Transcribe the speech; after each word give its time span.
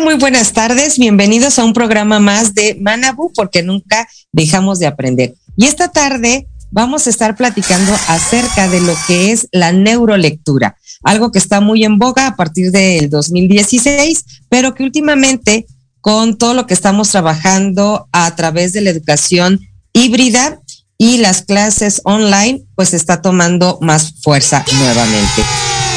Muy 0.00 0.14
buenas 0.14 0.52
tardes. 0.52 0.96
Bienvenidos 0.96 1.58
a 1.58 1.64
un 1.64 1.72
programa 1.72 2.20
más 2.20 2.54
de 2.54 2.76
Manabu, 2.80 3.32
porque 3.34 3.62
nunca 3.62 4.08
dejamos 4.32 4.78
de 4.78 4.86
aprender. 4.86 5.34
Y 5.56 5.66
esta 5.66 5.88
tarde 5.88 6.46
vamos 6.70 7.06
a 7.06 7.10
estar 7.10 7.36
platicando 7.36 7.92
acerca 8.06 8.68
de 8.68 8.80
lo 8.80 8.94
que 9.06 9.32
es 9.32 9.48
la 9.50 9.72
neurolectura, 9.72 10.76
algo 11.02 11.32
que 11.32 11.38
está 11.40 11.60
muy 11.60 11.84
en 11.84 11.98
boga 11.98 12.28
a 12.28 12.36
partir 12.36 12.70
del 12.70 13.10
2016, 13.10 14.24
pero 14.48 14.74
que 14.74 14.84
últimamente 14.84 15.66
con 16.00 16.38
todo 16.38 16.54
lo 16.54 16.66
que 16.66 16.74
estamos 16.74 17.10
trabajando 17.10 18.08
a 18.12 18.34
través 18.36 18.72
de 18.72 18.82
la 18.82 18.90
educación 18.90 19.60
híbrida 19.92 20.60
y 20.96 21.18
las 21.18 21.42
clases 21.42 22.02
online, 22.04 22.62
pues 22.76 22.94
está 22.94 23.20
tomando 23.20 23.78
más 23.82 24.14
fuerza 24.22 24.64
nuevamente. 24.78 25.42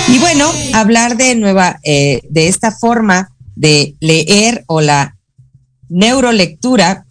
Y 0.07 0.17
bueno, 0.17 0.51
hablar 0.73 1.17
de 1.17 1.35
nueva, 1.35 1.79
eh, 1.83 2.21
de 2.29 2.47
esta 2.47 2.71
forma 2.71 3.30
de 3.55 3.95
leer 3.99 4.63
o 4.67 4.81
la 4.81 5.17
neurolectura 5.89 7.05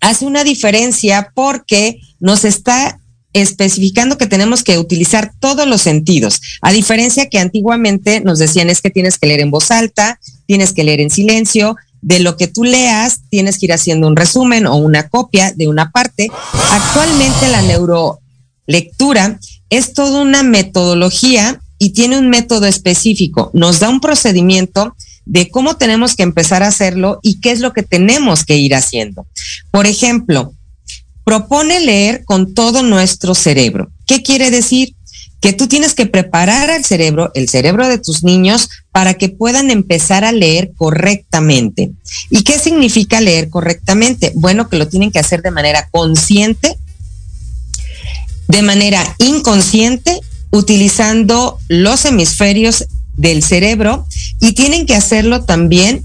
hace 0.00 0.26
una 0.26 0.44
diferencia 0.44 1.32
porque 1.34 2.00
nos 2.20 2.44
está 2.44 3.00
especificando 3.32 4.16
que 4.16 4.26
tenemos 4.26 4.62
que 4.62 4.78
utilizar 4.78 5.32
todos 5.40 5.66
los 5.66 5.82
sentidos, 5.82 6.40
a 6.62 6.72
diferencia 6.72 7.28
que 7.28 7.38
antiguamente 7.38 8.20
nos 8.20 8.38
decían 8.38 8.70
es 8.70 8.80
que 8.80 8.90
tienes 8.90 9.18
que 9.18 9.26
leer 9.26 9.40
en 9.40 9.50
voz 9.50 9.70
alta, 9.70 10.18
tienes 10.46 10.72
que 10.72 10.84
leer 10.84 11.00
en 11.00 11.10
silencio, 11.10 11.76
de 12.00 12.20
lo 12.20 12.36
que 12.36 12.46
tú 12.46 12.62
leas 12.62 13.20
tienes 13.30 13.58
que 13.58 13.66
ir 13.66 13.72
haciendo 13.72 14.06
un 14.06 14.16
resumen 14.16 14.66
o 14.66 14.76
una 14.76 15.08
copia 15.08 15.52
de 15.52 15.66
una 15.66 15.90
parte. 15.90 16.30
Actualmente 16.70 17.48
la 17.48 17.62
neurolectura 17.62 19.38
es 19.70 19.92
toda 19.92 20.22
una 20.22 20.42
metodología 20.42 21.60
y 21.78 21.90
tiene 21.90 22.18
un 22.18 22.30
método 22.30 22.66
específico, 22.66 23.50
nos 23.52 23.80
da 23.80 23.90
un 23.90 24.00
procedimiento 24.00 24.94
de 25.26 25.50
cómo 25.50 25.76
tenemos 25.76 26.14
que 26.14 26.22
empezar 26.22 26.62
a 26.62 26.68
hacerlo 26.68 27.18
y 27.22 27.40
qué 27.40 27.50
es 27.50 27.60
lo 27.60 27.72
que 27.72 27.82
tenemos 27.82 28.44
que 28.44 28.56
ir 28.56 28.74
haciendo. 28.74 29.26
Por 29.70 29.86
ejemplo, 29.86 30.54
propone 31.24 31.80
leer 31.80 32.24
con 32.24 32.54
todo 32.54 32.82
nuestro 32.82 33.34
cerebro. 33.34 33.90
¿Qué 34.06 34.22
quiere 34.22 34.50
decir? 34.50 34.94
Que 35.40 35.52
tú 35.52 35.66
tienes 35.66 35.92
que 35.92 36.06
preparar 36.06 36.70
al 36.70 36.84
cerebro, 36.84 37.32
el 37.34 37.48
cerebro 37.48 37.88
de 37.88 37.98
tus 37.98 38.22
niños, 38.22 38.68
para 38.92 39.14
que 39.14 39.28
puedan 39.28 39.70
empezar 39.70 40.24
a 40.24 40.32
leer 40.32 40.70
correctamente. 40.76 41.90
¿Y 42.30 42.42
qué 42.42 42.58
significa 42.58 43.20
leer 43.20 43.50
correctamente? 43.50 44.32
Bueno, 44.36 44.68
que 44.68 44.78
lo 44.78 44.88
tienen 44.88 45.10
que 45.10 45.18
hacer 45.18 45.42
de 45.42 45.50
manera 45.50 45.88
consciente, 45.90 46.78
de 48.48 48.62
manera 48.62 49.02
inconsciente, 49.18 50.20
utilizando 50.52 51.58
los 51.68 52.04
hemisferios 52.04 52.86
del 53.16 53.42
cerebro 53.42 54.06
y 54.40 54.52
tienen 54.52 54.86
que 54.86 54.94
hacerlo 54.94 55.44
también 55.44 56.04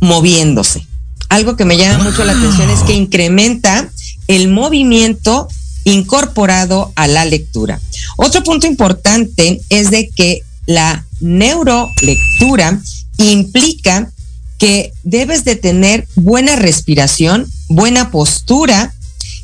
moviéndose. 0.00 0.86
Algo 1.28 1.56
que 1.56 1.64
me 1.64 1.76
llama 1.76 2.04
mucho 2.04 2.24
la 2.24 2.32
atención 2.32 2.68
es 2.70 2.80
que 2.80 2.94
incrementa 2.94 3.88
el 4.28 4.48
movimiento 4.48 5.48
incorporado 5.84 6.92
a 6.94 7.06
la 7.06 7.24
lectura. 7.24 7.80
Otro 8.16 8.42
punto 8.42 8.66
importante 8.66 9.60
es 9.68 9.90
de 9.90 10.10
que 10.10 10.42
la 10.66 11.04
neurolectura 11.20 12.80
implica 13.18 14.10
que 14.58 14.92
debes 15.02 15.44
de 15.44 15.56
tener 15.56 16.06
buena 16.14 16.56
respiración, 16.56 17.50
buena 17.68 18.10
postura 18.10 18.94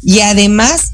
y 0.03 0.21
además 0.21 0.93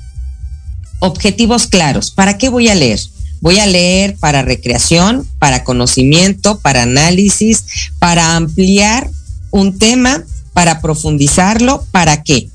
objetivos 1.00 1.66
claros. 1.66 2.10
¿Para 2.10 2.38
qué 2.38 2.48
voy 2.48 2.68
a 2.68 2.74
leer? 2.74 3.00
Voy 3.44 3.58
a 3.58 3.66
leer 3.66 4.16
para 4.16 4.40
recreación, 4.40 5.28
para 5.38 5.64
conocimiento, 5.64 6.60
para 6.60 6.84
análisis, 6.84 7.64
para 7.98 8.36
ampliar 8.36 9.10
un 9.50 9.78
tema, 9.78 10.24
para 10.54 10.80
profundizarlo, 10.80 11.84
¿para 11.90 12.22
qué? 12.22 12.48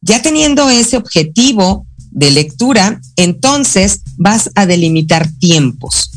Ya 0.00 0.22
teniendo 0.22 0.70
ese 0.70 0.96
objetivo 0.96 1.86
de 2.10 2.30
lectura, 2.30 3.02
entonces 3.16 4.00
vas 4.16 4.48
a 4.54 4.64
delimitar 4.64 5.30
tiempos. 5.40 6.10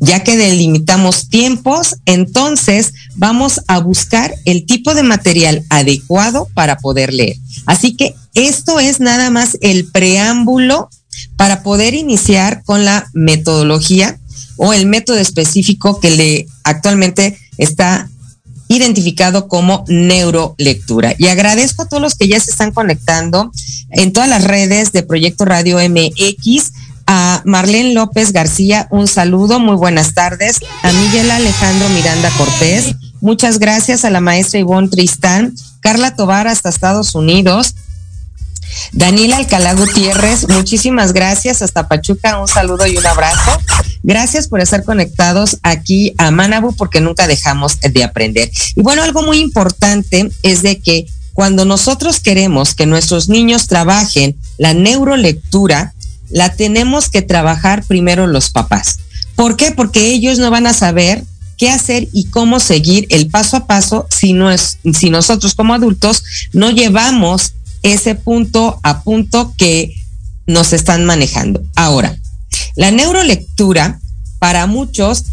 Ya 0.00 0.24
que 0.24 0.36
delimitamos 0.36 1.28
tiempos, 1.28 1.98
entonces 2.04 2.94
vamos 3.14 3.60
a 3.68 3.78
buscar 3.78 4.34
el 4.44 4.66
tipo 4.66 4.92
de 4.92 5.04
material 5.04 5.64
adecuado 5.70 6.48
para 6.52 6.78
poder 6.78 7.14
leer. 7.14 7.36
Así 7.64 7.94
que 7.94 8.16
esto 8.34 8.80
es 8.80 8.98
nada 8.98 9.30
más 9.30 9.56
el 9.60 9.86
preámbulo 9.92 10.90
para 11.36 11.62
poder 11.62 11.94
iniciar 11.94 12.62
con 12.64 12.84
la 12.84 13.08
metodología 13.12 14.18
o 14.56 14.72
el 14.72 14.86
método 14.86 15.18
específico 15.18 16.00
que 16.00 16.10
le 16.10 16.46
actualmente 16.64 17.38
está 17.58 18.08
identificado 18.68 19.48
como 19.48 19.84
neurolectura. 19.88 21.14
Y 21.18 21.28
agradezco 21.28 21.82
a 21.82 21.88
todos 21.88 22.02
los 22.02 22.14
que 22.14 22.28
ya 22.28 22.40
se 22.40 22.50
están 22.50 22.72
conectando 22.72 23.52
en 23.90 24.12
todas 24.12 24.28
las 24.28 24.44
redes 24.44 24.92
de 24.92 25.02
Proyecto 25.02 25.44
Radio 25.44 25.78
MX. 25.78 26.72
A 27.08 27.40
Marlene 27.44 27.94
López 27.94 28.32
García, 28.32 28.88
un 28.90 29.06
saludo, 29.06 29.60
muy 29.60 29.76
buenas 29.76 30.12
tardes. 30.14 30.58
A 30.82 30.90
Miguel 30.90 31.30
Alejandro 31.30 31.88
Miranda 31.90 32.32
Cortés, 32.36 32.96
muchas 33.20 33.60
gracias 33.60 34.04
a 34.04 34.10
la 34.10 34.20
maestra 34.20 34.58
Ivonne 34.58 34.88
Tristán, 34.88 35.54
Carla 35.78 36.16
Tobar 36.16 36.48
hasta 36.48 36.68
Estados 36.68 37.14
Unidos, 37.14 37.76
Daniel 38.92 39.34
Alcalá 39.34 39.74
Gutiérrez, 39.74 40.48
muchísimas 40.48 41.12
gracias. 41.12 41.62
Hasta 41.62 41.88
Pachuca, 41.88 42.38
un 42.38 42.48
saludo 42.48 42.86
y 42.86 42.96
un 42.96 43.06
abrazo. 43.06 43.60
Gracias 44.02 44.48
por 44.48 44.60
estar 44.60 44.84
conectados 44.84 45.58
aquí 45.62 46.14
a 46.18 46.30
Manabu 46.30 46.74
porque 46.74 47.00
nunca 47.00 47.26
dejamos 47.26 47.80
de 47.80 48.04
aprender. 48.04 48.50
Y 48.74 48.82
bueno, 48.82 49.02
algo 49.02 49.22
muy 49.22 49.38
importante 49.38 50.30
es 50.42 50.62
de 50.62 50.78
que 50.78 51.06
cuando 51.34 51.64
nosotros 51.64 52.20
queremos 52.20 52.74
que 52.74 52.86
nuestros 52.86 53.28
niños 53.28 53.66
trabajen 53.66 54.36
la 54.56 54.72
neurolectura, 54.72 55.92
la 56.30 56.54
tenemos 56.54 57.08
que 57.08 57.22
trabajar 57.22 57.84
primero 57.84 58.26
los 58.26 58.50
papás. 58.50 59.00
¿Por 59.34 59.56
qué? 59.56 59.70
Porque 59.70 60.08
ellos 60.08 60.38
no 60.38 60.50
van 60.50 60.66
a 60.66 60.72
saber 60.72 61.24
qué 61.56 61.70
hacer 61.70 62.08
y 62.12 62.26
cómo 62.26 62.60
seguir 62.60 63.06
el 63.10 63.28
paso 63.28 63.56
a 63.56 63.66
paso 63.66 64.06
si, 64.10 64.32
no 64.32 64.50
es, 64.50 64.78
si 64.94 65.10
nosotros 65.10 65.54
como 65.54 65.74
adultos 65.74 66.22
no 66.52 66.70
llevamos 66.70 67.52
ese 67.92 68.14
punto 68.14 68.78
a 68.82 69.02
punto 69.02 69.54
que 69.56 69.94
nos 70.46 70.72
están 70.72 71.04
manejando. 71.04 71.62
Ahora, 71.74 72.16
la 72.76 72.90
neurolectura 72.90 74.00
para 74.38 74.66
muchos 74.66 75.24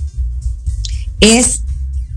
es 1.20 1.62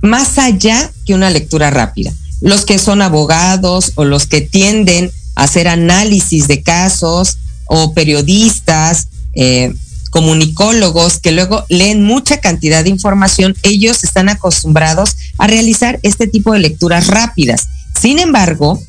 más 0.03 0.39
allá 0.39 0.91
que 1.05 1.15
una 1.15 1.31
lectura 1.31 1.71
rápida. 1.71 2.13
Los 2.41 2.65
que 2.65 2.79
son 2.79 3.03
abogados 3.03 3.93
o 3.95 4.05
los 4.05 4.27
que 4.27 4.41
tienden 4.41 5.11
a 5.35 5.45
hacer 5.45 5.69
análisis 5.69 6.49
de 6.49 6.63
casos 6.63 7.39
o 7.67 7.93
periodistas, 7.95 9.09
eh, 9.35 9.75
comunicólogos 10.11 11.19
que 11.19 11.33
luego 11.33 11.65
leen 11.69 12.03
mucha 12.03 12.39
cantidad 12.41 12.85
de 12.85 12.91
información, 12.91 13.55
ellos 13.63 14.05
están 14.05 14.29
acostumbrados 14.29 15.17
a 15.39 15.47
realizar 15.47 15.99
este 16.03 16.27
tipo 16.27 16.53
de 16.53 16.61
lecturas 16.61 17.09
rápidas. 17.09 17.69
Sin 18.01 18.19
embargo, 18.19 18.81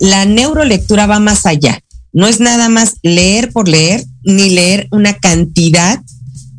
la 0.00 0.24
neurolectura 0.24 1.06
va 1.06 1.20
más 1.20 1.46
allá. 1.46 1.78
No 2.12 2.26
es 2.26 2.40
nada 2.40 2.68
más 2.68 2.96
leer 3.02 3.52
por 3.52 3.68
leer, 3.68 4.04
ni 4.24 4.50
leer 4.50 4.88
una 4.90 5.14
cantidad 5.18 6.00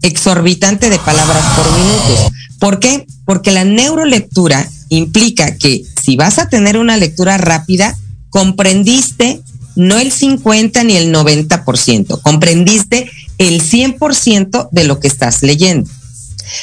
exorbitante 0.03 0.89
de 0.89 0.99
palabras 0.99 1.43
por 1.57 1.65
minuto. 1.77 2.31
¿Por 2.59 2.79
qué? 2.79 3.05
Porque 3.25 3.51
la 3.51 3.65
neurolectura 3.65 4.69
implica 4.89 5.57
que 5.57 5.83
si 6.01 6.15
vas 6.15 6.37
a 6.37 6.49
tener 6.49 6.77
una 6.77 6.97
lectura 6.97 7.37
rápida, 7.37 7.97
comprendiste 8.29 9.41
no 9.75 9.97
el 9.97 10.11
50 10.11 10.83
ni 10.83 10.95
el 10.95 11.13
90%, 11.13 12.21
comprendiste 12.21 13.09
el 13.37 13.61
100% 13.61 14.69
de 14.71 14.83
lo 14.83 14.99
que 14.99 15.07
estás 15.07 15.41
leyendo. 15.41 15.89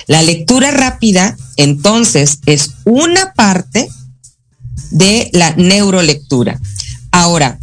La 0.07 0.23
lectura 0.23 0.71
rápida, 0.71 1.37
entonces, 1.57 2.39
es 2.47 2.71
una 2.85 3.33
parte 3.33 3.89
de 4.91 5.31
la 5.33 5.55
neurolectura. 5.57 6.61
Ahora, 7.11 7.59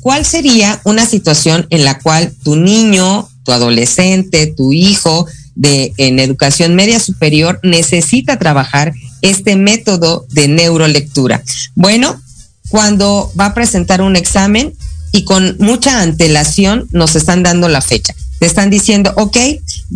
¿cuál 0.00 0.24
sería 0.24 0.80
una 0.84 1.06
situación 1.06 1.66
en 1.70 1.84
la 1.84 1.98
cual 1.98 2.32
tu 2.44 2.56
niño, 2.56 3.28
tu 3.44 3.52
adolescente, 3.52 4.46
tu 4.46 4.72
hijo 4.72 5.26
de 5.54 5.92
en 5.96 6.18
educación 6.18 6.74
media 6.74 7.00
superior 7.00 7.58
necesita 7.62 8.38
trabajar 8.38 8.92
este 9.22 9.56
método 9.56 10.26
de 10.30 10.48
neurolectura? 10.48 11.42
Bueno, 11.74 12.20
cuando 12.68 13.32
va 13.38 13.46
a 13.46 13.54
presentar 13.54 14.02
un 14.02 14.16
examen 14.16 14.72
y 15.12 15.24
con 15.24 15.56
mucha 15.58 16.02
antelación 16.02 16.88
nos 16.90 17.16
están 17.16 17.42
dando 17.42 17.68
la 17.68 17.80
fecha. 17.80 18.14
Te 18.38 18.46
están 18.46 18.70
diciendo, 18.70 19.12
ok, 19.16 19.36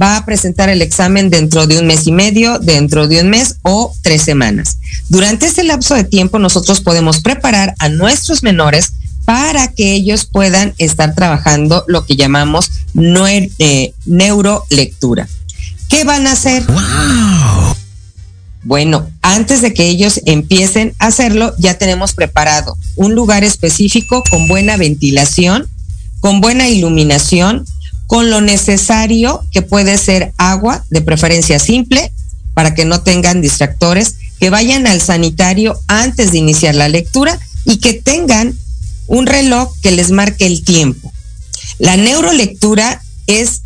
va 0.01 0.17
a 0.17 0.25
presentar 0.25 0.69
el 0.69 0.83
examen 0.83 1.31
dentro 1.31 1.67
de 1.67 1.79
un 1.79 1.87
mes 1.87 2.07
y 2.07 2.13
medio, 2.13 2.59
dentro 2.59 3.09
de 3.09 3.23
un 3.23 3.31
mes 3.31 3.57
o 3.63 3.95
tres 4.03 4.23
semanas. 4.23 4.79
Durante 5.09 5.47
ese 5.47 5.65
lapso 5.65 5.95
de 5.95 6.05
tiempo 6.05 6.39
nosotros 6.39 6.81
podemos 6.81 7.21
preparar 7.21 7.75
a 7.79 7.89
nuestros 7.89 8.43
menores 8.43 8.93
para 9.25 9.69
que 9.69 9.93
ellos 9.93 10.25
puedan 10.25 10.75
estar 10.79 11.15
trabajando 11.15 11.85
lo 11.87 12.05
que 12.05 12.17
llamamos 12.17 12.71
eh, 12.97 13.95
neurolectura. 14.07 15.29
¿Qué 15.89 16.05
van 16.05 16.27
a 16.27 16.33
hacer? 16.33 16.65
Bueno, 18.63 19.09
antes 19.23 19.63
de 19.63 19.73
que 19.73 19.89
ellos 19.89 20.21
empiecen 20.27 20.95
a 20.99 21.07
hacerlo, 21.07 21.55
ya 21.59 21.79
tenemos 21.79 22.13
preparado 22.13 22.77
un 22.97 23.15
lugar 23.15 23.43
específico 23.43 24.23
con 24.31 24.49
buena 24.49 24.77
ventilación, 24.77 25.67
con 26.21 26.41
buena 26.41 26.69
iluminación, 26.69 27.65
con 28.11 28.29
lo 28.29 28.41
necesario 28.41 29.47
que 29.53 29.63
puede 29.63 29.97
ser 29.97 30.33
agua, 30.37 30.85
de 30.91 31.01
preferencia 31.01 31.61
simple, 31.61 32.13
para 32.55 32.75
que 32.75 32.85
no 32.85 33.03
tengan 33.03 33.41
distractores, 33.41 34.17
que 34.41 34.51
vayan 34.51 34.89
al 34.89 35.01
sanitario 35.01 35.79
antes 35.87 36.33
de 36.33 36.39
iniciar 36.39 36.75
la 36.75 36.89
lectura 36.89 37.39
y 37.65 37.77
que 37.77 37.93
tengan 37.93 38.59
un 39.07 39.27
reloj 39.27 39.73
que 39.81 39.93
les 39.93 40.11
marque 40.11 40.45
el 40.45 40.65
tiempo. 40.65 41.13
La 41.79 41.97
neurolectura 41.97 43.01
es 43.29 43.61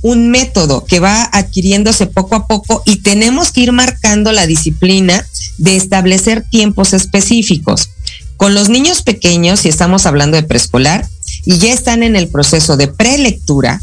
un 0.00 0.30
método 0.30 0.86
que 0.86 0.98
va 0.98 1.24
adquiriéndose 1.24 2.06
poco 2.06 2.34
a 2.34 2.46
poco 2.46 2.82
y 2.86 3.02
tenemos 3.02 3.52
que 3.52 3.60
ir 3.60 3.72
marcando 3.72 4.32
la 4.32 4.46
disciplina 4.46 5.26
de 5.58 5.76
establecer 5.76 6.46
tiempos 6.50 6.94
específicos. 6.94 7.90
Con 8.38 8.54
los 8.54 8.70
niños 8.70 9.02
pequeños, 9.02 9.60
si 9.60 9.68
estamos 9.68 10.06
hablando 10.06 10.38
de 10.38 10.44
preescolar, 10.44 11.06
y 11.46 11.58
ya 11.58 11.72
están 11.72 12.02
en 12.02 12.16
el 12.16 12.28
proceso 12.28 12.76
de 12.76 12.88
prelectura, 12.88 13.80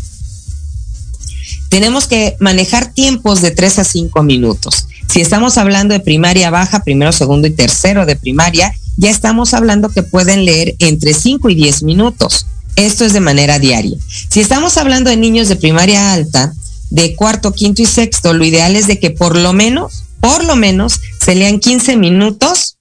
tenemos 1.69 2.06
que 2.06 2.36
manejar 2.39 2.94
tiempos 2.94 3.42
de 3.42 3.50
3 3.50 3.80
a 3.80 3.83
5 3.83 4.21
minutos. 4.21 4.88
Si 5.07 5.21
estamos 5.21 5.57
hablando 5.57 5.94
de 5.94 6.00
primaria 6.00 6.51
baja, 6.51 6.83
primero, 6.83 7.12
segundo 7.12 7.48
y 7.48 7.51
tercero 7.51 8.06
de 8.06 8.15
primaria, 8.15 8.75
ya 8.98 9.10
estamos 9.10 9.56
hablando 9.56 9.89
que 9.89 10.04
pueden 10.04 10.45
leer 10.45 10.75
entre 10.80 11.15
5 11.15 11.50
y 11.50 11.56
10 11.56 11.83
minutos. 11.83 12.45
Esto 12.75 13.06
es 13.06 13.13
de 13.13 13.21
manera 13.21 13.57
diaria. 13.60 13.98
Si 14.30 14.39
estamos 14.39 14.77
hablando 14.77 15.09
de 15.09 15.18
niños 15.18 15.48
de 15.48 15.56
primaria 15.56 16.13
alta, 16.13 16.54
de 16.89 17.16
cuarto, 17.16 17.54
quinto 17.54 17.81
y 17.81 17.86
sexto, 17.86 18.33
lo 18.33 18.45
ideal 18.45 18.75
es 18.75 18.86
de 18.86 19.00
que 19.00 19.09
por 19.09 19.36
lo 19.36 19.54
menos, 19.54 20.04
por 20.19 20.44
lo 20.44 20.56
menos, 20.56 21.00
se 21.19 21.33
lean 21.33 21.59
15 21.59 21.98
minutos 21.98 22.77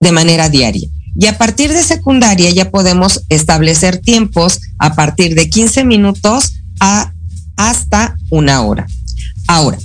de 0.00 0.12
manera 0.12 0.48
diaria. 0.48 0.88
Y 1.16 1.26
a 1.26 1.38
partir 1.38 1.72
de 1.72 1.82
secundaria 1.82 2.50
ya 2.50 2.70
podemos 2.70 3.22
establecer 3.28 3.98
tiempos 3.98 4.60
a 4.78 4.94
partir 4.94 5.34
de 5.34 5.48
15 5.48 5.84
minutos 5.84 6.54
a 6.80 7.12
hasta 7.56 8.16
una 8.30 8.62
hora. 8.62 8.86
Ahora, 9.46 9.78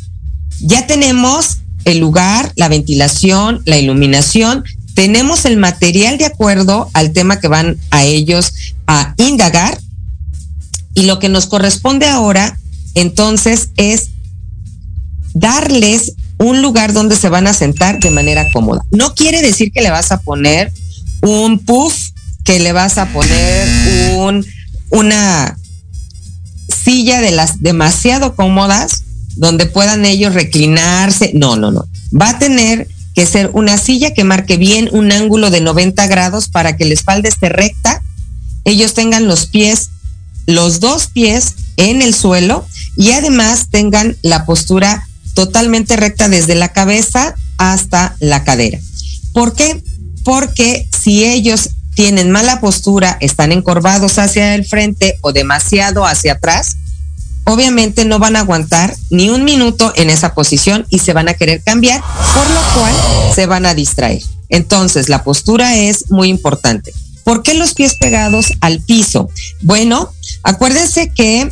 ya 0.59 0.87
tenemos 0.87 1.59
el 1.85 1.99
lugar, 1.99 2.51
la 2.55 2.67
ventilación, 2.67 3.61
la 3.65 3.77
iluminación, 3.77 4.63
tenemos 4.95 5.45
el 5.45 5.57
material 5.57 6.17
de 6.17 6.25
acuerdo 6.25 6.89
al 6.93 7.13
tema 7.13 7.39
que 7.39 7.47
van 7.47 7.77
a 7.91 8.03
ellos 8.03 8.53
a 8.87 9.13
indagar 9.17 9.79
y 10.93 11.03
lo 11.03 11.19
que 11.19 11.29
nos 11.29 11.45
corresponde 11.45 12.07
ahora 12.07 12.57
entonces 12.95 13.69
es 13.77 14.09
darles 15.33 16.13
un 16.37 16.61
lugar 16.61 16.93
donde 16.93 17.15
se 17.15 17.29
van 17.29 17.47
a 17.47 17.53
sentar 17.53 17.99
de 17.99 18.11
manera 18.11 18.47
cómoda. 18.51 18.83
No 18.91 19.13
quiere 19.13 19.41
decir 19.41 19.71
que 19.71 19.81
le 19.81 19.91
vas 19.91 20.11
a 20.11 20.21
poner 20.21 20.71
un 21.21 21.59
puff, 21.59 21.95
que 22.43 22.59
le 22.59 22.71
vas 22.71 22.97
a 22.97 23.07
poner 23.07 24.15
un, 24.15 24.45
una 24.89 25.57
silla 26.83 27.21
de 27.21 27.31
las 27.31 27.61
demasiado 27.61 28.35
cómodas 28.35 29.03
donde 29.35 29.65
puedan 29.65 30.05
ellos 30.05 30.33
reclinarse. 30.33 31.31
No, 31.33 31.55
no, 31.55 31.71
no. 31.71 31.87
Va 32.19 32.29
a 32.29 32.39
tener 32.39 32.87
que 33.15 33.25
ser 33.25 33.49
una 33.53 33.77
silla 33.77 34.13
que 34.13 34.23
marque 34.23 34.57
bien 34.57 34.89
un 34.91 35.11
ángulo 35.11 35.49
de 35.49 35.61
90 35.61 36.07
grados 36.07 36.47
para 36.47 36.75
que 36.75 36.85
la 36.85 36.93
espalda 36.93 37.29
esté 37.29 37.49
recta, 37.49 38.01
ellos 38.65 38.93
tengan 38.93 39.27
los 39.27 39.45
pies, 39.47 39.89
los 40.45 40.79
dos 40.79 41.07
pies 41.07 41.55
en 41.77 42.01
el 42.01 42.13
suelo 42.13 42.65
y 42.97 43.11
además 43.11 43.67
tengan 43.69 44.17
la 44.21 44.45
postura 44.45 45.07
totalmente 45.33 45.95
recta 45.95 46.27
desde 46.29 46.55
la 46.55 46.69
cabeza 46.69 47.35
hasta 47.57 48.15
la 48.19 48.43
cadera. 48.43 48.79
¿Por 49.33 49.55
qué? 49.55 49.81
Porque 50.23 50.87
si 50.97 51.25
ellos 51.25 51.69
tienen 51.95 52.31
mala 52.31 52.61
postura, 52.61 53.17
están 53.19 53.51
encorvados 53.51 54.19
hacia 54.19 54.55
el 54.55 54.65
frente 54.65 55.17
o 55.21 55.33
demasiado 55.33 56.05
hacia 56.05 56.33
atrás, 56.33 56.77
obviamente 57.45 58.05
no 58.05 58.19
van 58.19 58.35
a 58.35 58.41
aguantar 58.41 58.95
ni 59.09 59.29
un 59.29 59.43
minuto 59.43 59.91
en 59.95 60.09
esa 60.09 60.33
posición 60.33 60.85
y 60.89 60.99
se 60.99 61.13
van 61.13 61.27
a 61.27 61.33
querer 61.33 61.61
cambiar, 61.63 62.01
por 62.33 62.49
lo 62.49 62.61
cual 62.73 62.93
se 63.35 63.47
van 63.47 63.65
a 63.65 63.73
distraer. 63.73 64.21
Entonces, 64.49 65.09
la 65.09 65.23
postura 65.23 65.75
es 65.75 66.09
muy 66.09 66.29
importante. 66.29 66.93
¿Por 67.23 67.43
qué 67.43 67.53
los 67.53 67.73
pies 67.73 67.95
pegados 67.95 68.53
al 68.61 68.81
piso? 68.81 69.29
Bueno, 69.61 70.11
acuérdense 70.43 71.11
que 71.13 71.49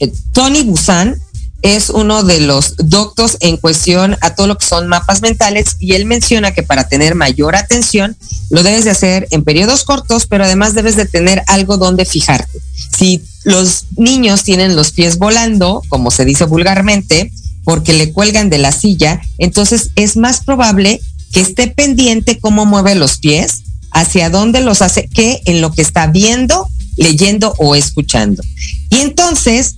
eh, 0.00 0.12
Tony 0.32 0.62
Busan 0.62 1.20
es 1.62 1.90
uno 1.90 2.22
de 2.22 2.40
los 2.40 2.74
doctos 2.76 3.36
en 3.40 3.56
cuestión 3.56 4.16
a 4.20 4.34
todo 4.34 4.46
lo 4.46 4.56
que 4.56 4.66
son 4.66 4.88
mapas 4.88 5.20
mentales 5.20 5.76
y 5.78 5.92
él 5.92 6.06
menciona 6.06 6.52
que 6.52 6.62
para 6.62 6.88
tener 6.88 7.14
mayor 7.14 7.54
atención 7.56 8.16
lo 8.50 8.62
debes 8.62 8.84
de 8.84 8.90
hacer 8.90 9.28
en 9.30 9.44
periodos 9.44 9.84
cortos, 9.84 10.26
pero 10.26 10.44
además 10.44 10.74
debes 10.74 10.96
de 10.96 11.06
tener 11.06 11.42
algo 11.46 11.76
donde 11.76 12.04
fijarte. 12.04 12.58
Si 12.96 13.22
los 13.44 13.84
niños 13.96 14.42
tienen 14.42 14.76
los 14.76 14.92
pies 14.92 15.18
volando, 15.18 15.82
como 15.88 16.10
se 16.10 16.24
dice 16.24 16.44
vulgarmente, 16.44 17.30
porque 17.64 17.92
le 17.92 18.12
cuelgan 18.12 18.50
de 18.50 18.58
la 18.58 18.72
silla, 18.72 19.20
entonces 19.38 19.90
es 19.94 20.16
más 20.16 20.40
probable 20.44 21.00
que 21.32 21.40
esté 21.40 21.68
pendiente 21.68 22.38
cómo 22.40 22.66
mueve 22.66 22.94
los 22.94 23.18
pies, 23.18 23.62
hacia 23.92 24.30
dónde 24.30 24.60
los 24.60 24.82
hace, 24.82 25.08
que 25.08 25.40
en 25.44 25.60
lo 25.60 25.72
que 25.72 25.82
está 25.82 26.06
viendo, 26.06 26.68
leyendo 26.96 27.54
o 27.58 27.74
escuchando. 27.74 28.42
Y 28.88 28.98
entonces 28.98 29.76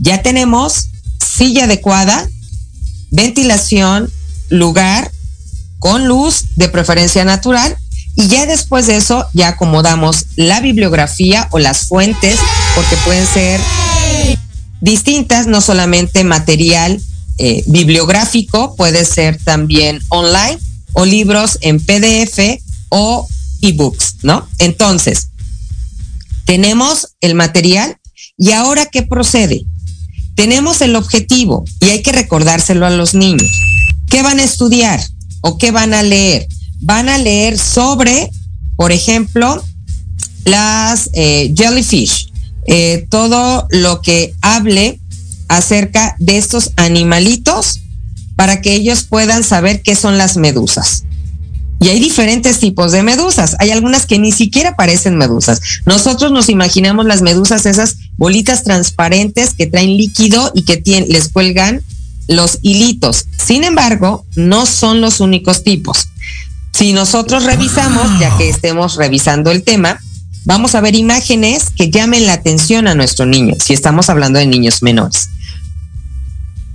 ya 0.00 0.22
tenemos 0.22 0.88
silla 1.24 1.64
adecuada, 1.64 2.28
ventilación, 3.10 4.10
lugar 4.48 5.10
con 5.78 6.06
luz 6.08 6.56
de 6.56 6.68
preferencia 6.68 7.24
natural 7.24 7.76
y 8.16 8.26
ya 8.26 8.46
después 8.46 8.86
de 8.86 8.96
eso 8.96 9.26
ya 9.32 9.48
acomodamos 9.48 10.26
la 10.36 10.60
bibliografía 10.60 11.48
o 11.52 11.58
las 11.58 11.86
fuentes 11.86 12.38
porque 12.74 12.96
pueden 13.04 13.26
ser 13.26 13.60
distintas, 14.80 15.46
no 15.46 15.60
solamente 15.60 16.24
material 16.24 17.00
eh, 17.38 17.62
bibliográfico, 17.66 18.74
puede 18.76 19.04
ser 19.04 19.38
también 19.42 20.00
online 20.08 20.58
o 20.92 21.04
libros 21.04 21.58
en 21.60 21.78
PDF 21.78 22.60
o 22.88 23.26
ebooks, 23.62 24.16
¿no? 24.22 24.48
Entonces, 24.58 25.28
tenemos 26.44 27.08
el 27.20 27.34
material 27.34 27.96
y 28.36 28.52
ahora 28.52 28.86
¿qué 28.86 29.02
procede? 29.02 29.64
Tenemos 30.40 30.80
el 30.80 30.96
objetivo 30.96 31.66
y 31.80 31.90
hay 31.90 32.00
que 32.00 32.12
recordárselo 32.12 32.86
a 32.86 32.90
los 32.90 33.12
niños. 33.12 33.50
¿Qué 34.08 34.22
van 34.22 34.38
a 34.38 34.42
estudiar 34.42 34.98
o 35.42 35.58
qué 35.58 35.70
van 35.70 35.92
a 35.92 36.02
leer? 36.02 36.46
Van 36.80 37.10
a 37.10 37.18
leer 37.18 37.58
sobre, 37.58 38.30
por 38.74 38.90
ejemplo, 38.90 39.62
las 40.46 41.10
eh, 41.12 41.52
jellyfish, 41.54 42.32
eh, 42.66 43.06
todo 43.10 43.68
lo 43.68 44.00
que 44.00 44.32
hable 44.40 44.98
acerca 45.48 46.16
de 46.18 46.38
estos 46.38 46.70
animalitos 46.76 47.80
para 48.34 48.62
que 48.62 48.72
ellos 48.72 49.02
puedan 49.02 49.44
saber 49.44 49.82
qué 49.82 49.94
son 49.94 50.16
las 50.16 50.38
medusas. 50.38 51.04
Y 51.80 51.88
hay 51.88 51.98
diferentes 51.98 52.60
tipos 52.60 52.92
de 52.92 53.02
medusas. 53.02 53.56
Hay 53.58 53.70
algunas 53.70 54.04
que 54.04 54.18
ni 54.18 54.32
siquiera 54.32 54.76
parecen 54.76 55.16
medusas. 55.16 55.62
Nosotros 55.86 56.30
nos 56.30 56.50
imaginamos 56.50 57.06
las 57.06 57.22
medusas, 57.22 57.64
esas 57.64 57.96
bolitas 58.18 58.64
transparentes 58.64 59.54
que 59.54 59.66
traen 59.66 59.96
líquido 59.96 60.52
y 60.54 60.62
que 60.62 60.76
tienen, 60.76 61.08
les 61.08 61.28
cuelgan 61.28 61.82
los 62.28 62.58
hilitos. 62.60 63.24
Sin 63.42 63.64
embargo, 63.64 64.26
no 64.36 64.66
son 64.66 65.00
los 65.00 65.20
únicos 65.20 65.64
tipos. 65.64 66.08
Si 66.72 66.92
nosotros 66.92 67.44
revisamos, 67.44 68.20
ya 68.20 68.36
que 68.36 68.50
estemos 68.50 68.96
revisando 68.96 69.50
el 69.50 69.62
tema, 69.62 69.98
vamos 70.44 70.74
a 70.74 70.82
ver 70.82 70.94
imágenes 70.94 71.70
que 71.70 71.90
llamen 71.90 72.26
la 72.26 72.34
atención 72.34 72.88
a 72.88 72.94
nuestro 72.94 73.24
niño, 73.24 73.54
si 73.58 73.72
estamos 73.72 74.10
hablando 74.10 74.38
de 74.38 74.46
niños 74.46 74.82
menores. 74.82 75.30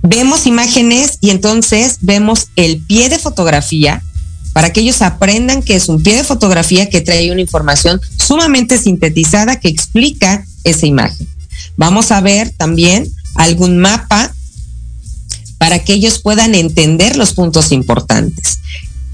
Vemos 0.02 0.46
imágenes 0.46 1.18
y 1.20 1.30
entonces 1.30 1.98
vemos 2.00 2.48
el 2.56 2.78
pie 2.78 3.08
de 3.08 3.18
fotografía 3.18 4.02
para 4.56 4.72
que 4.72 4.80
ellos 4.80 5.02
aprendan 5.02 5.62
que 5.62 5.76
es 5.76 5.90
un 5.90 6.02
pie 6.02 6.16
de 6.16 6.24
fotografía 6.24 6.88
que 6.88 7.02
trae 7.02 7.30
una 7.30 7.42
información 7.42 8.00
sumamente 8.16 8.78
sintetizada 8.78 9.60
que 9.60 9.68
explica 9.68 10.46
esa 10.64 10.86
imagen. 10.86 11.28
Vamos 11.76 12.10
a 12.10 12.22
ver 12.22 12.54
también 12.56 13.06
algún 13.34 13.76
mapa 13.76 14.32
para 15.58 15.84
que 15.84 15.92
ellos 15.92 16.20
puedan 16.20 16.54
entender 16.54 17.18
los 17.18 17.34
puntos 17.34 17.70
importantes. 17.70 18.60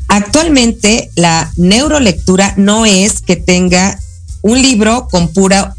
Actualmente 0.06 1.10
la 1.16 1.50
neurolectura 1.56 2.54
no 2.56 2.86
es 2.86 3.20
que 3.20 3.34
tenga 3.34 3.98
un 4.42 4.62
libro 4.62 5.08
con 5.10 5.26
pura 5.32 5.74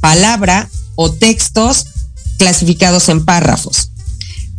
palabra 0.00 0.68
o 0.96 1.12
textos 1.12 1.86
clasificados 2.36 3.08
en 3.10 3.24
párrafos. 3.24 3.92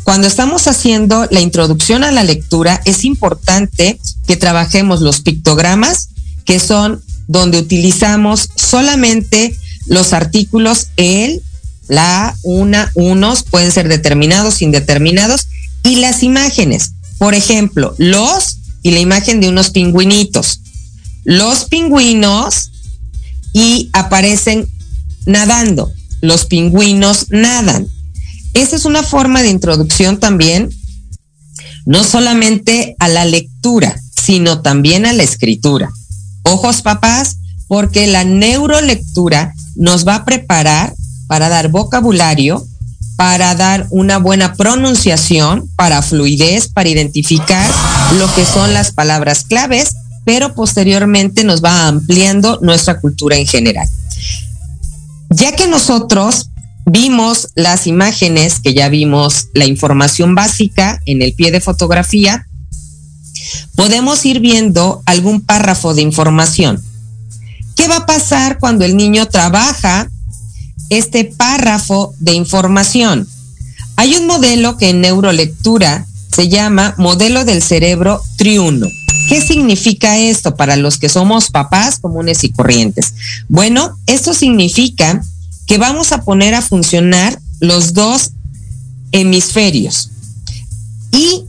Cuando 0.03 0.27
estamos 0.27 0.68
haciendo 0.68 1.27
la 1.32 1.39
introducción 1.39 2.03
a 2.03 2.12
la 2.12 2.24
lectura, 2.24 2.82
es 2.84 3.06
importante 3.06 4.00
que 4.27 4.38
trabajemos 4.38 5.01
los 5.01 5.22
pictogramas, 5.22 6.10
que 6.46 6.60
son 6.60 7.01
donde 7.27 7.60
utilizamos 7.60 8.50
solamente 8.56 9.56
los 9.88 10.13
artículos 10.13 10.88
el, 10.98 11.42
la, 11.88 12.36
una, 12.44 12.92
unos, 12.96 13.44
pueden 13.44 13.72
ser 13.72 13.88
determinados, 13.88 14.62
indeterminados, 14.62 15.48
y 15.84 15.98
las 15.98 16.24
imágenes. 16.24 16.92
Por 17.18 17.34
ejemplo, 17.34 17.94
los 17.98 18.58
y 18.82 18.92
la 18.92 19.00
imagen 19.00 19.39
de 19.39 19.50
unos 19.50 19.70
pingüinitos. 19.70 20.62
Los 21.24 21.65
pingüinos 21.65 22.72
y 23.53 23.89
aparecen 23.94 24.68
nadando. 25.25 25.92
Los 26.22 26.46
pingüinos 26.46 27.27
nadan. 27.30 27.88
Esa 28.53 28.75
es 28.75 28.86
una 28.86 29.03
forma 29.03 29.42
de 29.42 29.50
introducción 29.50 30.20
también, 30.20 30.70
no 31.86 32.03
solamente 32.03 32.96
a 33.00 33.08
la 33.08 33.25
lectura, 33.25 33.53
sino 34.22 34.62
también 34.62 35.05
a 35.05 35.13
la 35.13 35.24
escritura. 35.24 35.89
Ojos 36.43 36.82
papás, 36.82 37.38
porque 37.67 38.08
la 38.08 38.24
neurolectura 38.24 39.53
nos 39.75 40.08
va 40.08 40.15
a 40.15 40.25
preparar 40.25 40.93
para 41.27 41.50
dar 41.50 41.70
vocabulario, 41.70 42.65
para 43.15 43.55
dar 43.55 43.88
una 43.89 44.17
buena 44.17 44.53
pronunciación, 44.53 45.70
para 45.75 46.01
fluidez, 46.01 46.67
para 46.67 46.89
identificar 46.89 47.70
lo 48.17 48.34
que 48.36 48.46
son 48.46 48.74
las 48.74 48.91
palabras 48.91 49.46
claves, 49.46 49.96
pero 50.25 50.53
posteriormente 50.55 51.43
nos 51.43 51.63
va 51.63 51.88
ampliando 51.88 52.60
nuestra 52.62 53.00
cultura 53.00 53.38
en 53.38 53.48
general. 53.48 53.88
Ya 55.29 55.53
que 55.53 55.67
nosotros 55.67 56.50
vimos 56.86 57.50
las 57.55 57.88
imágenes, 57.88 58.60
que 58.60 58.74
ya 58.74 58.89
vimos 58.89 59.48
la 59.53 59.65
información 59.65 60.36
básica 60.36 61.00
en 61.05 61.22
el 61.22 61.34
pie 61.34 61.51
de 61.51 61.62
fotografía, 61.62 62.46
podemos 63.76 64.26
ir 64.26 64.40
viendo 64.40 65.02
algún 65.06 65.42
párrafo 65.42 65.94
de 65.94 66.02
información. 66.02 66.82
¿Qué 67.76 67.88
va 67.88 67.98
a 67.98 68.06
pasar 68.06 68.60
cuando 68.60 68.86
el 68.86 68.96
niño 68.96 69.28
trabaja 69.28 70.10
este 70.90 71.26
párrafo 71.26 72.14
de 72.20 72.34
información? 72.34 73.28
Hay 73.96 74.16
un 74.16 74.28
modelo 74.28 74.78
que 74.78 74.90
en 74.90 75.02
neurolectura 75.02 76.06
se 76.34 76.50
llama 76.50 76.96
modelo 76.98 77.46
del 77.46 77.62
cerebro 77.62 78.22
triuno. 78.38 78.88
¿Qué 79.30 79.42
significa 79.42 80.18
esto 80.18 80.56
para 80.56 80.76
los 80.76 80.98
que 80.98 81.10
somos 81.10 81.50
papás 81.50 82.00
comunes 82.00 82.44
y 82.44 82.52
corrientes? 82.52 83.14
Bueno, 83.48 83.98
esto 84.08 84.34
significa 84.34 85.22
que 85.68 85.78
vamos 85.78 86.12
a 86.12 86.24
poner 86.24 86.56
a 86.56 86.62
funcionar 86.62 87.40
los 87.60 87.94
dos 87.94 88.32
hemisferios 89.12 90.10
y 91.12 91.46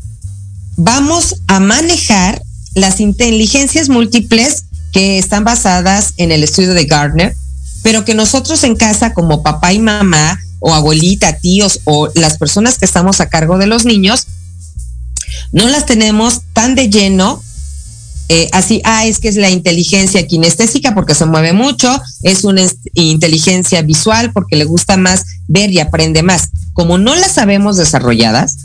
vamos 0.77 1.37
a 1.47 1.61
manejar 1.61 2.43
las 2.75 3.01
inteligencias 3.01 3.89
múltiples 3.89 4.65
que 4.93 5.19
están 5.19 5.45
basadas 5.45 6.15
en 6.17 6.33
el 6.33 6.43
estudio 6.43 6.75
de 6.75 6.85
Gardner, 6.85 7.35
pero 7.83 8.05
que 8.05 8.15
nosotros 8.15 8.65
en 8.65 8.77
casa 8.77 9.13
como 9.13 9.43
papá 9.43 9.73
y 9.73 9.79
mamá 9.79 10.39
o 10.61 10.73
abuelita, 10.73 11.39
tíos 11.39 11.81
o 11.85 12.09
las 12.15 12.39
personas 12.39 12.79
que 12.79 12.85
estamos 12.85 13.21
a 13.21 13.29
cargo 13.29 13.59
de 13.59 13.67
los 13.67 13.85
niños, 13.85 14.27
no 15.53 15.69
las 15.69 15.87
tenemos 15.87 16.43
tan 16.53 16.75
de 16.75 16.89
lleno 16.89 17.43
eh, 18.31 18.49
así, 18.53 18.81
ah, 18.85 19.05
es 19.05 19.19
que 19.19 19.29
es 19.29 19.37
la 19.37 19.51
inteligencia 19.51 20.27
kinestésica 20.27 20.95
porque 20.95 21.15
se 21.15 21.27
mueve 21.27 21.53
mucho, 21.53 22.01
es 22.23 22.45
una 22.45 22.63
inteligencia 22.95 23.83
visual 23.83 24.33
porque 24.33 24.57
le 24.57 24.65
gusta 24.65 24.97
más 24.97 25.25
ver 25.47 25.71
y 25.71 25.81
aprende 25.81 26.23
más. 26.23 26.49
Como 26.73 26.97
no 26.97 27.15
las 27.15 27.33
sabemos 27.33 27.77
desarrolladas, 27.77 28.57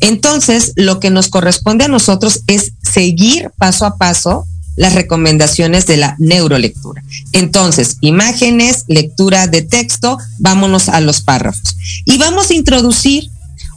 entonces 0.00 0.72
lo 0.76 1.00
que 1.00 1.10
nos 1.10 1.28
corresponde 1.28 1.84
a 1.84 1.88
nosotros 1.88 2.42
es 2.46 2.72
seguir 2.82 3.50
paso 3.58 3.86
a 3.86 3.96
paso 3.96 4.46
las 4.76 4.94
recomendaciones 4.94 5.86
de 5.86 5.98
la 5.98 6.16
neurolectura. 6.18 7.02
Entonces, 7.32 7.98
imágenes, 8.00 8.84
lectura 8.88 9.46
de 9.46 9.62
texto, 9.62 10.18
vámonos 10.38 10.88
a 10.88 11.00
los 11.00 11.20
párrafos. 11.20 11.76
Y 12.04 12.18
vamos 12.18 12.50
a 12.50 12.54
introducir 12.54 13.30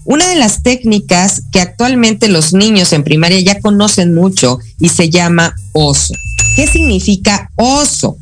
una 0.05 0.27
de 0.29 0.35
las 0.35 0.63
técnicas 0.63 1.41
que 1.51 1.59
actualmente 1.59 2.27
los 2.29 2.53
niños 2.53 2.93
en 2.93 3.03
primaria 3.03 3.39
ya 3.41 3.59
conocen 3.59 4.13
mucho 4.13 4.59
y 4.79 4.89
se 4.89 5.09
llama 5.09 5.55
oso. 5.73 6.13
¿Qué 6.55 6.67
significa 6.67 7.51
oso? 7.55 8.17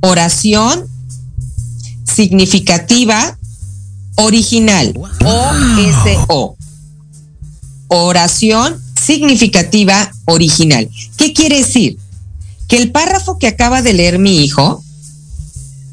Oración 0.00 0.84
significativa 2.04 3.36
original. 4.16 4.94
O-S-O. 5.24 6.56
Oración 8.02 8.82
significativa 9.00 10.10
original. 10.24 10.90
¿Qué 11.16 11.32
quiere 11.32 11.58
decir? 11.58 11.96
Que 12.66 12.76
el 12.76 12.90
párrafo 12.90 13.38
que 13.38 13.46
acaba 13.46 13.82
de 13.82 13.92
leer 13.92 14.18
mi 14.18 14.42
hijo 14.42 14.82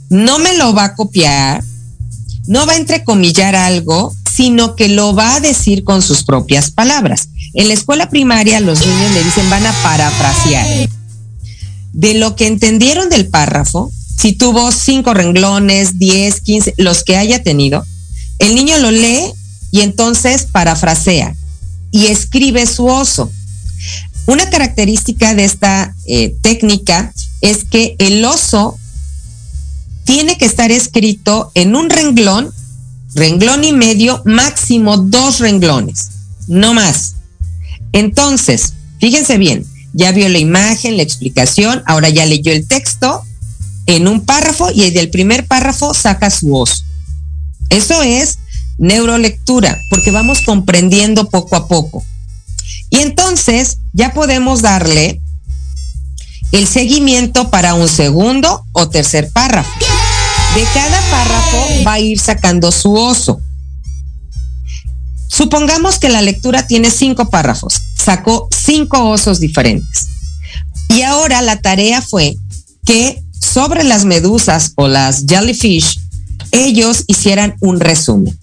no 0.09 0.39
me 0.39 0.57
lo 0.57 0.73
va 0.73 0.85
a 0.85 0.95
copiar, 0.95 1.63
no 2.47 2.65
va 2.65 2.73
a 2.73 2.77
entrecomillar 2.77 3.55
algo, 3.55 4.15
sino 4.33 4.75
que 4.75 4.87
lo 4.87 5.13
va 5.13 5.35
a 5.35 5.39
decir 5.41 5.83
con 5.83 6.01
sus 6.01 6.23
propias 6.23 6.71
palabras. 6.71 7.29
En 7.53 7.67
la 7.67 7.75
escuela 7.75 8.09
primaria 8.09 8.59
los 8.61 8.79
niños 8.79 9.11
le 9.13 9.23
dicen 9.23 9.47
van 9.51 9.67
a 9.67 9.83
parafrasear. 9.83 10.89
De 11.93 12.15
lo 12.15 12.35
que 12.35 12.47
entendieron 12.47 13.09
del 13.09 13.27
párrafo, 13.27 13.91
si 14.17 14.33
tuvo 14.33 14.71
cinco 14.71 15.13
renglones, 15.13 15.99
diez, 15.99 16.41
quince, 16.41 16.73
los 16.77 17.03
que 17.03 17.17
haya 17.17 17.43
tenido, 17.43 17.85
el 18.39 18.55
niño 18.55 18.79
lo 18.79 18.89
lee 18.89 19.33
y 19.71 19.81
entonces 19.81 20.47
parafrasea 20.51 21.35
y 21.91 22.07
escribe 22.07 22.65
su 22.65 22.85
oso. 22.85 23.31
Una 24.25 24.49
característica 24.49 25.35
de 25.35 25.45
esta 25.45 25.95
eh, 26.07 26.35
técnica 26.41 27.13
es 27.41 27.65
que 27.65 27.95
el 27.99 28.23
oso 28.23 28.77
tiene 30.05 30.37
que 30.37 30.45
estar 30.45 30.71
escrito 30.71 31.51
en 31.53 31.75
un 31.75 31.89
renglón 31.89 32.53
renglón 33.13 33.63
y 33.63 33.73
medio, 33.73 34.21
máximo 34.25 34.97
dos 34.97 35.39
renglones, 35.39 36.09
no 36.47 36.73
más. 36.73 37.15
Entonces, 37.91 38.73
fíjense 38.99 39.37
bien, 39.37 39.65
ya 39.93 40.11
vio 40.11 40.29
la 40.29 40.39
imagen, 40.39 40.97
la 40.97 41.03
explicación, 41.03 41.83
ahora 41.85 42.09
ya 42.09 42.25
leyó 42.25 42.51
el 42.51 42.67
texto 42.67 43.23
en 43.85 44.07
un 44.07 44.21
párrafo 44.21 44.69
y 44.73 44.89
del 44.91 45.09
primer 45.09 45.47
párrafo 45.47 45.93
saca 45.93 46.29
su 46.29 46.47
voz. 46.47 46.85
Eso 47.69 48.01
es 48.01 48.37
neurolectura, 48.81 49.79
porque 49.91 50.09
vamos 50.09 50.41
comprendiendo 50.41 51.29
poco 51.29 51.55
a 51.55 51.67
poco. 51.67 52.03
Y 52.89 52.97
entonces 52.97 53.77
ya 53.93 54.11
podemos 54.13 54.61
darle 54.61 55.21
el 56.51 56.67
seguimiento 56.67 57.49
para 57.51 57.75
un 57.75 57.87
segundo 57.87 58.65
o 58.73 58.89
tercer 58.89 59.29
párrafo. 59.31 59.71
De 60.55 60.63
cada 60.73 60.99
párrafo 61.11 61.83
va 61.85 61.93
a 61.93 61.99
ir 61.99 62.19
sacando 62.19 62.71
su 62.71 62.93
oso. 62.93 63.39
Supongamos 65.29 65.99
que 65.99 66.09
la 66.09 66.21
lectura 66.23 66.65
tiene 66.65 66.89
cinco 66.89 67.29
párrafos, 67.29 67.79
sacó 67.95 68.49
cinco 68.51 69.09
osos 69.09 69.39
diferentes. 69.39 70.07
Y 70.89 71.03
ahora 71.03 71.41
la 71.43 71.61
tarea 71.61 72.01
fue 72.01 72.35
que 72.83 73.23
sobre 73.39 73.83
las 73.83 74.05
medusas 74.05 74.73
o 74.75 74.87
las 74.87 75.25
jellyfish, 75.27 75.99
ellos 76.51 77.03
hicieran 77.07 77.55
un 77.61 77.79
resumen. 77.79 78.37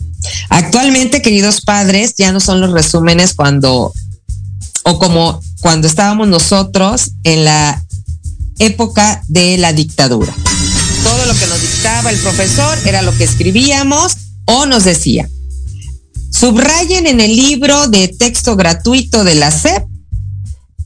Actualmente, 0.48 1.22
queridos 1.22 1.60
padres, 1.60 2.14
ya 2.16 2.32
no 2.32 2.40
son 2.40 2.60
los 2.60 2.72
resúmenes 2.72 3.34
cuando, 3.34 3.92
o 4.84 4.98
como 4.98 5.40
cuando 5.60 5.86
estábamos 5.86 6.28
nosotros 6.28 7.10
en 7.24 7.44
la 7.44 7.82
época 8.58 9.22
de 9.28 9.58
la 9.58 9.72
dictadura 9.72 10.34
todo 11.08 11.26
lo 11.26 11.34
que 11.34 11.46
nos 11.46 11.60
dictaba 11.60 12.10
el 12.10 12.18
profesor 12.18 12.78
era 12.84 13.02
lo 13.02 13.16
que 13.16 13.24
escribíamos 13.24 14.16
o 14.44 14.66
nos 14.66 14.84
decía. 14.84 15.28
Subrayen 16.30 17.06
en 17.06 17.20
el 17.20 17.34
libro 17.34 17.88
de 17.88 18.08
texto 18.08 18.56
gratuito 18.56 19.24
de 19.24 19.34
la 19.34 19.50
SEP 19.50 19.84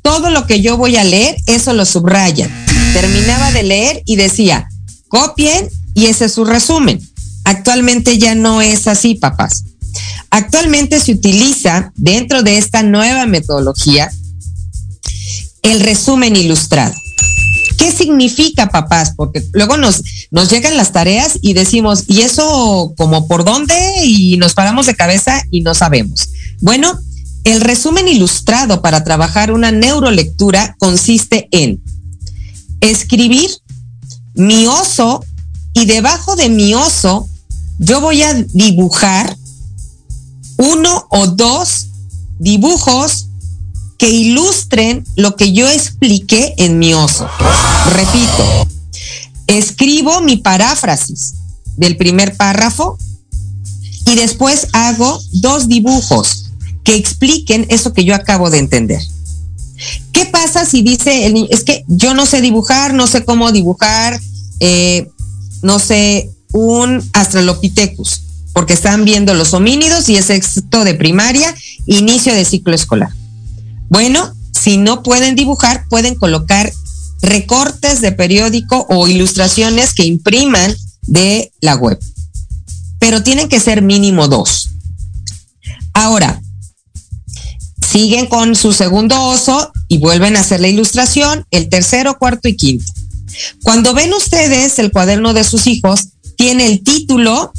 todo 0.03 0.31
lo 0.31 0.47
que 0.47 0.61
yo 0.61 0.77
voy 0.77 0.97
a 0.97 1.05
leer, 1.05 1.37
eso 1.47 1.73
lo 1.75 1.85
subrayan. 1.85 2.51
Terminaba 2.93 3.53
de 3.53 3.63
leer 3.63 4.03
y 4.05 4.17
decía, 4.17 4.69
copien 5.09 5.69
y 5.95 6.07
ese 6.07 6.27
es 6.27 6.33
su 6.33 6.45
resumen. 6.45 7.01
Actualmente 7.45 8.19
ya 8.19 8.35
no 8.35 8.61
es 8.61 8.87
así, 8.87 9.15
papás. 9.15 9.65
Actualmente 10.31 11.01
se 11.01 11.13
utiliza 11.13 11.93
dentro 11.95 12.43
de 12.43 12.59
esta 12.59 12.83
nueva 12.83 13.27
metodología 13.27 14.11
el 15.63 15.81
resumen 15.81 16.37
ilustrado. 16.37 16.95
¿Qué 17.79 17.91
significa, 17.91 18.69
papás? 18.69 19.13
Porque 19.17 19.43
luego 19.53 19.77
nos, 19.77 20.03
llegan 20.51 20.77
las 20.77 20.93
tareas 20.93 21.39
y 21.43 21.55
decimos, 21.55 22.05
¿y 22.07 22.21
eso 22.21 22.95
como 22.97 23.27
por 23.27 23.45
dónde? 23.45 23.75
Y 24.05 24.37
nos 24.37 24.55
paramos 24.55 24.87
de 24.87 24.95
cabeza 24.95 25.43
y 25.51 25.63
no 25.63 25.75
sabemos. 25.75 26.29
Bueno, 26.61 26.99
el 27.45 27.61
resumen 27.61 28.09
ilustrado 28.09 28.83
para 28.83 29.03
trabajar 29.03 29.53
una 29.53 29.73
neurolectura 29.73 30.77
consiste 30.79 31.49
en 31.51 31.83
escribir 32.81 33.51
mi 34.35 34.67
oso 34.67 35.25
y 35.75 35.87
debajo 35.87 36.37
de 36.37 36.49
mi 36.49 36.75
oso 36.75 37.29
yo 37.79 38.01
voy 38.01 38.23
a 38.23 38.35
dibujar 38.35 39.37
uno 40.57 41.07
o 41.11 41.27
dos 41.27 41.89
dibujos 42.39 43.27
que 43.99 44.11
ilustren 44.11 45.05
lo 45.17 45.37
que 45.37 45.53
yo 45.53 45.69
expliqué 45.69 46.55
en 46.59 46.79
mi 46.79 46.95
oso. 46.95 47.29
Repito, 47.93 48.69
escribo 49.47 50.21
mi 50.21 50.39
paráfrasis 50.39 51.35
del 51.77 51.97
primer 51.97 52.37
párrafo 52.37 52.99
y 54.07 54.15
después 54.17 54.69
hago 54.73 55.21
dos 55.33 55.69
dibujos 55.69 56.47
que 56.85 56.97
expliquen 56.97 57.67
eso 57.69 57.93
que 57.93 58.05
yo 58.05 58.15
acabo 58.15 58.51
de 58.51 58.59
entender. 58.59 59.01
¿Qué 60.13 60.27
pasa 60.27 60.65
si 60.65 60.83
dice 60.83 61.27
el 61.27 61.35
niño, 61.35 61.49
es 61.51 61.65
que 61.65 61.85
yo 61.89 62.15
no 62.15 62.27
sé 62.27 62.41
dibujar, 62.41 62.95
no 62.95 63.07
sé 63.07 63.25
cómo 63.25 63.53
dibujar, 63.53 64.21
eh, 64.61 65.09
no 65.63 65.79
sé, 65.79 66.31
un 66.53 67.03
Astralopithecus? 67.13 68.23
Porque 68.53 68.75
están 68.75 69.05
viendo 69.05 69.35
los 69.35 69.55
homínidos 69.55 70.09
y 70.09 70.17
es 70.17 70.27
sexto 70.27 70.85
de 70.85 70.95
primaria, 70.95 71.55
inicio 71.87 72.35
de 72.35 72.45
ciclo 72.45 72.75
escolar. 72.75 73.11
Bueno, 73.89 74.35
si 74.53 74.77
no 74.77 75.03
pueden 75.03 75.35
dibujar, 75.35 75.87
pueden 75.89 76.15
colocar 76.15 76.73
recortes 77.23 78.01
de 78.01 78.13
periódico 78.13 78.87
o 78.89 79.09
ilustraciones 79.09 79.95
que 79.95 80.05
impriman 80.05 80.75
de 81.03 81.53
la 81.61 81.77
web. 81.77 81.99
Pero 82.99 83.23
tienen 83.23 83.49
que 83.49 83.61
ser 83.61 83.83
mínimo 83.83 84.29
dos. 84.29 84.71
Ahora, 85.95 86.41
siguen 87.87 88.27
con 88.27 88.55
su 88.55 88.73
segundo 88.73 89.21
oso 89.23 89.73
y 89.89 89.99
vuelven 89.99 90.37
a 90.37 90.41
hacer 90.41 90.61
la 90.61 90.69
ilustración, 90.69 91.45
el 91.51 91.69
tercero, 91.69 92.19
cuarto 92.19 92.49
y 92.49 92.57
quinto. 92.57 92.85
Cuando 93.63 93.95
ven 93.95 94.13
ustedes 94.13 94.79
el 94.79 94.91
cuaderno 94.91 95.35
de 95.35 95.45
sus 95.45 95.67
hijos, 95.67 96.09
tiene 96.43 96.67
el 96.67 96.83
título, 96.83 97.53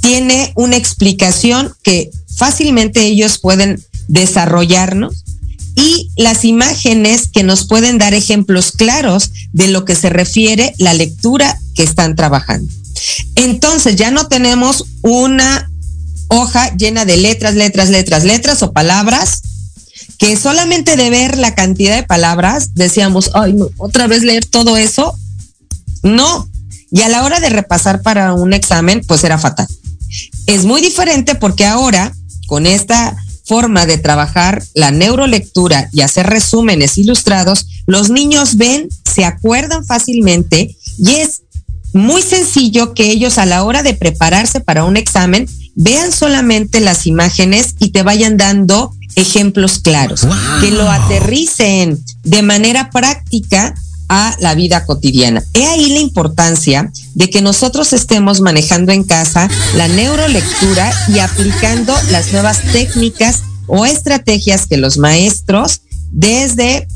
tiene 0.00 0.52
una 0.56 0.76
explicación 0.76 1.72
que 1.84 2.10
fácilmente 2.34 3.06
ellos 3.06 3.38
pueden 3.38 3.80
desarrollarnos 4.08 5.22
y 5.76 6.10
las 6.16 6.44
imágenes 6.44 7.28
que 7.28 7.44
nos 7.44 7.68
pueden 7.68 7.96
dar 7.96 8.14
ejemplos 8.14 8.72
claros 8.72 9.30
de 9.52 9.68
lo 9.68 9.84
que 9.84 9.94
se 9.94 10.10
refiere 10.10 10.74
la 10.78 10.94
lectura 10.94 11.60
que 11.76 11.84
están 11.84 12.16
trabajando. 12.16 12.68
Entonces 13.36 13.94
ya 13.94 14.10
no 14.10 14.26
tenemos 14.26 14.86
una 15.02 15.70
hoja 16.26 16.74
llena 16.76 17.04
de 17.04 17.18
letras, 17.18 17.54
letras, 17.54 17.88
letras, 17.88 18.24
letras 18.24 18.64
o 18.64 18.72
palabras 18.72 19.42
que 20.18 20.36
solamente 20.36 20.96
de 20.96 21.08
ver 21.10 21.38
la 21.38 21.54
cantidad 21.54 21.94
de 21.94 22.02
palabras 22.02 22.74
decíamos, 22.74 23.30
ay, 23.34 23.54
otra 23.76 24.08
vez 24.08 24.24
leer 24.24 24.44
todo 24.44 24.76
eso. 24.76 25.16
No. 26.02 26.47
Y 26.90 27.02
a 27.02 27.08
la 27.08 27.24
hora 27.24 27.40
de 27.40 27.50
repasar 27.50 28.02
para 28.02 28.34
un 28.34 28.52
examen, 28.52 29.02
pues 29.06 29.24
era 29.24 29.38
fatal. 29.38 29.66
Es 30.46 30.64
muy 30.64 30.80
diferente 30.80 31.34
porque 31.34 31.66
ahora, 31.66 32.12
con 32.46 32.66
esta 32.66 33.16
forma 33.44 33.86
de 33.86 33.98
trabajar 33.98 34.62
la 34.74 34.90
neurolectura 34.90 35.88
y 35.92 36.02
hacer 36.02 36.26
resúmenes 36.26 36.98
ilustrados, 36.98 37.66
los 37.86 38.10
niños 38.10 38.56
ven, 38.56 38.88
se 39.10 39.24
acuerdan 39.24 39.84
fácilmente 39.84 40.76
y 40.98 41.14
es 41.16 41.42
muy 41.94 42.22
sencillo 42.22 42.92
que 42.92 43.10
ellos 43.10 43.38
a 43.38 43.46
la 43.46 43.64
hora 43.64 43.82
de 43.82 43.94
prepararse 43.94 44.60
para 44.60 44.84
un 44.84 44.96
examen 44.96 45.48
vean 45.74 46.12
solamente 46.12 46.80
las 46.80 47.06
imágenes 47.06 47.74
y 47.78 47.90
te 47.90 48.02
vayan 48.02 48.36
dando 48.36 48.92
ejemplos 49.14 49.78
claros, 49.78 50.26
que 50.60 50.70
lo 50.70 50.88
aterricen 50.90 51.98
de 52.22 52.42
manera 52.42 52.90
práctica 52.90 53.74
a 54.08 54.34
la 54.40 54.54
vida 54.54 54.86
cotidiana. 54.86 55.42
He 55.54 55.66
ahí 55.66 55.90
la 55.90 56.00
importancia 56.00 56.90
de 57.14 57.30
que 57.30 57.42
nosotros 57.42 57.92
estemos 57.92 58.40
manejando 58.40 58.92
en 58.92 59.04
casa 59.04 59.48
la 59.76 59.88
neurolectura 59.88 60.92
y 61.08 61.18
aplicando 61.18 61.94
las 62.10 62.32
nuevas 62.32 62.62
técnicas 62.72 63.42
o 63.66 63.84
estrategias 63.84 64.66
que 64.66 64.78
los 64.78 64.98
maestros 64.98 65.82
desde 66.10 66.88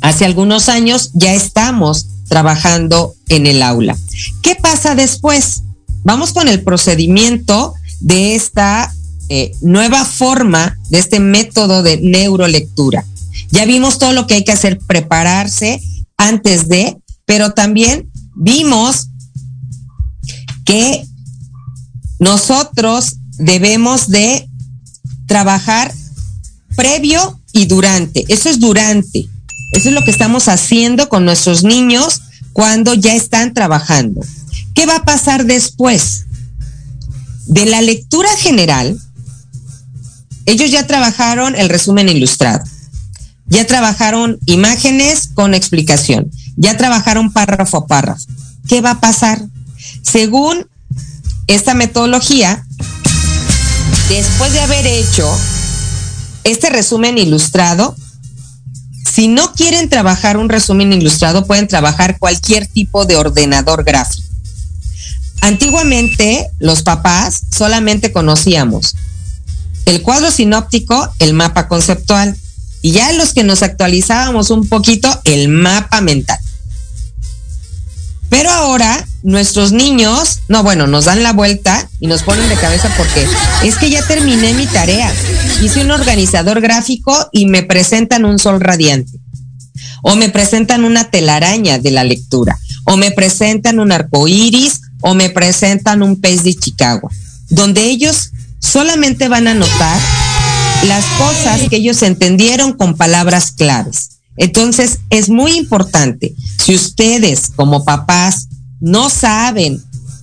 hace 0.00 0.24
algunos 0.24 0.68
años 0.68 1.10
ya 1.14 1.34
estamos 1.34 2.06
trabajando 2.28 3.14
en 3.28 3.46
el 3.46 3.62
aula. 3.62 3.96
¿Qué 4.42 4.54
pasa 4.54 4.94
después? 4.94 5.62
Vamos 6.04 6.32
con 6.32 6.48
el 6.48 6.62
procedimiento 6.62 7.74
de 8.00 8.34
esta 8.34 8.92
eh, 9.28 9.52
nueva 9.62 10.04
forma, 10.04 10.78
de 10.90 10.98
este 10.98 11.20
método 11.20 11.82
de 11.82 11.98
neurolectura. 12.00 13.04
Ya 13.50 13.64
vimos 13.64 13.98
todo 13.98 14.12
lo 14.12 14.26
que 14.26 14.34
hay 14.34 14.44
que 14.44 14.52
hacer, 14.52 14.78
prepararse, 14.86 15.80
antes 16.28 16.68
de, 16.68 16.96
pero 17.24 17.52
también 17.52 18.10
vimos 18.34 19.08
que 20.64 21.06
nosotros 22.18 23.16
debemos 23.38 24.08
de 24.08 24.48
trabajar 25.26 25.92
previo 26.76 27.40
y 27.52 27.66
durante. 27.66 28.24
Eso 28.28 28.48
es 28.48 28.58
durante. 28.58 29.28
Eso 29.72 29.88
es 29.88 29.94
lo 29.94 30.02
que 30.02 30.10
estamos 30.10 30.48
haciendo 30.48 31.08
con 31.08 31.24
nuestros 31.24 31.62
niños 31.64 32.22
cuando 32.52 32.94
ya 32.94 33.14
están 33.14 33.52
trabajando. 33.52 34.20
¿Qué 34.74 34.86
va 34.86 34.96
a 34.96 35.04
pasar 35.04 35.44
después? 35.44 36.26
De 37.46 37.66
la 37.66 37.82
lectura 37.82 38.30
general, 38.38 38.98
ellos 40.46 40.70
ya 40.70 40.86
trabajaron 40.86 41.54
el 41.56 41.68
resumen 41.68 42.08
ilustrado. 42.08 42.64
Ya 43.46 43.66
trabajaron 43.66 44.38
imágenes 44.46 45.28
con 45.34 45.54
explicación. 45.54 46.30
Ya 46.56 46.76
trabajaron 46.76 47.32
párrafo 47.32 47.78
a 47.78 47.86
párrafo. 47.86 48.24
¿Qué 48.68 48.80
va 48.80 48.92
a 48.92 49.00
pasar? 49.00 49.42
Según 50.02 50.66
esta 51.46 51.74
metodología, 51.74 52.64
después 54.08 54.52
de 54.52 54.60
haber 54.60 54.86
hecho 54.86 55.30
este 56.44 56.70
resumen 56.70 57.18
ilustrado, 57.18 57.94
si 59.10 59.28
no 59.28 59.52
quieren 59.52 59.88
trabajar 59.88 60.38
un 60.38 60.48
resumen 60.48 60.92
ilustrado, 60.92 61.46
pueden 61.46 61.68
trabajar 61.68 62.18
cualquier 62.18 62.66
tipo 62.66 63.04
de 63.04 63.16
ordenador 63.16 63.84
gráfico. 63.84 64.26
Antiguamente, 65.42 66.48
los 66.58 66.82
papás 66.82 67.42
solamente 67.50 68.12
conocíamos 68.12 68.96
el 69.86 70.02
cuadro 70.02 70.30
sinóptico, 70.30 71.12
el 71.18 71.34
mapa 71.34 71.68
conceptual 71.68 72.36
y 72.84 72.90
ya 72.90 73.10
los 73.12 73.32
que 73.32 73.44
nos 73.44 73.62
actualizábamos 73.62 74.50
un 74.50 74.68
poquito 74.68 75.08
el 75.24 75.48
mapa 75.48 76.02
mental. 76.02 76.38
Pero 78.28 78.50
ahora 78.50 79.08
nuestros 79.22 79.72
niños, 79.72 80.40
no, 80.48 80.62
bueno, 80.62 80.86
nos 80.86 81.06
dan 81.06 81.22
la 81.22 81.32
vuelta 81.32 81.88
y 81.98 82.08
nos 82.08 82.24
ponen 82.24 82.46
de 82.46 82.56
cabeza 82.56 82.92
porque 82.98 83.26
es 83.62 83.76
que 83.78 83.88
ya 83.88 84.06
terminé 84.06 84.52
mi 84.52 84.66
tarea. 84.66 85.10
Hice 85.62 85.80
un 85.80 85.92
organizador 85.92 86.60
gráfico 86.60 87.30
y 87.32 87.46
me 87.46 87.62
presentan 87.62 88.26
un 88.26 88.38
sol 88.38 88.60
radiante. 88.60 89.18
O 90.02 90.14
me 90.14 90.28
presentan 90.28 90.84
una 90.84 91.04
telaraña 91.04 91.78
de 91.78 91.90
la 91.90 92.04
lectura. 92.04 92.58
O 92.84 92.98
me 92.98 93.12
presentan 93.12 93.80
un 93.80 93.92
arco 93.92 94.28
iris. 94.28 94.82
O 95.00 95.14
me 95.14 95.30
presentan 95.30 96.02
un 96.02 96.20
pez 96.20 96.42
de 96.44 96.54
Chicago. 96.54 97.10
Donde 97.48 97.84
ellos 97.84 98.30
solamente 98.58 99.28
van 99.28 99.48
a 99.48 99.54
notar 99.54 99.98
las 100.86 101.04
cosas 101.18 101.68
que 101.68 101.76
ellos 101.76 102.02
entendieron 102.02 102.72
con 102.72 102.96
palabras 102.96 103.52
claves. 103.52 104.20
Entonces, 104.36 104.98
es 105.10 105.28
muy 105.28 105.52
importante, 105.52 106.34
si 106.58 106.74
ustedes 106.74 107.50
como 107.54 107.84
papás 107.84 108.48
no 108.80 109.08
saben 109.08 109.82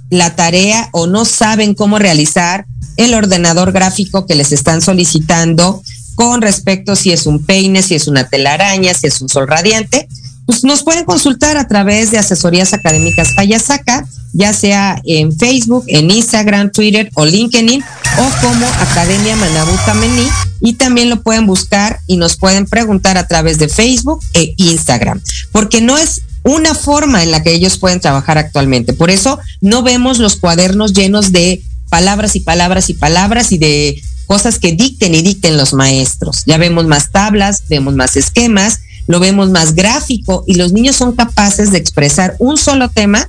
la 0.10 0.36
tarea 0.36 0.90
o 0.92 1.08
no 1.08 1.26
saben 1.26 1.74
cómo 1.74 1.98
realizar 1.98 2.66
el 2.98 3.14
ordenador 3.14 3.72
gráfico 3.72 4.26
que 4.26 4.36
les 4.36 4.52
están 4.52 4.82
solicitando 4.82 5.82
con 6.16 6.42
respecto 6.42 6.96
si 6.96 7.12
es 7.12 7.26
un 7.26 7.46
peine, 7.46 7.82
si 7.82 7.96
es 7.96 8.08
una 8.08 8.28
telaraña, 8.28 8.94
si 8.94 9.08
es 9.08 9.22
un 9.22 9.30
sol 9.30 9.48
radiante, 9.48 10.08
pues 10.46 10.64
nos 10.64 10.84
pueden 10.84 11.06
consultar 11.06 11.58
a 11.58 11.68
través 11.68 12.12
de 12.12 12.18
asesorías 12.18 12.74
académicas 12.74 13.34
Fayasaca, 13.34 14.06
ya 14.34 14.54
sea 14.54 15.02
en 15.04 15.32
Facebook, 15.38 15.86
en 15.88 16.12
Instagram, 16.12 16.72
Twitter 16.72 17.10
o 17.16 17.26
LinkedIn 17.26 17.82
o 17.82 18.42
como 18.42 18.66
Academia 18.68 19.36
Manabú 19.36 19.74
Kamení 19.86 20.28
y 20.62 20.74
también 20.74 21.10
lo 21.10 21.22
pueden 21.22 21.46
buscar 21.46 22.00
y 22.08 22.18
nos 22.18 22.38
pueden 22.38 22.66
preguntar 22.66 23.18
a 23.18 23.28
través 23.28 23.58
de 23.58 23.68
Facebook 23.68 24.24
e 24.34 24.54
Instagram, 24.58 25.22
porque 25.52 25.82
no 25.82 25.98
es 25.98 26.22
una 26.44 26.74
forma 26.74 27.24
en 27.24 27.32
la 27.32 27.44
que 27.44 27.54
ellos 27.54 27.78
pueden 27.78 28.00
trabajar 28.00 28.38
actualmente. 28.38 28.94
Por 28.94 29.12
eso 29.12 29.40
no 29.60 29.84
vemos 29.84 30.20
los 30.20 30.38
cuadernos 30.38 30.94
llenos 30.94 31.32
de 31.32 31.62
palabras 31.90 32.36
y 32.36 32.40
palabras 32.40 32.90
y 32.90 32.94
palabras 32.94 33.52
y 33.52 33.58
de 33.58 34.02
cosas 34.26 34.60
que 34.60 34.72
dicten 34.72 35.14
y 35.14 35.22
dicten 35.22 35.58
los 35.58 35.74
maestros. 35.74 36.44
Ya 36.46 36.58
vemos 36.58 36.88
más 36.88 37.12
tablas, 37.12 37.64
vemos 37.68 37.96
más 37.96 38.16
esquemas, 38.16 38.80
lo 39.08 39.20
vemos 39.20 39.50
más 39.50 39.76
gráfico 39.76 40.44
y 40.48 40.56
los 40.56 40.72
niños 40.72 40.96
son 40.96 41.16
capaces 41.16 41.72
de 41.72 41.78
expresar 41.78 42.36
un 42.40 42.58
solo 42.58 42.90
tema 42.90 43.28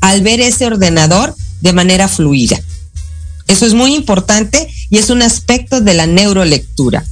al 0.00 0.22
ver 0.22 0.40
ese 0.40 0.66
ordenador 0.66 1.34
de 1.60 1.72
manera 1.72 2.08
fluida. 2.08 2.60
Eso 3.46 3.66
es 3.66 3.74
muy 3.74 3.94
importante 3.94 4.68
y 4.90 4.98
es 4.98 5.10
un 5.10 5.22
aspecto 5.22 5.80
de 5.80 5.94
la 5.94 6.06
neurolectura. 6.06 7.04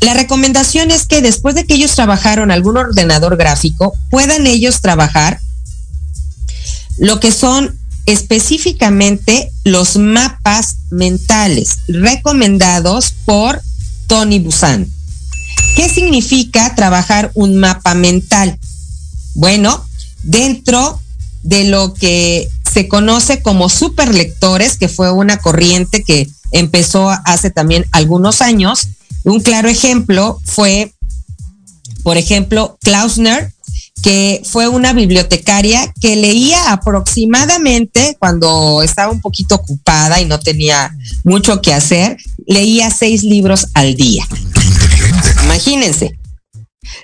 La 0.00 0.14
recomendación 0.14 0.90
es 0.90 1.06
que 1.06 1.22
después 1.22 1.54
de 1.54 1.64
que 1.64 1.74
ellos 1.74 1.94
trabajaron 1.94 2.50
algún 2.50 2.76
ordenador 2.76 3.36
gráfico, 3.36 3.92
puedan 4.10 4.46
ellos 4.46 4.80
trabajar 4.80 5.40
lo 6.98 7.18
que 7.18 7.32
son 7.32 7.78
específicamente 8.06 9.50
los 9.64 9.96
mapas 9.96 10.76
mentales 10.90 11.78
recomendados 11.88 13.12
por 13.24 13.60
Tony 14.06 14.38
Busan. 14.38 14.86
¿Qué 15.74 15.88
significa 15.88 16.74
trabajar 16.74 17.32
un 17.34 17.56
mapa 17.56 17.94
mental? 17.94 18.58
Bueno, 19.34 19.84
dentro 20.22 21.02
de 21.46 21.64
lo 21.64 21.94
que 21.94 22.48
se 22.70 22.88
conoce 22.88 23.40
como 23.40 23.68
superlectores, 23.68 24.76
que 24.76 24.88
fue 24.88 25.12
una 25.12 25.38
corriente 25.38 26.02
que 26.02 26.28
empezó 26.50 27.10
hace 27.24 27.50
también 27.50 27.86
algunos 27.92 28.42
años, 28.42 28.88
un 29.24 29.40
claro 29.40 29.68
ejemplo 29.68 30.40
fue, 30.44 30.92
por 32.02 32.16
ejemplo, 32.16 32.76
Klausner, 32.82 33.52
que 34.02 34.42
fue 34.44 34.68
una 34.68 34.92
bibliotecaria 34.92 35.92
que 36.00 36.16
leía 36.16 36.72
aproximadamente 36.72 38.16
cuando 38.18 38.82
estaba 38.82 39.10
un 39.10 39.20
poquito 39.20 39.54
ocupada 39.54 40.20
y 40.20 40.26
no 40.26 40.38
tenía 40.38 40.94
mucho 41.24 41.62
que 41.62 41.72
hacer, 41.72 42.16
leía 42.46 42.90
seis 42.90 43.22
libros 43.22 43.68
al 43.74 43.94
día. 43.94 44.26
Imagínense, 45.44 46.18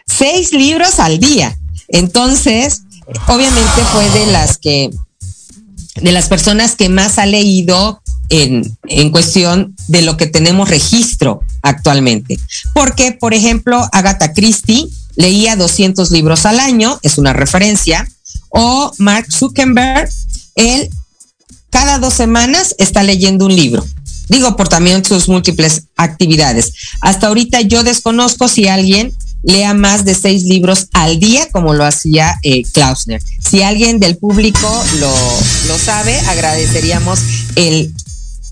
seis 0.07 0.53
libros 0.53 0.99
al 0.99 1.19
día. 1.19 1.57
Entonces, 1.89 2.83
obviamente 3.29 3.83
fue 3.93 4.09
de 4.11 4.27
las 4.33 4.59
que, 4.59 4.91
de 5.97 6.13
las 6.13 6.29
personas 6.29 6.77
que 6.77 6.89
más 6.89 7.19
ha 7.19 7.27
leído 7.27 8.01
en, 8.29 8.77
en, 8.89 9.11
cuestión 9.11 9.75
de 9.89 10.03
lo 10.03 10.17
que 10.17 10.27
tenemos 10.27 10.69
registro 10.69 11.41
actualmente. 11.63 12.39
Porque, 12.75 13.13
por 13.13 13.35
ejemplo, 13.35 13.87
Agatha 13.93 14.33
Christie 14.33 14.89
leía 15.17 15.57
200 15.57 16.11
libros 16.11 16.47
al 16.47 16.61
año, 16.61 16.99
es 17.03 17.19
una 17.19 17.33
referencia, 17.33 18.09
o 18.49 18.93
Mark 18.99 19.27
Zuckerberg, 19.31 20.09
él 20.55 20.91
cada 21.71 21.99
dos 21.99 22.13
semanas 22.13 22.75
está 22.79 23.03
leyendo 23.03 23.47
un 23.47 23.57
libro. 23.57 23.85
Digo, 24.29 24.57
por 24.57 24.69
también 24.69 25.05
sus 25.05 25.29
múltiples 25.29 25.85
actividades. 25.97 26.73
Hasta 27.01 27.29
ahorita 27.29 27.63
yo 27.63 27.83
desconozco 27.83 28.47
si 28.49 28.69
alguien 28.69 29.15
lea 29.43 29.75
más 29.75 30.05
de 30.05 30.15
seis 30.15 30.45
libros 30.45 30.89
al 30.93 31.19
día, 31.19 31.49
como 31.51 31.75
lo 31.75 31.85
hacía 31.85 32.39
eh, 32.43 32.63
Klausner. 32.73 33.23
Si 33.39 33.63
alguien 33.63 34.01
del 34.01 34.17
público 34.17 34.85
lo, 35.01 35.15
lo 35.69 35.79
sabe, 35.79 36.19
agradeceríamos 36.21 37.21
el 37.57 37.95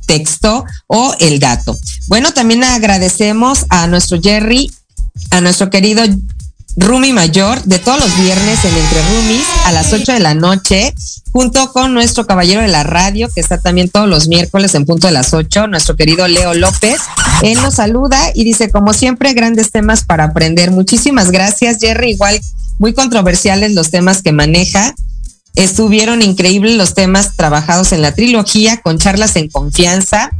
texto 0.07 0.64
o 0.88 1.14
el 1.20 1.38
dato. 1.38 1.79
Bueno, 2.09 2.33
también 2.33 2.64
agradecemos 2.64 3.66
a 3.68 3.87
nuestro 3.87 4.20
Jerry, 4.20 4.72
a 5.31 5.40
nuestro 5.40 5.70
querido 5.70 6.03
Rumi 6.81 7.12
Mayor 7.12 7.62
de 7.64 7.79
todos 7.79 8.01
los 8.01 8.16
viernes 8.16 8.64
en 8.64 8.75
Entre 8.75 9.03
Rumis 9.03 9.47
a 9.66 9.73
las 9.73 9.93
8 9.93 10.12
de 10.12 10.21
la 10.21 10.35
noche, 10.35 10.95
junto 11.31 11.73
con 11.73 11.93
nuestro 11.93 12.27
caballero 12.27 12.62
de 12.62 12.69
la 12.69 12.85
radio, 12.85 13.29
que 13.33 13.40
está 13.40 13.59
también 13.59 13.90
todos 13.90 14.09
los 14.09 14.29
miércoles 14.29 14.75
en 14.75 14.87
punto 14.87 15.07
de 15.07 15.12
las 15.12 15.35
8, 15.35 15.66
nuestro 15.66 15.95
querido 15.95 16.27
Leo 16.27 16.55
López. 16.55 16.99
Él 17.43 17.61
nos 17.61 17.75
saluda 17.75 18.19
y 18.35 18.45
dice, 18.45 18.71
como 18.71 18.95
siempre, 18.95 19.35
grandes 19.35 19.71
temas 19.71 20.05
para 20.05 20.25
aprender. 20.25 20.71
Muchísimas 20.71 21.31
gracias, 21.31 21.79
Jerry. 21.81 22.12
Igual, 22.12 22.40
muy 22.79 22.95
controversiales 22.95 23.75
los 23.75 23.90
temas 23.90 24.23
que 24.23 24.33
maneja. 24.33 24.95
Estuvieron 25.57 26.23
increíbles 26.23 26.77
los 26.77 26.95
temas 26.95 27.37
trabajados 27.37 27.93
en 27.93 28.01
la 28.01 28.14
trilogía, 28.14 28.81
con 28.81 28.99
charlas 28.99 29.37
en 29.37 29.49
confianza, 29.49 30.31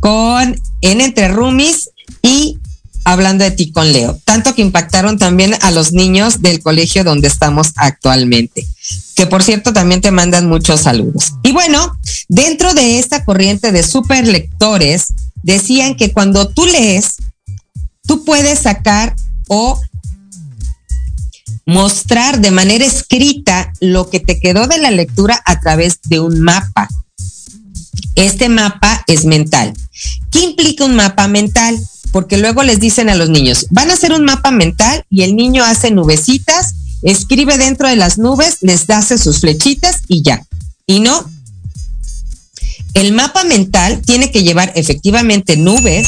con 0.00 0.60
En 0.80 1.00
Entre 1.00 1.28
Rumis 1.28 1.90
y 2.20 2.58
hablando 3.04 3.44
de 3.44 3.50
ti 3.50 3.72
con 3.72 3.92
Leo, 3.92 4.18
tanto 4.24 4.54
que 4.54 4.62
impactaron 4.62 5.18
también 5.18 5.54
a 5.60 5.70
los 5.70 5.92
niños 5.92 6.42
del 6.42 6.60
colegio 6.60 7.04
donde 7.04 7.28
estamos 7.28 7.72
actualmente, 7.76 8.66
que 9.14 9.26
por 9.26 9.42
cierto 9.42 9.72
también 9.72 10.00
te 10.00 10.10
mandan 10.10 10.48
muchos 10.48 10.80
saludos. 10.80 11.32
Y 11.42 11.52
bueno, 11.52 11.96
dentro 12.28 12.74
de 12.74 12.98
esta 12.98 13.24
corriente 13.24 13.72
de 13.72 13.82
super 13.82 14.26
lectores, 14.26 15.08
decían 15.42 15.96
que 15.96 16.12
cuando 16.12 16.48
tú 16.48 16.66
lees, 16.66 17.16
tú 18.06 18.24
puedes 18.24 18.60
sacar 18.60 19.14
o 19.48 19.80
mostrar 21.66 22.40
de 22.40 22.50
manera 22.50 22.84
escrita 22.84 23.72
lo 23.80 24.10
que 24.10 24.20
te 24.20 24.40
quedó 24.40 24.66
de 24.66 24.78
la 24.78 24.90
lectura 24.90 25.40
a 25.44 25.60
través 25.60 26.00
de 26.04 26.20
un 26.20 26.40
mapa. 26.40 26.88
Este 28.14 28.48
mapa 28.48 29.04
es 29.06 29.24
mental. 29.24 29.72
¿Qué 30.30 30.40
implica 30.40 30.84
un 30.84 30.96
mapa 30.96 31.28
mental? 31.28 31.78
Porque 32.12 32.36
luego 32.36 32.62
les 32.62 32.78
dicen 32.78 33.08
a 33.08 33.14
los 33.14 33.30
niños, 33.30 33.66
van 33.70 33.90
a 33.90 33.94
hacer 33.94 34.12
un 34.12 34.24
mapa 34.24 34.50
mental 34.50 35.04
y 35.10 35.22
el 35.22 35.34
niño 35.34 35.64
hace 35.64 35.90
nubecitas, 35.90 36.74
escribe 37.02 37.58
dentro 37.58 37.88
de 37.88 37.96
las 37.96 38.18
nubes, 38.18 38.58
les 38.60 38.88
hace 38.90 39.18
sus 39.18 39.40
flechitas 39.40 40.02
y 40.06 40.22
ya. 40.22 40.44
Y 40.86 41.00
no. 41.00 41.28
El 42.94 43.12
mapa 43.12 43.44
mental 43.44 44.02
tiene 44.04 44.30
que 44.30 44.42
llevar 44.42 44.72
efectivamente 44.76 45.56
nubes, 45.56 46.06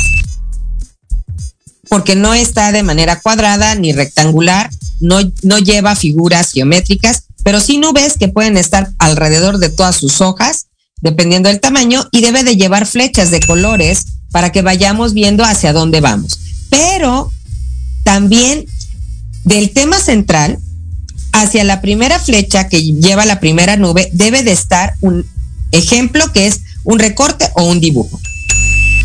porque 1.88 2.14
no 2.14 2.34
está 2.34 2.70
de 2.72 2.82
manera 2.82 3.20
cuadrada 3.20 3.74
ni 3.74 3.92
rectangular, 3.92 4.70
no, 5.00 5.20
no 5.42 5.58
lleva 5.58 5.96
figuras 5.96 6.52
geométricas, 6.52 7.24
pero 7.42 7.60
sí 7.60 7.78
nubes 7.78 8.18
que 8.18 8.28
pueden 8.28 8.56
estar 8.58 8.90
alrededor 8.98 9.58
de 9.58 9.70
todas 9.70 9.96
sus 9.96 10.20
hojas, 10.20 10.66
dependiendo 11.04 11.50
del 11.50 11.60
tamaño, 11.60 12.08
y 12.10 12.22
debe 12.22 12.42
de 12.42 12.56
llevar 12.56 12.86
flechas 12.86 13.30
de 13.30 13.40
colores 13.40 14.06
para 14.32 14.50
que 14.50 14.62
vayamos 14.62 15.12
viendo 15.12 15.44
hacia 15.44 15.74
dónde 15.74 16.00
vamos. 16.00 16.40
Pero 16.70 17.30
también 18.04 18.64
del 19.44 19.70
tema 19.70 20.00
central, 20.00 20.58
hacia 21.32 21.62
la 21.62 21.82
primera 21.82 22.18
flecha 22.18 22.68
que 22.68 22.82
lleva 22.82 23.26
la 23.26 23.38
primera 23.38 23.76
nube, 23.76 24.08
debe 24.14 24.42
de 24.42 24.52
estar 24.52 24.94
un 25.02 25.26
ejemplo 25.72 26.32
que 26.32 26.46
es 26.46 26.60
un 26.84 26.98
recorte 26.98 27.50
o 27.54 27.64
un 27.64 27.80
dibujo. 27.80 28.18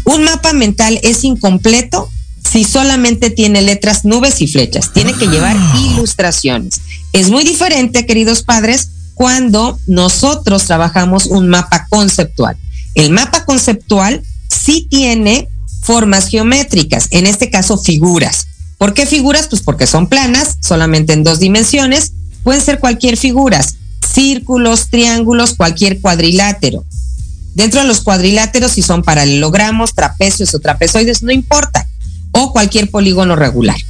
Un 0.05 0.23
mapa 0.23 0.53
mental 0.53 1.01
es 1.03 1.25
incompleto 1.25 2.09
si 2.49 2.63
solamente 2.63 3.29
tiene 3.29 3.61
letras, 3.61 4.05
nubes 4.05 4.41
y 4.41 4.47
flechas. 4.47 4.93
Tiene 4.93 5.13
que 5.13 5.27
llevar 5.27 5.57
ilustraciones. 5.75 6.79
Es 7.11 7.29
muy 7.29 7.43
diferente, 7.43 8.05
queridos 8.05 8.41
padres, 8.41 8.89
cuando 9.19 9.77
nosotros 9.85 10.63
trabajamos 10.63 11.25
un 11.25 11.49
mapa 11.49 11.87
conceptual. 11.89 12.55
El 12.95 13.11
mapa 13.11 13.43
conceptual 13.43 14.23
sí 14.47 14.87
tiene 14.89 15.49
formas 15.81 16.29
geométricas, 16.29 17.09
en 17.11 17.27
este 17.27 17.49
caso 17.49 17.77
figuras. 17.77 18.47
¿Por 18.77 18.93
qué 18.93 19.05
figuras? 19.05 19.47
Pues 19.49 19.61
porque 19.61 19.87
son 19.87 20.07
planas, 20.07 20.55
solamente 20.61 21.11
en 21.11 21.25
dos 21.25 21.39
dimensiones. 21.39 22.13
Pueden 22.45 22.61
ser 22.61 22.79
cualquier 22.79 23.17
figuras, 23.17 23.75
círculos, 24.09 24.87
triángulos, 24.89 25.53
cualquier 25.53 25.99
cuadrilátero. 25.99 26.85
Dentro 27.55 27.81
de 27.81 27.87
los 27.87 27.99
cuadriláteros, 27.99 28.71
si 28.71 28.81
son 28.81 29.03
paralelogramos, 29.03 29.95
trapecios 29.95 30.53
o 30.53 30.59
trapezoides, 30.59 31.23
no 31.23 31.33
importa. 31.33 31.89
O 32.31 32.53
cualquier 32.53 32.89
polígono 32.89 33.35
regular. 33.35 33.81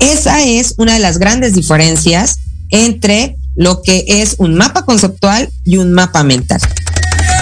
Esa 0.00 0.42
es 0.42 0.74
una 0.78 0.94
de 0.94 0.98
las 0.98 1.18
grandes 1.18 1.54
diferencias 1.54 2.40
entre 2.70 3.36
lo 3.56 3.82
que 3.82 4.04
es 4.06 4.36
un 4.38 4.54
mapa 4.54 4.84
conceptual 4.84 5.50
y 5.64 5.76
un 5.76 5.92
mapa 5.92 6.22
mental. 6.22 6.60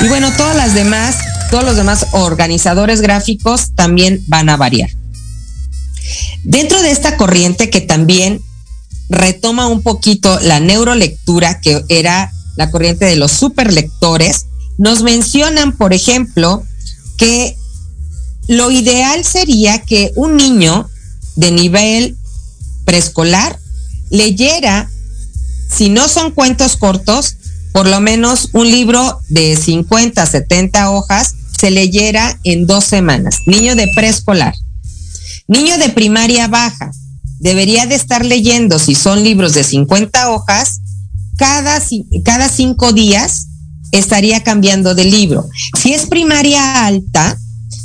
Y 0.03 0.09
bueno, 0.09 0.33
todas 0.37 0.57
las 0.57 0.75
demás 0.75 1.17
todos 1.53 1.65
los 1.65 1.77
demás 1.77 2.07
organizadores 2.13 3.03
gráficos 3.03 3.73
también 3.75 4.25
van 4.27 4.49
a 4.49 4.57
variar. 4.57 4.89
Dentro 6.45 6.81
de 6.81 6.91
esta 6.91 7.19
corriente 7.19 7.69
que 7.69 7.83
también 7.83 8.41
retoma 9.11 9.67
un 9.67 9.83
poquito 9.83 10.41
la 10.41 10.61
neurolectura, 10.61 11.61
que 11.61 11.85
era 11.91 12.33
la 12.57 12.71
corriente 12.71 13.05
de 13.05 13.17
los 13.17 13.33
superlectores, 13.33 14.47
nos 14.79 15.03
mencionan, 15.03 15.77
por 15.77 15.93
ejemplo, 15.93 16.63
que 17.19 17.55
lo 18.49 18.71
ideal 18.71 19.23
sería 19.23 19.83
que 19.83 20.11
un 20.17 20.39
niño 20.39 20.89
de 21.37 21.51
nivel 21.51 22.17
preescolar 22.87 23.59
leyera, 24.09 24.89
si 25.75 25.89
no 25.89 26.09
son 26.09 26.31
cuentos 26.33 26.77
cortos, 26.77 27.37
por 27.73 27.87
lo 27.87 28.01
menos 28.01 28.51
un 28.53 28.71
libro 28.71 29.21
de 29.29 29.57
50, 29.57 30.25
70 30.25 30.91
hojas 30.91 31.35
se 31.59 31.71
leyera 31.71 32.39
en 32.45 32.67
dos 32.67 32.85
semanas. 32.85 33.39
Niño 33.47 33.75
de 33.75 33.89
preescolar. 33.95 34.55
Niño 35.49 35.79
de 35.79 35.89
primaria 35.89 36.49
baja 36.49 36.91
debería 37.39 37.87
de 37.87 37.95
estar 37.95 38.25
leyendo, 38.25 38.79
si 38.79 38.95
son 38.95 39.25
libros 39.25 39.55
de 39.55 39.65
50 39.65 40.31
hojas, 40.31 40.81
cada, 41.37 41.83
cada 42.25 42.49
cinco 42.49 42.93
días 42.93 43.49
estaría 43.91 44.43
cambiando 44.43 44.95
de 44.95 45.05
libro. 45.05 45.49
Si 45.81 45.93
es 45.93 46.07
primaria 46.07 46.87
alta, 46.87 47.37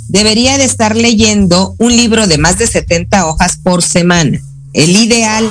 debería 0.08 0.58
de 0.58 0.65
estar 0.65 0.95
leyendo 0.95 1.76
un 1.80 1.95
libro 1.95 2.28
de 2.28 2.38
más 2.38 2.58
de 2.58 2.67
70 2.67 3.26
hojas 3.26 3.58
por 3.63 3.82
semana. 3.82 4.39
El 4.73 4.95
ideal. 4.95 5.50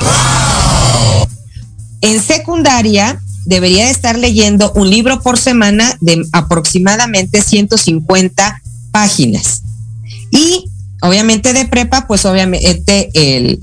En 2.06 2.22
secundaria, 2.22 3.20
debería 3.46 3.86
de 3.86 3.90
estar 3.90 4.16
leyendo 4.16 4.70
un 4.76 4.88
libro 4.88 5.20
por 5.22 5.38
semana 5.38 5.98
de 6.00 6.24
aproximadamente 6.30 7.42
150 7.42 8.62
páginas. 8.92 9.62
Y 10.30 10.70
obviamente 11.02 11.52
de 11.52 11.64
prepa, 11.64 12.06
pues 12.06 12.24
obviamente 12.24 13.10
el, 13.14 13.58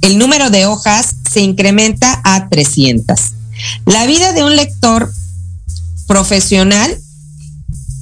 el 0.00 0.18
número 0.18 0.50
de 0.50 0.66
hojas 0.66 1.14
se 1.32 1.42
incrementa 1.42 2.20
a 2.24 2.48
300. 2.48 3.20
La 3.86 4.04
vida 4.06 4.32
de 4.32 4.42
un 4.42 4.56
lector 4.56 5.12
profesional 6.08 6.98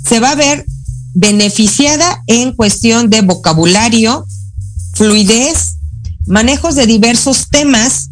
se 0.09 0.19
va 0.19 0.31
a 0.31 0.37
ver 0.37 0.65
beneficiada 1.13 2.23
en 2.27 2.53
cuestión 2.53 3.11
de 3.11 3.21
vocabulario, 3.21 4.27
fluidez, 4.95 5.75
manejos 6.27 6.75
de 6.75 6.87
diversos 6.87 7.49
temas, 7.51 8.09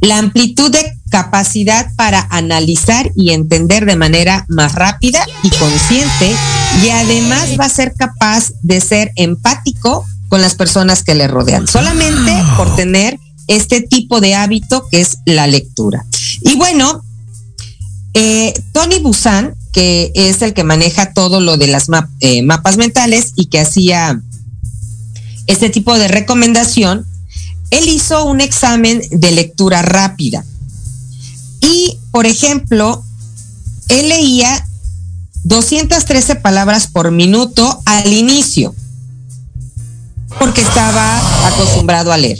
la 0.00 0.18
amplitud 0.18 0.70
de 0.70 0.96
capacidad 1.10 1.92
para 1.96 2.26
analizar 2.30 3.10
y 3.16 3.30
entender 3.30 3.86
de 3.86 3.96
manera 3.96 4.44
más 4.48 4.74
rápida 4.74 5.24
y 5.42 5.50
consciente 5.50 6.34
y 6.84 6.90
además 6.90 7.58
va 7.58 7.64
a 7.64 7.70
ser 7.70 7.94
capaz 7.94 8.52
de 8.62 8.80
ser 8.80 9.12
empático 9.16 10.04
con 10.28 10.40
las 10.40 10.54
personas 10.54 11.02
que 11.02 11.14
le 11.14 11.26
rodean, 11.26 11.66
solamente 11.66 12.32
por 12.56 12.74
tener 12.76 13.18
este 13.46 13.80
tipo 13.80 14.20
de 14.20 14.34
hábito 14.34 14.86
que 14.90 15.00
es 15.00 15.18
la 15.24 15.46
lectura. 15.46 16.04
Y 16.42 16.56
bueno, 16.56 17.02
eh, 18.14 18.52
Tony 18.72 18.98
Busan, 19.00 19.54
que 19.72 20.12
es 20.14 20.42
el 20.42 20.52
que 20.52 20.64
maneja 20.64 21.12
todo 21.14 21.40
lo 21.40 21.56
de 21.56 21.68
las 21.68 21.88
eh, 22.20 22.42
mapas 22.42 22.76
mentales 22.76 23.32
y 23.36 23.46
que 23.46 23.60
hacía 23.60 24.20
este 25.46 25.70
tipo 25.70 25.98
de 25.98 26.08
recomendación, 26.08 27.06
él 27.70 27.88
hizo 27.88 28.24
un 28.24 28.40
examen 28.40 29.02
de 29.10 29.30
lectura 29.30 29.82
rápida. 29.82 30.44
Y, 31.60 31.98
por 32.10 32.26
ejemplo, 32.26 33.04
él 33.88 34.08
leía 34.08 34.66
213 35.44 36.36
palabras 36.36 36.86
por 36.86 37.10
minuto 37.10 37.82
al 37.84 38.12
inicio, 38.12 38.74
porque 40.38 40.60
estaba 40.60 41.48
acostumbrado 41.48 42.12
a 42.12 42.18
leer, 42.18 42.38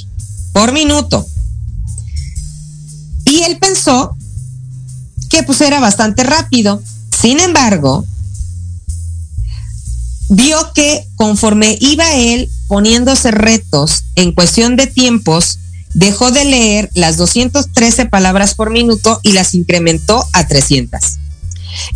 por 0.53 0.73
minuto. 0.73 1.27
Y 3.25 3.43
él 3.43 3.59
pensó 3.59 4.17
que 5.29 5.43
pues 5.43 5.61
era 5.61 5.81
bastante 5.81 6.23
rápido. 6.23 6.83
Sin 7.11 7.41
embargo, 7.41 8.05
vio 10.29 10.73
que 10.75 11.07
conforme 11.17 11.77
iba 11.81 12.15
él 12.15 12.51
poniéndose 12.69 13.31
retos 13.31 14.05
en 14.15 14.33
cuestión 14.33 14.77
de 14.77 14.87
tiempos, 14.87 15.59
dejó 15.95 16.31
de 16.31 16.45
leer 16.45 16.91
las 16.95 17.17
213 17.17 18.07
palabras 18.07 18.55
por 18.55 18.71
minuto 18.71 19.21
y 19.23 19.33
las 19.33 19.55
incrementó 19.55 20.25
a 20.33 20.47
300. 20.47 21.01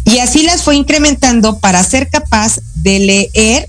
Y 0.05 0.19
así 0.19 0.43
las 0.43 0.63
fue 0.63 0.77
incrementando 0.77 1.59
para 1.59 1.83
ser 1.85 2.09
capaz 2.09 2.61
de 2.77 2.99
leer 2.99 3.69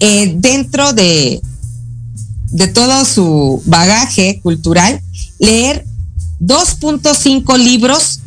eh, 0.00 0.34
dentro 0.36 0.92
de, 0.92 1.40
de 2.50 2.68
todo 2.68 3.04
su 3.04 3.62
bagaje 3.66 4.40
cultural, 4.42 5.00
leer 5.38 5.84
2.5 6.40 7.58
libros 7.58 8.20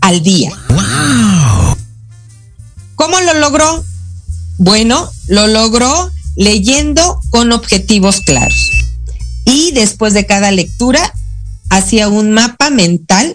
al 0.00 0.22
día. 0.22 0.50
¿Cómo 2.94 3.20
lo 3.20 3.34
logró? 3.34 3.84
Bueno, 4.58 5.08
lo 5.28 5.46
logró 5.46 6.10
leyendo 6.36 7.20
con 7.30 7.52
objetivos 7.52 8.20
claros. 8.20 8.70
Y 9.44 9.72
después 9.72 10.12
de 10.12 10.26
cada 10.26 10.50
lectura, 10.50 11.12
hacía 11.70 12.08
un 12.08 12.32
mapa 12.32 12.70
mental 12.70 13.34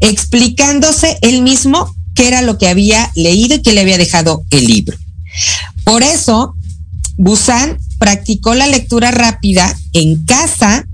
explicándose 0.00 1.18
él 1.22 1.42
mismo 1.42 1.94
qué 2.14 2.28
era 2.28 2.42
lo 2.42 2.58
que 2.58 2.68
había 2.68 3.10
leído 3.14 3.56
y 3.56 3.62
qué 3.62 3.72
le 3.72 3.82
había 3.82 3.98
dejado 3.98 4.44
el 4.50 4.64
libro. 4.66 4.96
Por 5.84 6.02
eso, 6.02 6.54
Busan 7.16 7.78
practicó 7.98 8.54
la 8.54 8.66
lectura 8.66 9.10
rápida 9.10 9.76
en 9.92 10.24
casa 10.24 10.86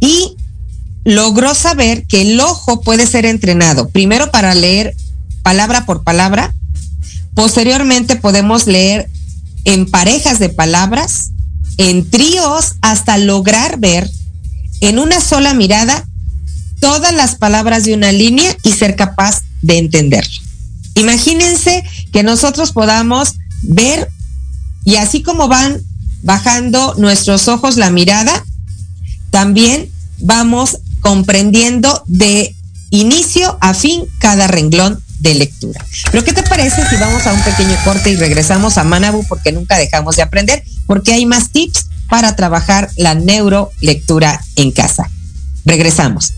y 0.00 0.36
logró 1.04 1.54
saber 1.54 2.06
que 2.06 2.22
el 2.22 2.40
ojo 2.40 2.80
puede 2.80 3.06
ser 3.06 3.26
entrenado, 3.26 3.88
primero 3.88 4.30
para 4.30 4.54
leer 4.54 4.94
palabra 5.42 5.86
por 5.86 6.04
palabra, 6.04 6.54
posteriormente 7.34 8.16
podemos 8.16 8.66
leer 8.66 9.08
en 9.64 9.86
parejas 9.86 10.38
de 10.38 10.48
palabras, 10.48 11.30
en 11.76 12.08
tríos, 12.08 12.74
hasta 12.82 13.18
lograr 13.18 13.78
ver 13.78 14.10
en 14.80 14.98
una 14.98 15.20
sola 15.20 15.54
mirada 15.54 16.06
todas 16.80 17.14
las 17.14 17.36
palabras 17.36 17.84
de 17.84 17.94
una 17.94 18.12
línea 18.12 18.56
y 18.62 18.72
ser 18.72 18.96
capaz 18.96 19.42
de 19.62 19.78
entenderlo. 19.78 20.32
Imagínense 20.94 21.84
que 22.12 22.22
nosotros 22.22 22.72
podamos 22.72 23.34
ver 23.62 24.08
y 24.84 24.96
así 24.96 25.22
como 25.22 25.48
van 25.48 25.80
bajando 26.22 26.94
nuestros 26.96 27.48
ojos 27.48 27.76
la 27.76 27.90
mirada, 27.90 28.44
también 29.30 29.90
vamos 30.18 30.78
comprendiendo 31.00 32.02
de 32.06 32.54
inicio 32.90 33.56
a 33.60 33.74
fin 33.74 34.04
cada 34.18 34.46
renglón 34.46 35.02
de 35.20 35.34
lectura. 35.34 35.84
Pero 36.10 36.24
¿qué 36.24 36.32
te 36.32 36.42
parece 36.42 36.86
si 36.88 36.96
vamos 36.96 37.26
a 37.26 37.32
un 37.32 37.42
pequeño 37.42 37.76
corte 37.84 38.10
y 38.10 38.16
regresamos 38.16 38.78
a 38.78 38.84
Manabu 38.84 39.24
porque 39.28 39.52
nunca 39.52 39.78
dejamos 39.78 40.16
de 40.16 40.22
aprender? 40.22 40.62
Porque 40.86 41.12
hay 41.12 41.26
más 41.26 41.50
tips 41.50 41.86
para 42.08 42.34
trabajar 42.34 42.90
la 42.96 43.14
neurolectura 43.14 44.40
en 44.56 44.72
casa. 44.72 45.08
Regresamos. 45.64 46.32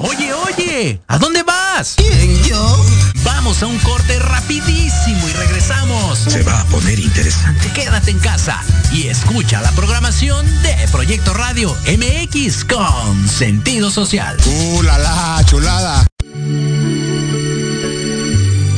Oye, 0.00 0.32
oye, 0.32 1.00
¿a 1.06 1.18
dónde 1.18 1.42
vas? 1.42 1.57
¿Quién, 1.96 2.42
yo? 2.42 2.84
Vamos 3.22 3.62
a 3.62 3.68
un 3.68 3.78
corte 3.78 4.18
rapidísimo 4.18 5.28
y 5.28 5.32
regresamos. 5.32 6.18
Se 6.18 6.42
va 6.42 6.62
a 6.62 6.64
poner 6.64 6.98
interesante. 6.98 7.70
Quédate 7.72 8.10
en 8.10 8.18
casa 8.18 8.60
y 8.92 9.06
escucha 9.06 9.60
la 9.60 9.70
programación 9.72 10.44
de 10.62 10.74
Proyecto 10.90 11.34
Radio 11.34 11.76
MX 11.86 12.64
con 12.64 13.28
sentido 13.28 13.92
social. 13.92 14.36
¡Uh, 14.44 14.82
la, 14.82 14.98
la 14.98 15.40
chulada! 15.44 16.04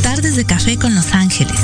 Tardes 0.03 0.37
de 0.37 0.45
café 0.45 0.77
con 0.77 0.95
Los 0.95 1.15
Ángeles. 1.15 1.61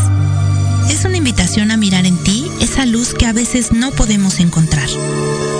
Es 0.89 1.05
una 1.05 1.19
invitación 1.19 1.71
a 1.71 1.77
mirar 1.77 2.07
en 2.07 2.17
ti 2.25 2.51
esa 2.61 2.87
luz 2.87 3.13
que 3.13 3.27
a 3.27 3.35
veces 3.35 3.73
no 3.73 3.91
podemos 3.91 4.41
encontrar. 4.41 4.89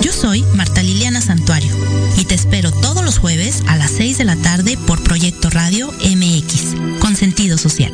Yo 0.01 0.11
soy 0.11 0.41
Marta 0.55 0.81
Liliana 0.81 1.21
Santuario 1.21 1.76
te 2.27 2.35
espero 2.35 2.71
todos 2.71 3.05
los 3.05 3.19
jueves 3.19 3.63
a 3.67 3.77
las 3.77 3.91
6 3.91 4.17
de 4.17 4.25
la 4.25 4.35
tarde 4.35 4.77
por 4.85 5.01
Proyecto 5.01 5.49
Radio 5.49 5.91
MX, 5.91 6.99
con 6.99 7.15
sentido 7.15 7.57
social. 7.57 7.93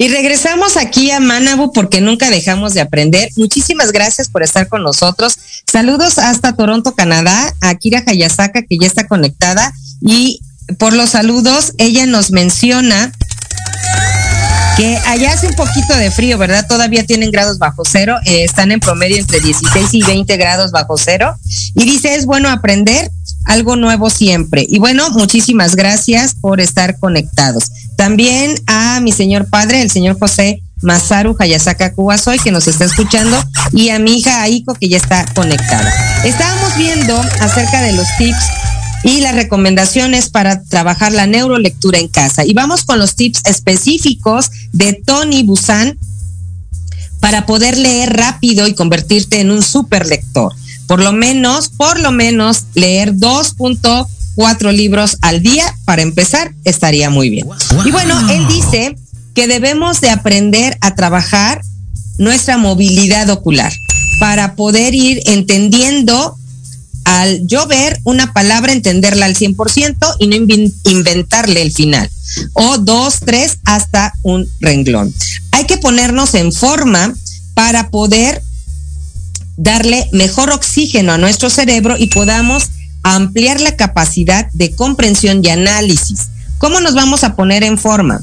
Y 0.02 0.08
regresamos 0.08 0.78
aquí 0.78 1.12
a 1.12 1.20
Manabu 1.20 1.72
porque 1.74 2.02
nunca 2.02 2.32
dejamos 2.32 2.74
de 2.74 2.82
aprender. 2.82 3.30
Muchísimas 3.36 3.92
gracias 3.92 4.30
por 4.30 4.42
estar 4.42 4.68
con 4.68 4.82
nosotros. 4.82 5.38
Saludos 5.72 6.18
hasta 6.18 6.54
Toronto, 6.54 6.96
Canadá, 6.96 7.54
a 7.62 7.76
Kira 7.76 8.04
Hayasaka 8.08 8.64
que 8.64 8.80
ya 8.80 8.88
está 8.88 9.06
conectada 9.06 9.72
y 10.02 10.42
por 10.80 10.94
los 10.94 11.12
saludos 11.12 11.74
ella 11.78 12.08
nos 12.08 12.32
menciona 12.32 13.12
que 14.76 14.98
allá 15.06 15.34
hace 15.34 15.46
un 15.46 15.54
poquito 15.54 15.96
de 15.96 16.10
frío, 16.10 16.40
¿verdad? 16.40 16.66
Todavía 16.68 17.06
tienen 17.06 17.30
grados 17.30 17.60
bajo 17.60 17.84
cero, 17.86 18.16
eh, 18.26 18.44
están 18.44 18.72
en 18.72 18.80
promedio 18.80 19.18
entre 19.18 19.40
16 19.40 19.94
y 19.94 20.02
20 20.02 20.36
grados 20.36 20.72
bajo 20.72 20.98
cero. 20.98 21.36
Y 21.76 21.86
dice, 21.86 22.16
es 22.16 22.26
bueno 22.26 22.50
aprender 22.50 23.12
algo 23.46 23.76
nuevo 23.76 24.10
siempre. 24.10 24.66
Y 24.68 24.80
bueno, 24.80 25.10
muchísimas 25.12 25.76
gracias 25.76 26.36
por 26.40 26.62
estar 26.62 27.00
conectados. 27.00 27.72
También 27.98 28.56
a 28.68 29.00
mi 29.02 29.12
señor 29.12 29.50
padre, 29.50 29.82
el 29.82 29.92
señor 29.92 30.18
José 30.20 30.62
Masaru 30.82 31.36
Hayasaka 31.38 31.94
Kuwasoy, 31.94 32.40
que 32.40 32.52
nos 32.52 32.68
está 32.68 32.86
escuchando, 32.86 33.38
y 33.72 33.90
a 33.90 34.00
mi 34.00 34.18
hija 34.18 34.42
Aiko, 34.42 34.74
que 34.74 34.90
ya 34.90 34.98
está 34.98 35.26
conectada. 35.34 35.92
Estábamos 36.24 36.76
viendo 36.76 37.16
acerca 37.40 37.82
de 37.82 37.94
los 37.94 38.08
tips 38.18 38.46
y 39.04 39.22
las 39.22 39.36
recomendaciones 39.36 40.30
para 40.30 40.64
trabajar 40.64 41.12
la 41.12 41.28
neurolectura 41.28 42.00
en 42.00 42.08
casa. 42.08 42.46
Y 42.46 42.54
vamos 42.54 42.84
con 42.84 43.00
los 43.00 43.16
tips 43.16 43.42
específicos 43.46 44.52
de 44.72 44.94
Tony 44.94 45.44
Busan 45.44 45.98
para 47.20 47.46
poder 47.46 47.78
leer 47.78 48.14
rápido 48.16 48.68
y 48.68 48.74
convertirte 48.74 49.40
en 49.42 49.52
un 49.52 49.62
super 49.62 50.08
lector. 50.08 50.54
Por 50.92 51.02
lo 51.02 51.14
menos, 51.14 51.70
por 51.70 52.02
lo 52.02 52.12
menos 52.12 52.66
leer 52.74 53.14
2.4 53.14 54.74
libros 54.74 55.20
al 55.22 55.42
día 55.42 55.74
para 55.86 56.02
empezar 56.02 56.54
estaría 56.66 57.10
muy 57.10 57.30
bien. 57.30 57.48
Y 57.86 57.92
bueno, 57.92 58.30
él 58.30 58.46
dice 58.50 58.98
que 59.34 59.48
debemos 59.48 60.02
de 60.02 60.10
aprender 60.10 60.78
a 60.82 60.94
trabajar 60.94 61.62
nuestra 62.18 62.58
movilidad 62.58 63.30
ocular 63.30 63.72
para 64.20 64.58
poder 64.58 64.94
ir 64.94 65.22
entendiendo 65.28 66.36
al 67.06 67.48
yo 67.48 67.68
ver 67.68 67.98
una 68.04 68.34
palabra, 68.34 68.74
entenderla 68.74 69.28
al 69.28 69.36
100% 69.38 70.16
y 70.20 70.28
no 70.28 70.36
inventarle 70.36 71.62
el 71.62 71.72
final. 71.72 72.10
O 72.52 72.80
dos, 72.80 73.22
tres, 73.26 73.60
hasta 73.64 74.12
un 74.24 74.46
renglón. 74.60 75.16
Hay 75.52 75.66
que 75.68 75.78
ponernos 75.78 76.36
en 76.36 76.52
forma 76.52 77.16
para 77.54 77.92
poder 77.92 78.42
darle 79.62 80.08
mejor 80.12 80.50
oxígeno 80.50 81.13
a 81.13 81.19
nuestro 81.19 81.52
cerebro 81.52 81.95
y 81.95 82.08
podamos 82.08 82.71
ampliar 83.04 83.62
la 83.62 83.76
capacidad 83.76 84.47
de 84.54 84.76
comprensión 84.76 85.41
y 85.43 85.50
análisis. 85.50 86.30
¿Cómo 86.58 86.82
nos 86.82 86.95
vamos 86.95 87.24
a 87.24 87.36
poner 87.36 87.63
en 87.63 87.78
forma? 87.78 88.21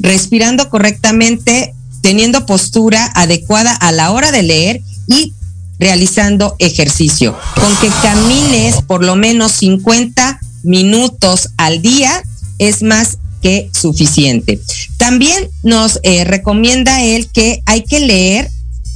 Respirando 0.00 0.68
correctamente, 0.68 1.74
teniendo 2.02 2.44
postura 2.44 3.06
adecuada 3.14 3.72
a 3.72 3.92
la 3.92 4.10
hora 4.10 4.32
de 4.32 4.42
leer 4.42 4.80
y 5.06 5.32
realizando 5.78 6.56
ejercicio. 6.58 7.38
Con 7.54 7.76
que 7.76 7.88
camines 8.02 8.82
por 8.82 9.04
lo 9.04 9.14
menos 9.14 9.52
50 9.52 10.40
minutos 10.64 11.50
al 11.56 11.82
día 11.82 12.20
es 12.58 12.82
más 12.82 13.18
que 13.42 13.70
suficiente. 13.72 14.60
También 14.96 15.48
nos 15.62 16.00
eh, 16.02 16.24
recomienda 16.24 17.00
él 17.00 17.28
que 17.32 17.62
hay 17.64 17.84
que 17.84 18.00
leer 18.00 18.50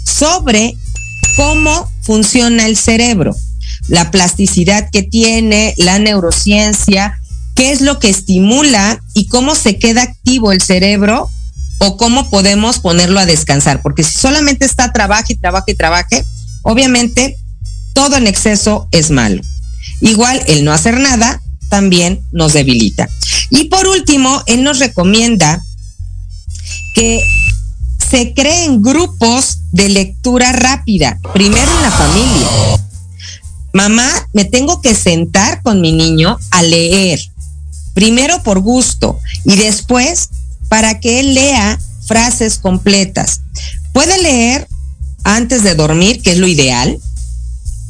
sobre 0.05 0.77
cómo 1.37 1.91
funciona 2.03 2.67
el 2.67 2.77
cerebro, 2.77 3.35
la 3.89 4.11
plasticidad 4.11 4.89
que 4.91 5.03
tiene, 5.03 5.75
la 5.77 5.99
neurociencia, 5.99 7.19
qué 7.55 7.73
es 7.73 7.81
lo 7.81 7.99
que 7.99 8.11
estimula 8.11 9.01
y 9.15 9.29
cómo 9.29 9.55
se 9.55 9.79
queda 9.79 10.03
activo 10.03 10.53
el 10.53 10.63
cerebro 10.63 11.29
o 11.79 11.97
cómo 11.97 12.31
podemos 12.31 12.79
ponerlo 12.79 13.21
a 13.21 13.27
descansar, 13.27 13.83
porque 13.83 14.05
si 14.05 14.19
solamente 14.19 14.65
está 14.65 14.93
trabaje 14.93 15.35
y 15.35 15.37
trabaje 15.37 15.73
y 15.73 15.75
trabaje, 15.75 16.25
Obviamente, 16.65 17.37
todo 17.93 18.17
en 18.17 18.27
exceso 18.27 18.89
es 18.91 19.11
malo. 19.11 19.43
Igual 20.01 20.43
el 20.49 20.65
no 20.65 20.73
hacer 20.73 20.99
nada 20.99 21.41
también 21.69 22.25
nos 22.33 22.55
debilita. 22.55 23.09
Y 23.51 23.65
por 23.65 23.87
último, 23.87 24.43
él 24.47 24.65
nos 24.65 24.79
recomienda 24.79 25.63
que 26.95 27.23
se 28.15 28.33
creen 28.33 28.81
grupos 28.81 29.59
de 29.73 29.89
lectura 29.89 30.53
rápida, 30.53 31.19
primero 31.33 31.69
en 31.69 31.83
la 31.83 31.91
familia. 31.91 32.47
Mamá, 33.73 34.09
me 34.33 34.45
tengo 34.45 34.81
que 34.81 34.95
sentar 34.95 35.63
con 35.63 35.81
mi 35.81 35.91
niño 35.91 36.39
a 36.53 36.63
leer, 36.63 37.19
primero 37.93 38.41
por 38.45 38.61
gusto 38.61 39.19
y 39.45 39.57
después 39.57 40.29
para 40.69 41.01
que 41.01 41.19
él 41.19 41.35
lea 41.35 41.77
frases 42.07 42.59
completas. 42.59 43.41
Puede 43.93 44.23
leer 44.23 44.69
antes 45.25 45.65
de 45.65 45.75
dormir, 45.75 46.23
que 46.23 46.31
es 46.31 46.39
lo 46.39 46.47
ideal, 46.47 46.97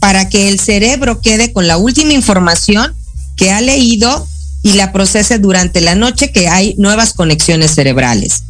para 0.00 0.30
que 0.30 0.48
el 0.48 0.58
cerebro 0.58 1.20
quede 1.20 1.52
con 1.52 1.66
la 1.66 1.76
última 1.76 2.14
información 2.14 2.94
que 3.36 3.50
ha 3.52 3.60
leído 3.60 4.26
y 4.62 4.72
la 4.72 4.90
procese 4.90 5.38
durante 5.38 5.82
la 5.82 5.94
noche 5.94 6.32
que 6.32 6.48
hay 6.48 6.76
nuevas 6.78 7.12
conexiones 7.12 7.74
cerebrales. 7.74 8.42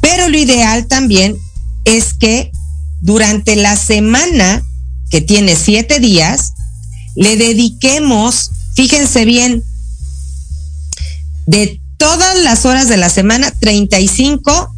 Pero 0.00 0.28
lo 0.28 0.38
ideal 0.38 0.86
también 0.86 1.36
es 1.84 2.14
que 2.14 2.50
durante 3.00 3.56
la 3.56 3.76
semana, 3.76 4.62
que 5.10 5.20
tiene 5.20 5.56
siete 5.56 6.00
días, 6.00 6.52
le 7.14 7.36
dediquemos, 7.36 8.50
fíjense 8.74 9.24
bien, 9.24 9.62
de 11.46 11.80
todas 11.96 12.38
las 12.38 12.64
horas 12.64 12.88
de 12.88 12.96
la 12.96 13.08
semana, 13.08 13.52
35 13.58 14.74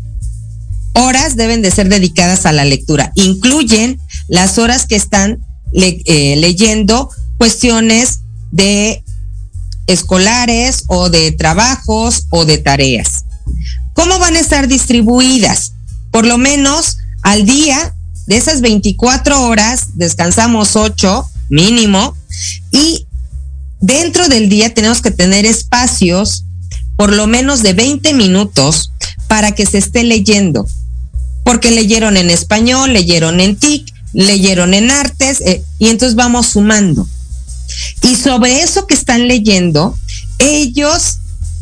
horas 0.95 1.37
deben 1.37 1.63
de 1.63 1.71
ser 1.71 1.89
dedicadas 1.89 2.47
a 2.47 2.53
la 2.53 2.65
lectura. 2.65 3.13
Incluyen 3.15 4.01
las 4.29 4.59
horas 4.59 4.87
que 4.87 4.97
están 4.97 5.45
eh, 5.73 6.37
leyendo 6.37 7.11
cuestiones 7.39 8.21
de 8.51 9.03
escolares 9.87 10.85
o 10.89 11.11
de 11.11 11.33
trabajos 11.33 12.27
o 12.31 12.45
de 12.45 12.59
tareas. 12.59 13.25
¿Cómo 14.01 14.19
van 14.19 14.35
a 14.35 14.41
estar 14.41 14.67
distribuidas? 14.67 15.75
Por 16.11 16.25
lo 16.25 16.39
menos 16.39 16.97
al 17.21 17.45
día 17.45 17.95
de 18.27 18.39
esas 18.39 18.63
24 18.63 19.43
horas 19.43 19.89
descansamos 19.93 20.75
8 20.75 21.29
mínimo 21.51 22.17
y 22.73 23.07
dentro 23.83 24.27
del 24.31 24.49
día 24.49 24.73
tenemos 24.73 25.03
que 25.03 25.11
tener 25.11 25.45
espacios 25.45 26.45
por 26.97 27.13
lo 27.13 27.27
menos 27.27 27.63
de 27.63 27.75
20 27.75 28.15
minutos 28.15 28.91
para 29.29 29.53
que 29.53 29.67
se 29.67 29.77
esté 29.77 30.03
leyendo 30.03 30.67
porque 31.45 31.71
leyeron 31.71 32.17
en 32.17 32.31
español, 32.31 32.95
leyeron 32.95 33.39
en 33.39 33.57
TIC, 33.57 33.93
leyeron 34.15 34.73
en 34.73 34.91
artes, 34.91 35.43
eh, 35.43 35.63
y 35.79 35.89
entonces 35.89 36.17
vamos 36.17 36.47
sumando. 36.47 37.07
Y 38.01 38.17
sobre 38.17 38.63
eso 38.63 38.87
que 38.87 38.95
están 38.95 39.29
leyendo, 39.29 39.95
ellos 40.39 41.19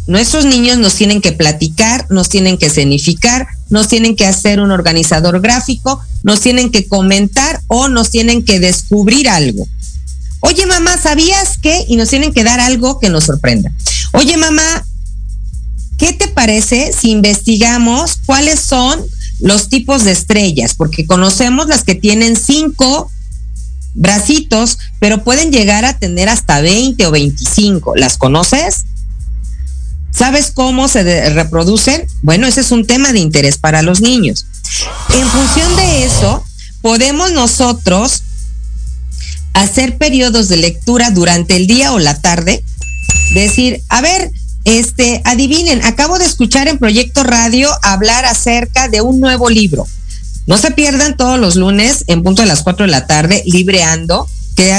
nuestros 0.09 0.47
niños 0.47 0.79
nos 0.79 0.95
tienen 0.95 1.21
que 1.21 1.33
platicar, 1.33 2.07
nos 2.09 2.31
tienen 2.31 2.57
que 2.57 2.67
escenificar, 2.67 3.47
nos 3.69 3.89
tienen 3.89 4.17
que 4.17 4.27
hacer 4.27 4.59
un 4.59 4.71
organizador 4.71 5.43
gráfico, 5.43 6.01
nos 6.23 6.41
tienen 6.41 6.71
que 6.71 6.89
comentar 6.89 7.61
o 7.69 7.89
nos 7.89 8.11
tienen 8.11 8.43
que 8.43 8.59
descubrir 8.59 9.29
algo. 9.29 9.69
Oye 10.41 10.65
mamá, 10.65 10.97
¿sabías 10.97 11.59
qué? 11.61 11.85
Y 11.89 11.97
nos 11.97 12.09
tienen 12.09 12.33
que 12.33 12.43
dar 12.43 12.59
algo 12.59 12.99
que 12.99 13.11
nos 13.11 13.25
sorprenda. 13.25 13.71
Oye 14.15 14.39
mamá, 14.39 14.87
¿qué 15.99 16.15
te 16.15 16.29
parece 16.29 16.91
si 16.99 17.11
investigamos 17.11 18.17
cuáles 18.25 18.61
son 18.61 19.05
los 19.41 19.69
tipos 19.69 20.05
de 20.05 20.13
estrellas? 20.13 20.75
Porque 20.75 21.05
conocemos 21.07 21.67
las 21.67 21.85
que 21.85 21.95
tienen 21.95 22.35
cinco 22.37 23.11
bracitos, 23.93 24.79
pero 25.01 25.23
pueden 25.23 25.53
llegar 25.53 25.85
a 25.85 25.99
tener 25.99 26.31
hasta 26.31 26.63
20 26.63 27.05
o 27.05 27.11
25. 27.11 27.95
¿Las 27.95 28.17
conoces? 28.17 28.85
¿Sabes 30.19 30.51
cómo 30.53 30.89
se 30.89 31.31
reproducen? 31.31 32.05
Bueno, 32.23 32.49
ese 32.49 32.63
es 32.63 32.73
un 32.73 32.85
tema 32.85 33.13
de 33.13 33.21
interés 33.21 33.57
para 33.57 33.83
los 33.83 34.01
niños. 34.01 34.47
En 35.15 35.29
función 35.29 35.77
de 35.77 36.05
eso, 36.05 36.45
podemos 36.83 37.31
nosotros 37.31 38.25
hacer 39.53 39.97
periodos 39.97 40.49
de 40.49 40.57
lectura 40.57 41.13
durante 41.13 41.55
el 41.55 41.69
día 41.69 41.93
o 41.93 42.01
la 42.01 42.21
tarde, 42.21 42.65
decir, 43.33 43.81
a 43.89 44.01
ver, 44.01 44.33
este, 44.65 45.23
adivinen, 45.25 45.85
acabo 45.85 46.19
de 46.19 46.25
escuchar 46.27 46.67
en 46.67 46.79
Proyecto 46.79 47.23
Radio 47.23 47.71
hablar 47.83 48.25
acerca 48.25 48.89
de 48.89 49.01
un 49.01 49.21
nuevo 49.21 49.49
libro. 49.49 49.87
No 50.49 50.59
se 50.59 50.73
pierdan 50.73 51.17
todos 51.17 51.39
los 51.39 51.55
lunes 51.55 52.03
en 52.09 52.25
punto 52.25 52.43
de 52.43 52.49
las 52.49 52.63
4 52.63 52.87
de 52.87 52.91
la 52.91 53.07
tarde, 53.07 53.45
libreando, 53.47 54.27
que 54.57 54.73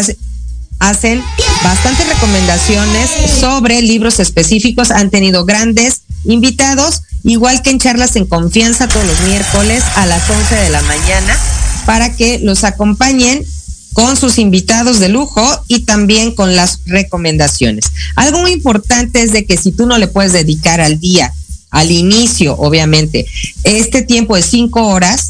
hacen 0.79 1.23
bastantes 1.63 2.07
recomendaciones 2.07 3.09
sobre 3.39 3.81
libros 3.81 4.19
específicos, 4.19 4.91
han 4.91 5.09
tenido 5.09 5.45
grandes 5.45 6.01
invitados, 6.25 7.01
igual 7.23 7.61
que 7.61 7.69
en 7.69 7.79
charlas 7.79 8.15
en 8.15 8.25
confianza 8.25 8.87
todos 8.87 9.05
los 9.05 9.19
miércoles 9.21 9.83
a 9.95 10.05
las 10.05 10.29
11 10.29 10.55
de 10.55 10.69
la 10.69 10.81
mañana, 10.83 11.37
para 11.85 12.15
que 12.15 12.39
los 12.39 12.63
acompañen 12.63 13.45
con 13.93 14.15
sus 14.15 14.37
invitados 14.37 14.99
de 14.99 15.09
lujo 15.09 15.45
y 15.67 15.81
también 15.81 16.33
con 16.33 16.55
las 16.55 16.79
recomendaciones. 16.85 17.85
Algo 18.15 18.39
muy 18.39 18.51
importante 18.51 19.21
es 19.21 19.31
de 19.31 19.45
que 19.45 19.57
si 19.57 19.71
tú 19.71 19.85
no 19.85 19.97
le 19.97 20.07
puedes 20.07 20.31
dedicar 20.31 20.79
al 20.79 20.99
día, 20.99 21.33
al 21.71 21.91
inicio, 21.91 22.55
obviamente, 22.55 23.25
este 23.63 24.01
tiempo 24.01 24.35
de 24.35 24.41
cinco 24.41 24.87
horas, 24.87 25.28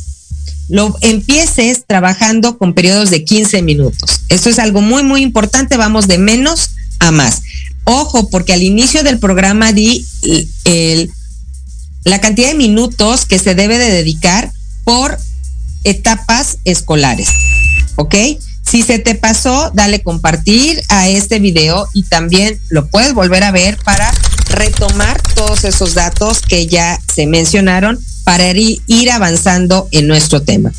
lo 0.69 0.95
empieces 1.01 1.83
trabajando 1.85 2.57
con 2.57 2.73
periodos 2.73 3.09
de 3.09 3.23
15 3.23 3.63
minutos. 3.63 4.21
Esto 4.29 4.49
es 4.49 4.59
algo 4.59 4.81
muy, 4.81 5.03
muy 5.03 5.21
importante. 5.21 5.77
Vamos 5.77 6.07
de 6.07 6.19
menos 6.19 6.71
a 6.99 7.11
más. 7.11 7.41
Ojo, 7.83 8.29
porque 8.29 8.53
al 8.53 8.61
inicio 8.61 9.03
del 9.03 9.17
programa 9.17 9.73
di 9.73 10.05
el, 10.65 11.11
la 12.03 12.21
cantidad 12.21 12.49
de 12.49 12.53
minutos 12.53 13.25
que 13.25 13.39
se 13.39 13.55
debe 13.55 13.79
de 13.79 13.89
dedicar 13.89 14.51
por 14.83 15.17
etapas 15.83 16.59
escolares. 16.65 17.29
¿Ok? 17.95 18.15
Si 18.69 18.83
se 18.83 18.99
te 18.99 19.15
pasó, 19.15 19.71
dale 19.73 20.03
compartir 20.03 20.79
a 20.89 21.09
este 21.09 21.39
video 21.39 21.87
y 21.95 22.03
también 22.03 22.59
lo 22.69 22.87
puedes 22.87 23.15
volver 23.15 23.43
a 23.43 23.51
ver 23.51 23.77
para 23.83 24.13
retomar 24.49 25.19
todos 25.33 25.63
esos 25.63 25.95
datos 25.95 26.41
que 26.41 26.67
ya 26.67 26.99
se 27.11 27.25
mencionaron 27.25 27.99
para 28.29 28.53
ir 28.53 29.09
avanzando 29.09 29.87
en 29.89 30.05
nuestro 30.05 30.43
tema. 30.43 30.71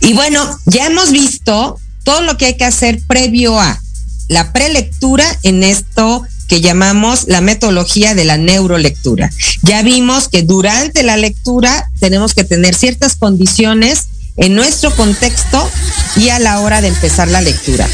Y 0.00 0.12
bueno, 0.12 0.48
ya 0.66 0.86
hemos 0.86 1.10
visto 1.10 1.80
todo 2.04 2.20
lo 2.20 2.36
que 2.36 2.46
hay 2.46 2.56
que 2.56 2.64
hacer 2.64 3.00
previo 3.08 3.58
a 3.60 3.82
la 4.28 4.52
prelectura 4.52 5.26
en 5.42 5.64
esto 5.64 6.22
que 6.46 6.60
llamamos 6.60 7.24
la 7.26 7.40
metodología 7.40 8.14
de 8.14 8.24
la 8.24 8.36
neurolectura. 8.36 9.32
Ya 9.62 9.82
vimos 9.82 10.28
que 10.28 10.44
durante 10.44 11.02
la 11.02 11.16
lectura 11.16 11.90
tenemos 11.98 12.34
que 12.34 12.44
tener 12.44 12.76
ciertas 12.76 13.16
condiciones 13.16 14.06
en 14.36 14.54
nuestro 14.54 14.94
contexto 14.94 15.68
y 16.14 16.28
a 16.28 16.38
la 16.38 16.60
hora 16.60 16.80
de 16.80 16.86
empezar 16.86 17.26
la 17.26 17.40
lectura. 17.40 17.88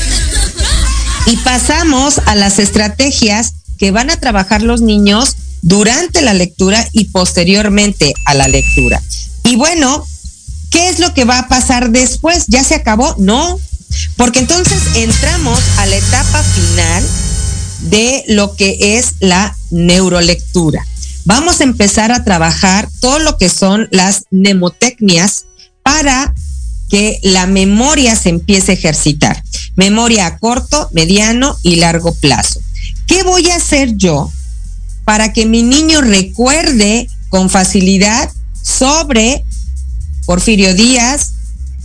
Y 1.24 1.38
pasamos 1.38 2.20
a 2.26 2.34
las 2.34 2.58
estrategias 2.58 3.54
que 3.78 3.90
van 3.90 4.10
a 4.10 4.20
trabajar 4.20 4.60
los 4.60 4.82
niños 4.82 5.34
durante 5.64 6.20
la 6.20 6.34
lectura 6.34 6.86
y 6.92 7.04
posteriormente 7.06 8.12
a 8.26 8.34
la 8.34 8.48
lectura. 8.48 9.02
Y 9.44 9.56
bueno, 9.56 10.06
¿qué 10.70 10.90
es 10.90 10.98
lo 10.98 11.14
que 11.14 11.24
va 11.24 11.38
a 11.38 11.48
pasar 11.48 11.90
después? 11.90 12.44
¿Ya 12.48 12.62
se 12.62 12.74
acabó? 12.74 13.14
No, 13.18 13.58
porque 14.16 14.40
entonces 14.40 14.78
entramos 14.94 15.58
a 15.78 15.86
la 15.86 15.96
etapa 15.96 16.42
final 16.42 17.04
de 17.80 18.24
lo 18.28 18.54
que 18.56 18.98
es 18.98 19.14
la 19.20 19.56
neurolectura. 19.70 20.86
Vamos 21.24 21.60
a 21.60 21.64
empezar 21.64 22.12
a 22.12 22.24
trabajar 22.24 22.88
todo 23.00 23.18
lo 23.18 23.38
que 23.38 23.48
son 23.48 23.88
las 23.90 24.24
mnemotecnias 24.30 25.46
para 25.82 26.34
que 26.90 27.18
la 27.22 27.46
memoria 27.46 28.16
se 28.16 28.28
empiece 28.28 28.72
a 28.72 28.74
ejercitar. 28.74 29.42
Memoria 29.76 30.26
a 30.26 30.38
corto, 30.38 30.90
mediano 30.92 31.56
y 31.62 31.76
largo 31.76 32.14
plazo. 32.14 32.60
¿Qué 33.06 33.22
voy 33.22 33.48
a 33.48 33.56
hacer 33.56 33.96
yo 33.96 34.30
para 35.04 35.32
que 35.32 35.46
mi 35.46 35.62
niño 35.62 36.00
recuerde 36.00 37.08
con 37.28 37.50
facilidad 37.50 38.30
sobre 38.62 39.44
Porfirio 40.26 40.74
Díaz, 40.74 41.32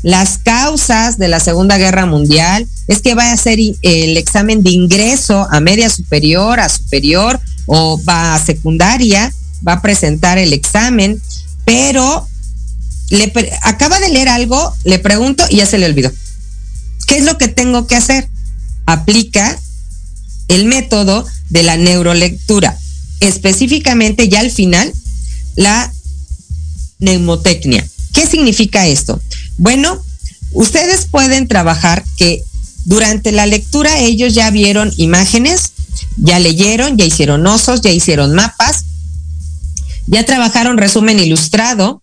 las 0.03 0.37
causas 0.37 1.17
de 1.17 1.27
la 1.27 1.39
Segunda 1.39 1.77
Guerra 1.77 2.05
Mundial, 2.05 2.67
es 2.87 3.01
que 3.01 3.15
va 3.15 3.29
a 3.29 3.33
hacer 3.33 3.59
el 3.59 4.17
examen 4.17 4.63
de 4.63 4.71
ingreso 4.71 5.47
a 5.51 5.59
media 5.59 5.89
superior, 5.89 6.59
a 6.59 6.69
superior 6.69 7.39
o 7.65 8.01
va 8.03 8.35
a 8.35 8.43
secundaria, 8.43 9.33
va 9.67 9.73
a 9.73 9.81
presentar 9.81 10.37
el 10.37 10.53
examen, 10.53 11.21
pero 11.65 12.27
le 13.09 13.31
acaba 13.63 13.99
de 13.99 14.09
leer 14.09 14.29
algo, 14.29 14.73
le 14.83 14.99
pregunto 14.99 15.43
y 15.49 15.57
ya 15.57 15.65
se 15.65 15.77
le 15.77 15.85
olvidó. 15.85 16.11
¿Qué 17.07 17.17
es 17.17 17.25
lo 17.25 17.37
que 17.37 17.47
tengo 17.47 17.87
que 17.87 17.95
hacer? 17.95 18.29
Aplica 18.85 19.59
el 20.47 20.65
método 20.65 21.25
de 21.49 21.63
la 21.63 21.75
neurolectura, 21.77 22.77
específicamente 23.19 24.29
ya 24.29 24.39
al 24.39 24.51
final 24.51 24.93
la 25.55 25.91
neumotecnia. 26.99 27.85
¿Qué 28.13 28.25
significa 28.25 28.87
esto? 28.87 29.21
Bueno, 29.57 30.01
ustedes 30.51 31.05
pueden 31.05 31.47
trabajar 31.47 32.03
que 32.17 32.43
durante 32.85 33.31
la 33.31 33.45
lectura 33.45 33.99
ellos 33.99 34.33
ya 34.33 34.49
vieron 34.51 34.91
imágenes, 34.97 35.71
ya 36.17 36.39
leyeron, 36.39 36.97
ya 36.97 37.05
hicieron 37.05 37.45
osos, 37.45 37.81
ya 37.81 37.91
hicieron 37.91 38.33
mapas, 38.33 38.85
ya 40.07 40.25
trabajaron 40.25 40.77
resumen 40.77 41.19
ilustrado, 41.19 42.01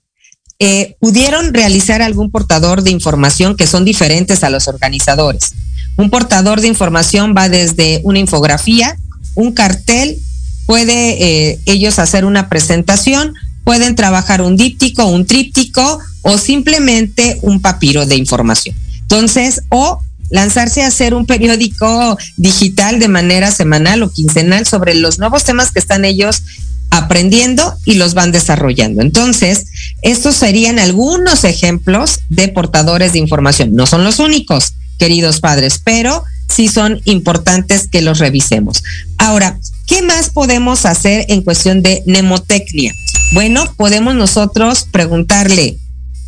eh, 0.58 0.96
pudieron 1.00 1.52
realizar 1.52 2.02
algún 2.02 2.30
portador 2.30 2.82
de 2.82 2.90
información 2.90 3.56
que 3.56 3.66
son 3.66 3.84
diferentes 3.84 4.44
a 4.44 4.50
los 4.50 4.68
organizadores. 4.68 5.52
Un 5.96 6.08
portador 6.08 6.60
de 6.60 6.68
información 6.68 7.34
va 7.36 7.48
desde 7.48 8.00
una 8.04 8.18
infografía, 8.18 8.96
un 9.34 9.52
cartel, 9.52 10.18
puede 10.66 11.50
eh, 11.50 11.60
ellos 11.66 11.98
hacer 11.98 12.24
una 12.24 12.48
presentación, 12.48 13.34
pueden 13.64 13.94
trabajar 13.94 14.42
un 14.42 14.56
díptico, 14.56 15.06
un 15.06 15.26
tríptico 15.26 15.98
o 16.22 16.38
simplemente 16.38 17.38
un 17.42 17.60
papiro 17.60 18.06
de 18.06 18.16
información. 18.16 18.76
Entonces, 19.00 19.62
o 19.70 20.00
lanzarse 20.30 20.82
a 20.82 20.88
hacer 20.88 21.14
un 21.14 21.26
periódico 21.26 22.18
digital 22.36 22.98
de 22.98 23.08
manera 23.08 23.50
semanal 23.50 24.02
o 24.02 24.10
quincenal 24.10 24.66
sobre 24.66 24.94
los 24.94 25.18
nuevos 25.18 25.44
temas 25.44 25.70
que 25.70 25.78
están 25.78 26.04
ellos 26.04 26.42
aprendiendo 26.90 27.74
y 27.84 27.94
los 27.94 28.14
van 28.14 28.32
desarrollando. 28.32 29.02
Entonces, 29.02 29.66
estos 30.02 30.36
serían 30.36 30.78
algunos 30.78 31.44
ejemplos 31.44 32.20
de 32.28 32.48
portadores 32.48 33.12
de 33.12 33.18
información. 33.18 33.74
No 33.74 33.86
son 33.86 34.04
los 34.04 34.18
únicos, 34.18 34.74
queridos 34.98 35.40
padres, 35.40 35.80
pero 35.82 36.24
sí 36.48 36.68
son 36.68 37.00
importantes 37.04 37.88
que 37.88 38.02
los 38.02 38.18
revisemos. 38.18 38.82
Ahora, 39.18 39.58
¿qué 39.86 40.02
más 40.02 40.30
podemos 40.30 40.84
hacer 40.84 41.26
en 41.28 41.42
cuestión 41.42 41.82
de 41.82 42.02
mnemotecnia? 42.06 42.92
Bueno, 43.32 43.64
podemos 43.76 44.14
nosotros 44.14 44.86
preguntarle 44.90 45.78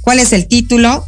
cuál 0.01 0.19
es 0.19 0.33
el 0.33 0.49
título, 0.49 1.07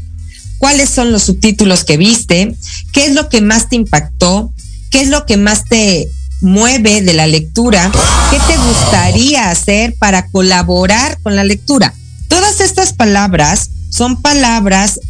cuáles 0.58 0.90
son 0.90 1.12
los 1.12 1.24
subtítulos 1.24 1.84
que 1.84 1.96
viste, 1.96 2.54
qué 2.92 3.06
es 3.06 3.14
lo 3.14 3.28
que 3.28 3.40
más 3.40 3.68
te 3.68 3.76
impactó, 3.76 4.52
qué 4.90 5.00
es 5.00 5.08
lo 5.08 5.26
que 5.26 5.36
más 5.36 5.64
te 5.64 6.08
mueve 6.40 7.02
de 7.02 7.14
la 7.14 7.26
lectura, 7.26 7.90
qué 8.30 8.38
te 8.46 8.58
gustaría 8.58 9.50
hacer 9.50 9.94
para 9.98 10.26
colaborar 10.28 11.18
con 11.22 11.36
la 11.36 11.44
lectura. 11.44 11.94
Todas 12.28 12.60
estas 12.60 12.92
palabras 12.92 13.70
son 13.90 14.20
palabras 14.22 15.00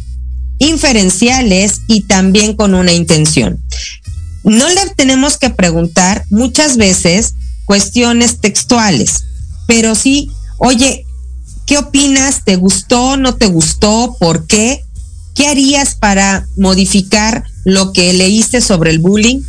inferenciales 0.59 1.81
y 1.87 2.01
también 2.01 2.55
con 2.55 2.75
una 2.75 2.91
intención. 2.91 3.59
No 4.43 4.67
le 4.69 4.89
tenemos 4.95 5.37
que 5.37 5.49
preguntar 5.49 6.25
muchas 6.29 6.77
veces 6.77 7.33
cuestiones 7.65 8.39
textuales, 8.39 9.23
pero 9.67 9.95
sí, 9.95 10.29
oye, 10.57 11.05
¿qué 11.67 11.77
opinas? 11.77 12.43
¿Te 12.43 12.55
gustó? 12.55 13.17
¿No 13.17 13.35
te 13.35 13.45
gustó? 13.45 14.15
¿Por 14.19 14.47
qué? 14.47 14.83
¿Qué 15.35 15.47
harías 15.47 15.95
para 15.95 16.47
modificar 16.57 17.45
lo 17.63 17.93
que 17.93 18.13
leíste 18.13 18.61
sobre 18.61 18.89
el 18.89 18.99
bullying? 18.99 19.41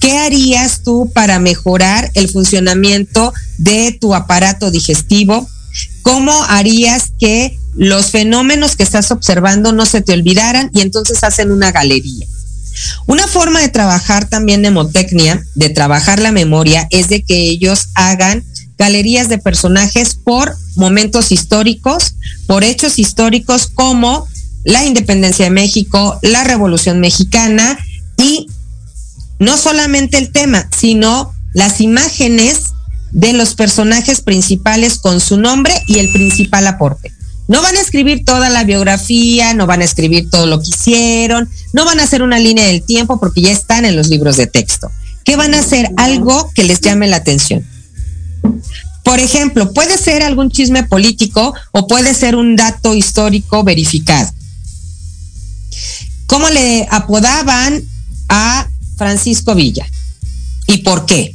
¿Qué 0.00 0.18
harías 0.18 0.82
tú 0.82 1.10
para 1.14 1.38
mejorar 1.38 2.10
el 2.14 2.28
funcionamiento 2.28 3.32
de 3.58 3.96
tu 4.00 4.14
aparato 4.14 4.70
digestivo? 4.70 5.48
¿Cómo 6.02 6.32
harías 6.44 7.12
que 7.18 7.58
los 7.74 8.10
fenómenos 8.10 8.76
que 8.76 8.82
estás 8.82 9.10
observando 9.10 9.72
no 9.72 9.86
se 9.86 10.00
te 10.00 10.12
olvidaran 10.12 10.70
y 10.74 10.80
entonces 10.80 11.22
hacen 11.22 11.52
una 11.52 11.70
galería? 11.70 12.26
Una 13.06 13.26
forma 13.26 13.60
de 13.60 13.68
trabajar 13.68 14.28
también 14.28 14.60
mnemotecnia, 14.60 15.42
de 15.54 15.68
trabajar 15.70 16.20
la 16.20 16.32
memoria, 16.32 16.86
es 16.90 17.08
de 17.08 17.22
que 17.22 17.50
ellos 17.50 17.88
hagan 17.94 18.44
galerías 18.78 19.28
de 19.28 19.38
personajes 19.38 20.14
por 20.14 20.56
momentos 20.76 21.32
históricos, 21.32 22.14
por 22.46 22.64
hechos 22.64 22.98
históricos 22.98 23.66
como 23.66 24.26
la 24.64 24.84
independencia 24.84 25.44
de 25.44 25.50
México, 25.50 26.18
la 26.22 26.44
Revolución 26.44 27.00
Mexicana 27.00 27.78
y 28.16 28.46
no 29.38 29.56
solamente 29.56 30.18
el 30.18 30.32
tema, 30.32 30.68
sino 30.76 31.32
las 31.52 31.80
imágenes 31.80 32.70
de 33.10 33.32
los 33.32 33.54
personajes 33.54 34.20
principales 34.20 34.98
con 34.98 35.20
su 35.20 35.36
nombre 35.36 35.74
y 35.86 35.98
el 35.98 36.12
principal 36.12 36.66
aporte. 36.66 37.12
No 37.50 37.62
van 37.62 37.76
a 37.76 37.80
escribir 37.80 38.24
toda 38.24 38.48
la 38.48 38.62
biografía, 38.62 39.54
no 39.54 39.66
van 39.66 39.80
a 39.80 39.84
escribir 39.84 40.30
todo 40.30 40.46
lo 40.46 40.62
que 40.62 40.68
hicieron, 40.68 41.50
no 41.72 41.84
van 41.84 41.98
a 41.98 42.04
hacer 42.04 42.22
una 42.22 42.38
línea 42.38 42.64
del 42.64 42.80
tiempo 42.80 43.18
porque 43.18 43.40
ya 43.40 43.50
están 43.50 43.84
en 43.84 43.96
los 43.96 44.06
libros 44.06 44.36
de 44.36 44.46
texto. 44.46 44.88
¿Qué 45.24 45.34
van 45.34 45.54
a 45.54 45.58
hacer? 45.58 45.90
Algo 45.96 46.48
que 46.54 46.62
les 46.62 46.80
llame 46.80 47.08
la 47.08 47.16
atención. 47.16 47.66
Por 49.02 49.18
ejemplo, 49.18 49.72
puede 49.72 49.98
ser 49.98 50.22
algún 50.22 50.52
chisme 50.52 50.84
político 50.84 51.52
o 51.72 51.88
puede 51.88 52.14
ser 52.14 52.36
un 52.36 52.54
dato 52.54 52.94
histórico 52.94 53.64
verificado. 53.64 54.30
¿Cómo 56.26 56.48
le 56.50 56.86
apodaban 56.88 57.82
a 58.28 58.68
Francisco 58.96 59.56
Villa? 59.56 59.90
¿Y 60.68 60.78
por 60.78 61.04
qué? 61.04 61.34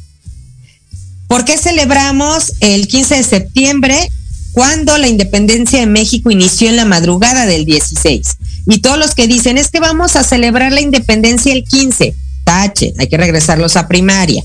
¿Por 1.28 1.44
qué 1.44 1.58
celebramos 1.58 2.54
el 2.62 2.88
15 2.88 3.16
de 3.16 3.24
septiembre 3.24 4.10
cuando 4.56 4.98
la 4.98 5.10
independencia 5.10 5.82
de 5.82 5.86
México 5.86 6.32
inició 6.32 6.70
en 6.70 6.78
la 6.78 6.86
madrugada 6.86 7.46
del 7.46 7.66
16? 7.66 8.38
Y 8.68 8.80
todos 8.80 8.98
los 8.98 9.14
que 9.14 9.28
dicen 9.28 9.58
es 9.58 9.70
que 9.70 9.82
vamos 9.82 10.16
a 10.16 10.24
celebrar 10.24 10.72
la 10.72 10.80
independencia 10.80 11.52
el 11.52 11.66
15, 11.66 12.16
tache, 12.46 12.94
hay 12.98 13.08
que 13.08 13.18
regresarlos 13.18 13.76
a 13.76 13.90
primaria. 13.90 14.42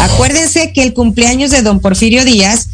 Acuérdense 0.00 0.72
que 0.74 0.82
el 0.82 0.92
cumpleaños 0.92 1.50
de 1.50 1.62
don 1.62 1.80
Porfirio 1.80 2.26
Díaz 2.26 2.68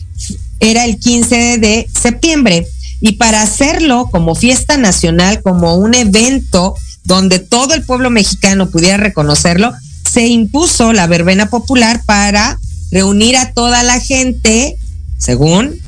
era 0.59 0.85
el 0.85 0.99
15 0.99 1.59
de 1.59 1.89
septiembre 2.01 2.67
y 3.01 3.13
para 3.13 3.43
hacerlo 3.43 4.09
como 4.11 4.35
fiesta 4.35 4.77
nacional, 4.77 5.43
como 5.43 5.77
un 5.77 5.95
evento 5.95 6.75
donde 7.05 7.39
todo 7.39 7.75
el 7.75 7.85
pueblo 7.85 8.11
mexicano 8.11 8.69
pudiera 8.69 8.97
reconocerlo, 8.97 9.73
se 10.11 10.27
impuso 10.27 10.93
la 10.93 11.07
verbena 11.07 11.49
popular 11.49 12.03
para 12.05 12.59
reunir 12.91 13.37
a 13.37 13.53
toda 13.53 13.85
la 13.85 14.01
gente, 14.01 14.77
según, 15.23 15.79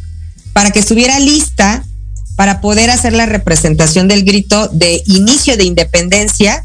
para 0.52 0.70
que 0.70 0.78
estuviera 0.78 1.18
lista 1.18 1.84
para 2.36 2.60
poder 2.60 2.90
hacer 2.90 3.12
la 3.12 3.26
representación 3.26 4.06
del 4.08 4.24
grito 4.24 4.68
de 4.68 5.02
inicio 5.06 5.56
de 5.56 5.64
independencia 5.64 6.64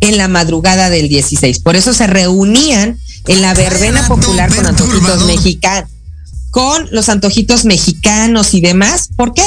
en 0.00 0.18
la 0.18 0.28
madrugada 0.28 0.90
del 0.90 1.08
16. 1.08 1.60
Por 1.60 1.76
eso 1.76 1.94
se 1.94 2.06
reunían 2.06 2.98
en 3.28 3.40
la 3.40 3.54
verbena 3.54 4.06
popular 4.08 4.54
con 4.54 4.66
antojitos 4.66 5.26
mexicanos, 5.26 5.90
con 6.50 6.88
los 6.90 7.08
antojitos 7.08 7.64
mexicanos 7.64 8.52
y 8.54 8.60
demás. 8.60 9.08
¿Por 9.16 9.32
qué? 9.32 9.44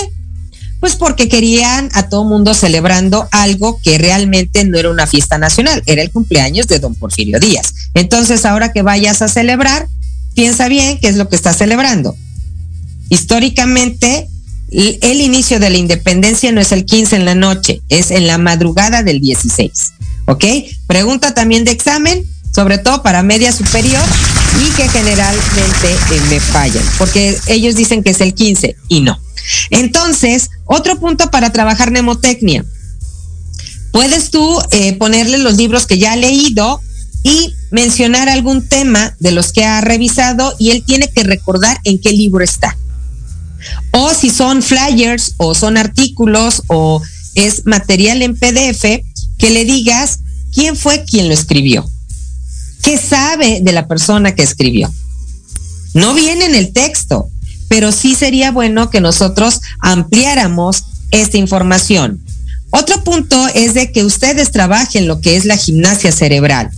Pues 0.79 0.95
porque 0.95 1.27
querían 1.27 1.89
a 1.93 2.09
todo 2.09 2.25
mundo 2.25 2.53
celebrando 2.53 3.27
algo 3.31 3.79
que 3.81 3.97
realmente 3.97 4.63
no 4.65 4.77
era 4.77 4.89
una 4.89 5.07
fiesta 5.07 5.37
nacional, 5.37 5.83
era 5.85 6.01
el 6.01 6.11
cumpleaños 6.11 6.67
de 6.67 6.79
don 6.79 6.95
Porfirio 6.95 7.39
Díaz. 7.39 7.73
Entonces, 7.93 8.45
ahora 8.45 8.71
que 8.71 8.81
vayas 8.81 9.21
a 9.21 9.27
celebrar, 9.27 9.87
piensa 10.35 10.67
bien 10.67 10.99
qué 10.99 11.07
es 11.07 11.15
lo 11.15 11.27
que 11.27 11.35
estás 11.35 11.57
celebrando. 11.57 12.15
Históricamente, 13.09 14.27
el 14.71 15.21
inicio 15.21 15.59
de 15.59 15.69
la 15.69 15.77
independencia 15.77 16.51
no 16.51 16.61
es 16.61 16.71
el 16.71 16.85
15 16.85 17.15
en 17.17 17.25
la 17.25 17.35
noche, 17.35 17.81
es 17.89 18.11
en 18.11 18.27
la 18.27 18.37
madrugada 18.37 19.03
del 19.03 19.21
16. 19.21 19.93
¿Ok? 20.25 20.43
Pregunta 20.87 21.33
también 21.33 21.65
de 21.65 21.71
examen, 21.71 22.25
sobre 22.53 22.77
todo 22.77 23.03
para 23.03 23.21
media 23.21 23.51
superior 23.51 24.03
y 24.65 24.71
que 24.75 24.87
generalmente 24.89 25.91
eh, 26.11 26.21
me 26.29 26.39
fallan, 26.39 26.83
porque 26.97 27.37
ellos 27.47 27.75
dicen 27.75 28.01
que 28.01 28.11
es 28.11 28.21
el 28.21 28.33
15 28.33 28.75
y 28.87 29.01
no. 29.01 29.19
Entonces, 29.69 30.49
otro 30.65 30.99
punto 30.99 31.29
para 31.29 31.51
trabajar 31.51 31.91
mnemotecnia. 31.91 32.65
Puedes 33.91 34.31
tú 34.31 34.59
eh, 34.71 34.93
ponerle 34.93 35.37
los 35.37 35.55
libros 35.55 35.85
que 35.85 35.99
ya 35.99 36.13
ha 36.13 36.17
leído 36.17 36.81
y 37.23 37.53
mencionar 37.71 38.29
algún 38.29 38.67
tema 38.67 39.15
de 39.19 39.31
los 39.31 39.51
que 39.51 39.65
ha 39.65 39.81
revisado 39.81 40.55
y 40.59 40.71
él 40.71 40.83
tiene 40.85 41.09
que 41.09 41.23
recordar 41.23 41.79
en 41.83 41.99
qué 41.99 42.11
libro 42.11 42.43
está. 42.43 42.77
O 43.91 44.13
si 44.13 44.29
son 44.29 44.61
flyers 44.61 45.35
o 45.37 45.55
son 45.55 45.77
artículos 45.77 46.63
o 46.67 47.01
es 47.35 47.65
material 47.65 48.21
en 48.21 48.35
PDF, 48.35 49.03
que 49.37 49.49
le 49.49 49.65
digas 49.65 50.19
quién 50.53 50.75
fue 50.75 51.03
quien 51.03 51.27
lo 51.27 51.33
escribió. 51.33 51.89
¿Qué 52.81 52.97
sabe 52.97 53.59
de 53.61 53.71
la 53.71 53.87
persona 53.87 54.35
que 54.35 54.43
escribió? 54.43 54.93
No 55.93 56.13
viene 56.13 56.45
en 56.45 56.55
el 56.55 56.71
texto, 56.71 57.29
pero 57.67 57.91
sí 57.91 58.15
sería 58.15 58.51
bueno 58.51 58.89
que 58.89 59.01
nosotros 59.01 59.61
ampliáramos 59.79 60.83
esta 61.11 61.37
información. 61.37 62.21
Otro 62.71 63.03
punto 63.03 63.47
es 63.55 63.73
de 63.73 63.91
que 63.91 64.03
ustedes 64.03 64.51
trabajen 64.51 65.07
lo 65.07 65.21
que 65.21 65.37
es 65.37 65.45
la 65.45 65.57
gimnasia 65.57 66.11
cerebral. 66.11 66.69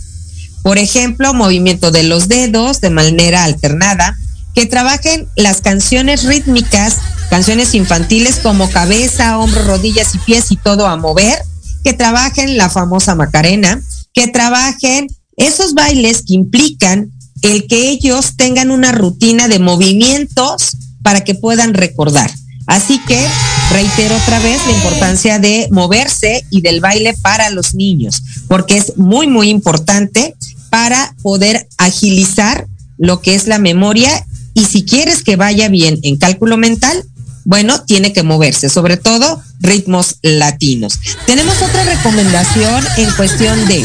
Por 0.62 0.78
ejemplo, 0.78 1.34
movimiento 1.34 1.90
de 1.90 2.04
los 2.04 2.28
dedos 2.28 2.80
de 2.80 2.90
manera 2.90 3.44
alternada, 3.44 4.16
que 4.58 4.66
trabajen 4.66 5.28
las 5.36 5.60
canciones 5.60 6.24
rítmicas, 6.24 6.96
canciones 7.30 7.76
infantiles 7.76 8.40
como 8.42 8.68
cabeza, 8.68 9.38
hombros, 9.38 9.64
rodillas 9.68 10.16
y 10.16 10.18
pies 10.18 10.50
y 10.50 10.56
todo 10.56 10.88
a 10.88 10.96
mover, 10.96 11.38
que 11.84 11.92
trabajen 11.92 12.56
la 12.56 12.68
famosa 12.68 13.14
Macarena, 13.14 13.80
que 14.12 14.26
trabajen 14.26 15.06
esos 15.36 15.74
bailes 15.74 16.24
que 16.26 16.34
implican 16.34 17.12
el 17.42 17.68
que 17.68 17.90
ellos 17.90 18.32
tengan 18.36 18.72
una 18.72 18.90
rutina 18.90 19.46
de 19.46 19.60
movimientos 19.60 20.76
para 21.04 21.22
que 21.22 21.36
puedan 21.36 21.72
recordar. 21.72 22.28
Así 22.66 22.98
que 23.06 23.24
reitero 23.70 24.16
otra 24.16 24.40
vez 24.40 24.58
la 24.66 24.72
importancia 24.72 25.38
de 25.38 25.68
moverse 25.70 26.44
y 26.50 26.62
del 26.62 26.80
baile 26.80 27.14
para 27.22 27.50
los 27.50 27.74
niños, 27.74 28.24
porque 28.48 28.76
es 28.76 28.96
muy, 28.96 29.28
muy 29.28 29.50
importante 29.50 30.34
para 30.68 31.14
poder 31.22 31.68
agilizar 31.78 32.66
lo 32.96 33.22
que 33.22 33.36
es 33.36 33.46
la 33.46 33.60
memoria 33.60 34.26
y 34.58 34.64
si 34.64 34.84
quieres 34.84 35.22
que 35.22 35.36
vaya 35.36 35.68
bien 35.68 36.00
en 36.02 36.16
cálculo 36.16 36.56
mental, 36.56 37.04
bueno, 37.44 37.80
tiene 37.84 38.12
que 38.12 38.24
moverse, 38.24 38.68
sobre 38.68 38.96
todo 38.96 39.40
ritmos 39.60 40.16
latinos. 40.22 40.98
Tenemos 41.26 41.62
otra 41.62 41.84
recomendación 41.84 42.84
en 42.96 43.10
cuestión 43.12 43.68
de 43.68 43.84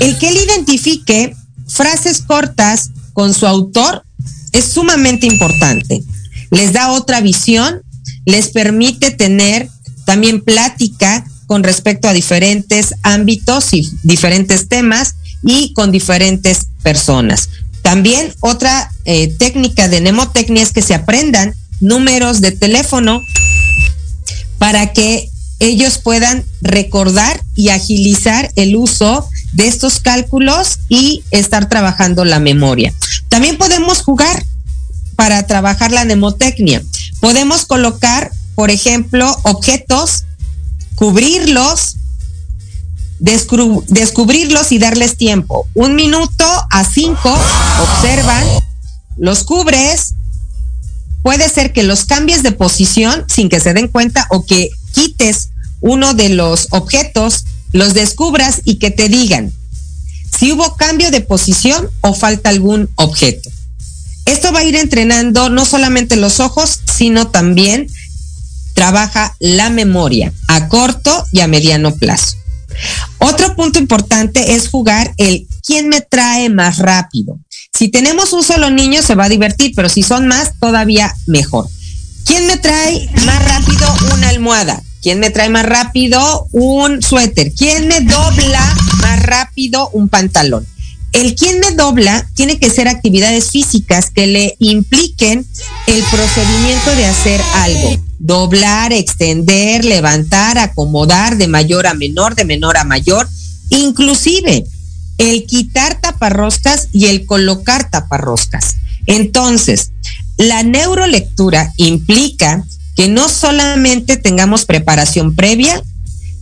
el 0.00 0.18
que 0.18 0.28
él 0.28 0.38
identifique 0.38 1.36
frases 1.68 2.20
cortas 2.20 2.90
con 3.12 3.32
su 3.32 3.46
autor 3.46 4.04
es 4.50 4.64
sumamente 4.64 5.28
importante. 5.28 6.02
Les 6.50 6.72
da 6.72 6.90
otra 6.90 7.20
visión, 7.20 7.82
les 8.24 8.48
permite 8.48 9.12
tener 9.12 9.68
también 10.04 10.40
plática 10.40 11.24
con 11.46 11.62
respecto 11.62 12.08
a 12.08 12.12
diferentes 12.12 12.94
ámbitos 13.04 13.72
y 13.72 13.88
diferentes 14.02 14.68
temas 14.68 15.14
y 15.44 15.72
con 15.74 15.92
diferentes 15.92 16.66
personas. 16.82 17.48
También 17.86 18.34
otra 18.40 18.90
eh, 19.04 19.28
técnica 19.28 19.86
de 19.86 20.00
mnemotecnia 20.00 20.60
es 20.60 20.72
que 20.72 20.82
se 20.82 20.92
aprendan 20.92 21.54
números 21.78 22.40
de 22.40 22.50
teléfono 22.50 23.22
para 24.58 24.92
que 24.92 25.30
ellos 25.60 25.98
puedan 25.98 26.44
recordar 26.62 27.40
y 27.54 27.68
agilizar 27.68 28.50
el 28.56 28.74
uso 28.74 29.28
de 29.52 29.68
estos 29.68 30.00
cálculos 30.00 30.80
y 30.88 31.22
estar 31.30 31.68
trabajando 31.68 32.24
la 32.24 32.40
memoria. 32.40 32.92
También 33.28 33.56
podemos 33.56 34.02
jugar 34.02 34.44
para 35.14 35.46
trabajar 35.46 35.92
la 35.92 36.04
mnemotecnia. 36.04 36.82
Podemos 37.20 37.66
colocar, 37.66 38.32
por 38.56 38.72
ejemplo, 38.72 39.32
objetos, 39.44 40.24
cubrirlos, 40.96 41.98
descubrirlos 43.18 44.72
y 44.72 44.78
darles 44.78 45.16
tiempo. 45.16 45.66
Un 45.74 45.94
minuto 45.94 46.44
a 46.70 46.84
cinco, 46.84 47.34
observan, 47.82 48.44
los 49.16 49.44
cubres. 49.44 50.14
Puede 51.22 51.48
ser 51.48 51.72
que 51.72 51.82
los 51.82 52.04
cambies 52.04 52.42
de 52.42 52.52
posición 52.52 53.24
sin 53.28 53.48
que 53.48 53.60
se 53.60 53.74
den 53.74 53.88
cuenta 53.88 54.26
o 54.30 54.44
que 54.44 54.70
quites 54.92 55.50
uno 55.80 56.14
de 56.14 56.28
los 56.28 56.68
objetos, 56.70 57.44
los 57.72 57.94
descubras 57.94 58.60
y 58.64 58.76
que 58.76 58.90
te 58.90 59.08
digan 59.08 59.52
si 60.38 60.52
hubo 60.52 60.76
cambio 60.76 61.10
de 61.10 61.20
posición 61.20 61.88
o 62.02 62.14
falta 62.14 62.50
algún 62.50 62.90
objeto. 62.96 63.50
Esto 64.26 64.52
va 64.52 64.60
a 64.60 64.64
ir 64.64 64.76
entrenando 64.76 65.48
no 65.48 65.64
solamente 65.64 66.16
los 66.16 66.40
ojos, 66.40 66.80
sino 66.92 67.28
también 67.28 67.88
trabaja 68.74 69.34
la 69.38 69.70
memoria 69.70 70.32
a 70.48 70.68
corto 70.68 71.24
y 71.32 71.40
a 71.40 71.48
mediano 71.48 71.94
plazo. 71.94 72.36
Otro 73.18 73.54
punto 73.56 73.78
importante 73.78 74.54
es 74.54 74.68
jugar 74.68 75.14
el 75.16 75.46
quién 75.64 75.88
me 75.88 76.00
trae 76.00 76.48
más 76.48 76.78
rápido. 76.78 77.38
Si 77.76 77.88
tenemos 77.88 78.32
un 78.32 78.42
solo 78.42 78.70
niño 78.70 79.02
se 79.02 79.14
va 79.14 79.24
a 79.24 79.28
divertir, 79.28 79.72
pero 79.74 79.88
si 79.88 80.02
son 80.02 80.26
más, 80.26 80.52
todavía 80.60 81.14
mejor. 81.26 81.68
¿Quién 82.24 82.46
me 82.46 82.56
trae 82.56 83.08
más 83.24 83.44
rápido 83.44 83.86
una 84.14 84.28
almohada? 84.28 84.82
¿Quién 85.02 85.20
me 85.20 85.30
trae 85.30 85.48
más 85.48 85.64
rápido 85.64 86.48
un 86.52 87.00
suéter? 87.02 87.52
¿Quién 87.52 87.86
me 87.86 88.00
dobla 88.00 88.76
más 89.00 89.22
rápido 89.22 89.88
un 89.90 90.08
pantalón? 90.08 90.66
El 91.12 91.34
quien 91.34 91.60
me 91.60 91.70
dobla 91.70 92.28
tiene 92.34 92.58
que 92.58 92.70
ser 92.70 92.88
actividades 92.88 93.50
físicas 93.50 94.10
que 94.10 94.26
le 94.26 94.56
impliquen 94.58 95.46
el 95.86 96.02
procedimiento 96.10 96.90
de 96.96 97.06
hacer 97.06 97.40
algo. 97.54 98.05
Doblar, 98.18 98.92
extender, 98.92 99.84
levantar, 99.84 100.58
acomodar 100.58 101.36
de 101.36 101.48
mayor 101.48 101.86
a 101.86 101.94
menor, 101.94 102.34
de 102.34 102.44
menor 102.44 102.76
a 102.76 102.84
mayor. 102.84 103.28
Inclusive 103.70 104.64
el 105.18 105.46
quitar 105.46 106.00
taparroscas 106.00 106.88
y 106.92 107.06
el 107.06 107.26
colocar 107.26 107.90
taparroscas. 107.90 108.76
Entonces, 109.06 109.92
la 110.36 110.62
neurolectura 110.62 111.72
implica 111.76 112.64
que 112.94 113.08
no 113.08 113.28
solamente 113.28 114.16
tengamos 114.16 114.64
preparación 114.64 115.34
previa, 115.34 115.82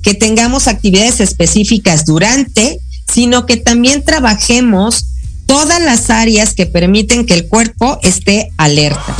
que 0.02 0.14
tengamos 0.14 0.68
actividades 0.68 1.20
específicas 1.20 2.04
durante, 2.04 2.78
sino 3.12 3.46
que 3.46 3.56
también 3.56 4.04
trabajemos 4.04 5.06
todas 5.46 5.80
las 5.82 6.10
áreas 6.10 6.54
que 6.54 6.66
permiten 6.66 7.26
que 7.26 7.34
el 7.34 7.48
cuerpo 7.48 7.98
esté 8.02 8.50
alerta. 8.56 9.16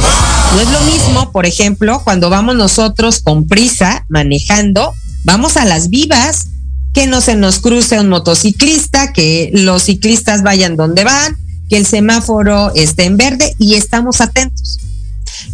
No 0.55 0.61
es 0.61 0.70
lo 0.70 0.80
mismo, 0.82 1.32
por 1.32 1.46
ejemplo, 1.46 2.00
cuando 2.05 2.30
vamos 2.30 2.55
nosotros 2.55 3.18
con 3.18 3.48
prisa 3.48 4.07
manejando, 4.09 4.94
vamos 5.24 5.57
a 5.57 5.64
las 5.64 5.90
vivas, 5.90 6.46
que 6.92 7.09
no 7.09 7.20
se 7.20 7.34
nos 7.34 7.59
cruce 7.59 7.98
un 7.98 8.09
motociclista, 8.09 9.12
que 9.12 9.50
los 9.52 9.82
ciclistas 9.82 10.44
vayan 10.44 10.76
donde 10.76 11.02
van, 11.02 11.36
que 11.68 11.76
el 11.76 11.86
semáforo 11.86 12.72
esté 12.76 13.02
en 13.02 13.16
verde 13.16 13.57
y 13.59 13.74
estamos 13.74 14.20
atentos. 14.20 14.78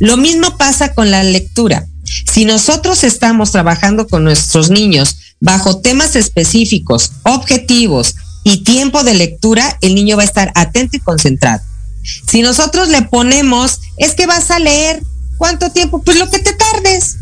Lo 0.01 0.18
mismo 0.18 0.59
pasa 0.59 0.92
con 0.92 1.11
la 1.11 1.22
lectura. 1.22 1.86
Si 2.30 2.44
nosotros 2.44 3.03
estamos 3.03 3.53
trabajando 3.53 4.07
con 4.07 4.22
nuestros 4.22 4.68
niños 4.68 5.16
bajo 5.40 5.78
temas 5.78 6.14
específicos, 6.14 7.12
objetivos 7.22 8.16
y 8.44 8.64
tiempo 8.64 9.03
de 9.03 9.14
lectura, 9.14 9.78
el 9.80 9.94
niño 9.94 10.18
va 10.18 10.24
a 10.24 10.26
estar 10.26 10.53
atento 10.55 10.98
y 10.98 11.01
concentrado. 11.01 11.70
Si 12.03 12.42
nosotros 12.42 12.88
le 12.88 13.03
ponemos, 13.03 13.80
es 13.96 14.14
que 14.14 14.26
vas 14.26 14.51
a 14.51 14.59
leer, 14.59 15.03
¿cuánto 15.38 15.70
tiempo? 15.70 16.03
Pues 16.03 16.18
lo 16.18 16.30
que 16.30 16.38
te 16.38 16.53
tardes. 16.53 17.16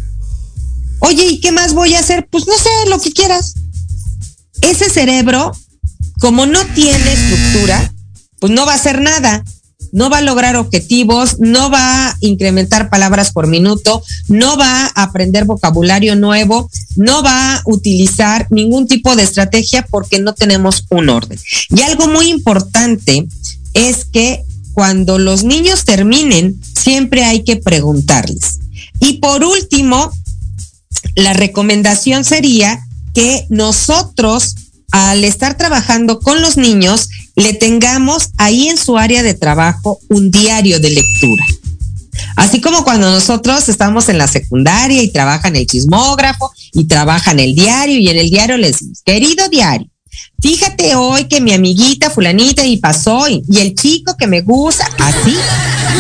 Oye, 1.00 1.24
¿y 1.24 1.40
qué 1.40 1.52
más 1.52 1.74
voy 1.74 1.94
a 1.94 2.00
hacer? 2.00 2.26
Pues 2.30 2.46
no 2.46 2.54
sé, 2.54 2.70
lo 2.88 3.00
que 3.00 3.12
quieras. 3.12 3.54
Ese 4.60 4.90
cerebro, 4.90 5.52
como 6.20 6.46
no 6.46 6.64
tiene 6.74 7.12
estructura, 7.12 7.92
pues 8.40 8.52
no 8.52 8.66
va 8.66 8.72
a 8.72 8.76
hacer 8.76 9.00
nada 9.00 9.44
no 9.92 10.10
va 10.10 10.18
a 10.18 10.22
lograr 10.22 10.56
objetivos, 10.56 11.38
no 11.38 11.70
va 11.70 12.08
a 12.08 12.16
incrementar 12.20 12.90
palabras 12.90 13.32
por 13.32 13.46
minuto, 13.46 14.02
no 14.28 14.56
va 14.56 14.86
a 14.86 15.02
aprender 15.02 15.44
vocabulario 15.44 16.16
nuevo, 16.16 16.70
no 16.96 17.22
va 17.22 17.56
a 17.56 17.62
utilizar 17.66 18.46
ningún 18.50 18.86
tipo 18.86 19.16
de 19.16 19.22
estrategia 19.22 19.86
porque 19.90 20.18
no 20.18 20.34
tenemos 20.34 20.84
un 20.90 21.08
orden. 21.08 21.38
Y 21.70 21.82
algo 21.82 22.08
muy 22.08 22.28
importante 22.28 23.26
es 23.74 24.04
que 24.04 24.44
cuando 24.78 25.18
los 25.18 25.42
niños 25.42 25.84
terminen, 25.84 26.54
siempre 26.80 27.24
hay 27.24 27.42
que 27.42 27.56
preguntarles. 27.56 28.60
Y 29.00 29.14
por 29.14 29.42
último, 29.42 30.12
la 31.16 31.32
recomendación 31.32 32.24
sería 32.24 32.86
que 33.12 33.44
nosotros, 33.48 34.54
al 34.92 35.24
estar 35.24 35.56
trabajando 35.56 36.20
con 36.20 36.40
los 36.42 36.56
niños, 36.56 37.08
le 37.34 37.54
tengamos 37.54 38.28
ahí 38.36 38.68
en 38.68 38.78
su 38.78 38.96
área 38.96 39.24
de 39.24 39.34
trabajo 39.34 39.98
un 40.10 40.30
diario 40.30 40.78
de 40.78 40.90
lectura. 40.90 41.44
Así 42.36 42.60
como 42.60 42.84
cuando 42.84 43.10
nosotros 43.10 43.68
estamos 43.68 44.08
en 44.08 44.18
la 44.18 44.28
secundaria 44.28 45.02
y 45.02 45.10
trabajan 45.10 45.56
el 45.56 45.66
chismógrafo 45.66 46.52
y 46.72 46.84
trabajan 46.84 47.40
el 47.40 47.56
diario 47.56 47.98
y 47.98 48.10
en 48.10 48.16
el 48.16 48.30
diario 48.30 48.56
les 48.56 48.74
decimos, 48.74 49.02
querido 49.04 49.48
diario, 49.48 49.90
fíjate 50.40 50.94
hoy 50.94 51.24
que 51.24 51.40
mi 51.40 51.52
amiguita 51.52 52.10
fulanita 52.10 52.64
y 52.64 52.76
pasó 52.76 53.28
y, 53.28 53.42
y 53.48 53.58
el 53.58 53.74
chico 53.74 54.16
que 54.16 54.26
me 54.26 54.40
gusta, 54.42 54.88
así, 54.98 55.34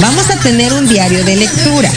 vamos 0.00 0.30
a 0.30 0.40
tener 0.40 0.72
un 0.72 0.88
diario 0.88 1.24
de 1.24 1.36
lectura. 1.36 1.92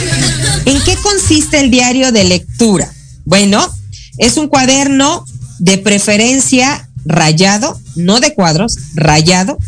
¿En 0.64 0.80
qué 0.82 0.96
consiste 0.96 1.60
el 1.60 1.70
diario 1.70 2.12
de 2.12 2.24
lectura? 2.24 2.92
Bueno, 3.24 3.72
es 4.18 4.36
un 4.36 4.48
cuaderno 4.48 5.24
de 5.58 5.78
preferencia 5.78 6.88
rayado, 7.04 7.80
no 7.96 8.20
de 8.20 8.34
cuadros, 8.34 8.76
rayado, 8.94 9.58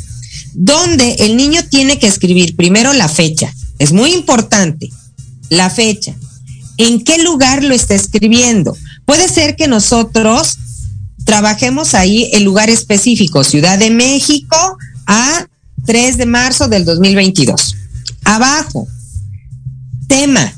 donde 0.55 1.15
el 1.21 1.37
niño 1.37 1.63
tiene 1.69 1.99
que 1.99 2.07
escribir 2.07 2.57
primero 2.57 2.93
la 2.93 3.09
fecha. 3.09 3.53
Es 3.79 3.93
muy 3.93 4.13
importante, 4.13 4.91
la 5.49 5.71
fecha. 5.71 6.15
¿En 6.77 7.03
qué 7.05 7.19
lugar 7.19 7.63
lo 7.63 7.75
está 7.75 7.95
escribiendo? 7.95 8.77
Puede 9.05 9.29
ser 9.29 9.57
que 9.57 9.69
nosotros 9.69 10.59
trabajemos 11.25 11.95
ahí 11.95 12.31
el 12.33 12.45
lugar 12.45 12.71
específico, 12.71 13.45
Ciudad 13.45 13.79
de 13.79 13.91
México 13.91 14.57
a 15.07 15.47
3 15.87 16.17
de 16.17 16.27
marzo 16.27 16.69
del 16.69 16.85
2022. 16.85 17.77
Abajo, 18.25 18.89
tema. 20.09 20.53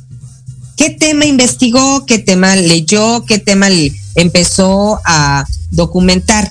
¿Qué 0.76 0.90
tema 0.90 1.24
investigó? 1.24 2.04
¿Qué 2.04 2.18
tema 2.18 2.54
leyó? 2.54 3.24
¿Qué 3.24 3.38
tema 3.38 3.68
empezó 4.14 5.00
a 5.04 5.46
documentar? 5.70 6.50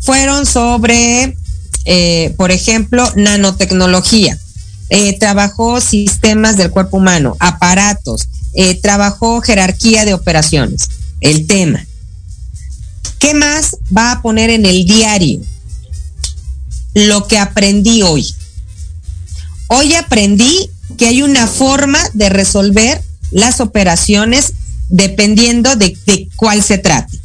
fueron 0.00 0.46
sobre, 0.46 1.36
eh, 1.84 2.34
por 2.36 2.50
ejemplo, 2.50 3.10
nanotecnología. 3.16 4.36
Eh, 4.88 5.16
trabajó 5.18 5.80
sistemas 5.80 6.56
del 6.56 6.70
cuerpo 6.70 6.96
humano, 6.96 7.36
aparatos, 7.38 8.26
eh, 8.54 8.74
trabajó 8.80 9.40
jerarquía 9.40 10.04
de 10.04 10.14
operaciones, 10.14 10.88
el 11.20 11.46
tema. 11.46 11.86
¿Qué 13.20 13.34
más 13.34 13.76
va 13.96 14.10
a 14.10 14.22
poner 14.22 14.50
en 14.50 14.66
el 14.66 14.84
diario? 14.84 15.40
Lo 16.94 17.28
que 17.28 17.38
aprendí 17.38 18.02
hoy. 18.02 18.34
Hoy 19.68 19.94
aprendí 19.94 20.68
que 20.98 21.06
hay 21.06 21.22
una 21.22 21.46
forma 21.46 22.00
de 22.14 22.28
resolver 22.28 23.00
las 23.30 23.60
operaciones 23.60 24.54
dependiendo 24.88 25.76
de, 25.76 25.96
de 26.06 26.28
cuál 26.34 26.64
se 26.64 26.78
trate. 26.78 27.16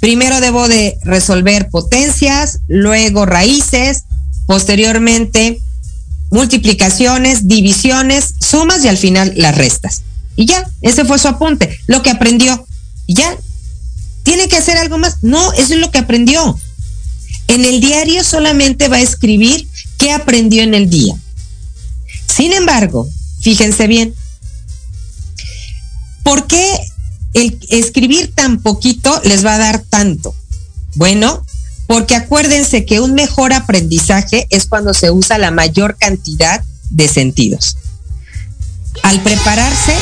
Primero 0.00 0.40
debo 0.40 0.66
de 0.68 0.96
resolver 1.02 1.68
potencias, 1.68 2.60
luego 2.66 3.26
raíces, 3.26 4.04
posteriormente 4.46 5.60
multiplicaciones, 6.30 7.48
divisiones, 7.48 8.34
sumas 8.40 8.84
y 8.84 8.88
al 8.88 8.96
final 8.96 9.32
las 9.36 9.56
restas. 9.56 10.02
Y 10.36 10.46
ya, 10.46 10.68
ese 10.82 11.04
fue 11.04 11.18
su 11.18 11.28
apunte, 11.28 11.78
lo 11.86 12.02
que 12.02 12.10
aprendió. 12.10 12.66
Ya, 13.08 13.36
¿tiene 14.26 14.48
que 14.48 14.56
hacer 14.56 14.76
algo 14.76 14.98
más? 14.98 15.18
No, 15.22 15.52
eso 15.52 15.74
es 15.74 15.78
lo 15.78 15.92
que 15.92 15.98
aprendió. 15.98 16.58
En 17.46 17.64
el 17.64 17.80
diario 17.80 18.24
solamente 18.24 18.88
va 18.88 18.96
a 18.96 19.00
escribir 19.00 19.68
qué 19.98 20.10
aprendió 20.10 20.64
en 20.64 20.74
el 20.74 20.90
día. 20.90 21.14
Sin 22.26 22.52
embargo, 22.52 23.08
fíjense 23.40 23.86
bien, 23.86 24.12
¿por 26.24 26.48
qué 26.48 26.66
el 27.34 27.56
escribir 27.68 28.32
tan 28.34 28.60
poquito 28.60 29.22
les 29.22 29.46
va 29.46 29.54
a 29.54 29.58
dar 29.58 29.78
tanto? 29.78 30.34
Bueno, 30.96 31.46
porque 31.86 32.16
acuérdense 32.16 32.84
que 32.84 32.98
un 32.98 33.14
mejor 33.14 33.52
aprendizaje 33.52 34.48
es 34.50 34.66
cuando 34.66 34.92
se 34.92 35.12
usa 35.12 35.38
la 35.38 35.52
mayor 35.52 35.96
cantidad 36.00 36.64
de 36.90 37.06
sentidos. 37.06 37.76
Al 39.04 39.22
prepararse, 39.22 39.94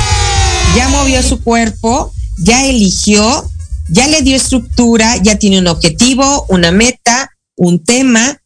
ya 0.74 0.88
movió 0.88 1.22
su 1.22 1.42
cuerpo, 1.42 2.10
ya 2.38 2.64
eligió, 2.64 3.50
ya 3.88 4.06
le 4.08 4.22
dio 4.22 4.36
estructura, 4.36 5.16
ya 5.18 5.38
tiene 5.38 5.58
un 5.58 5.66
objetivo, 5.66 6.46
una 6.48 6.70
meta, 6.72 7.30
un 7.56 7.82
tema, 7.84 8.40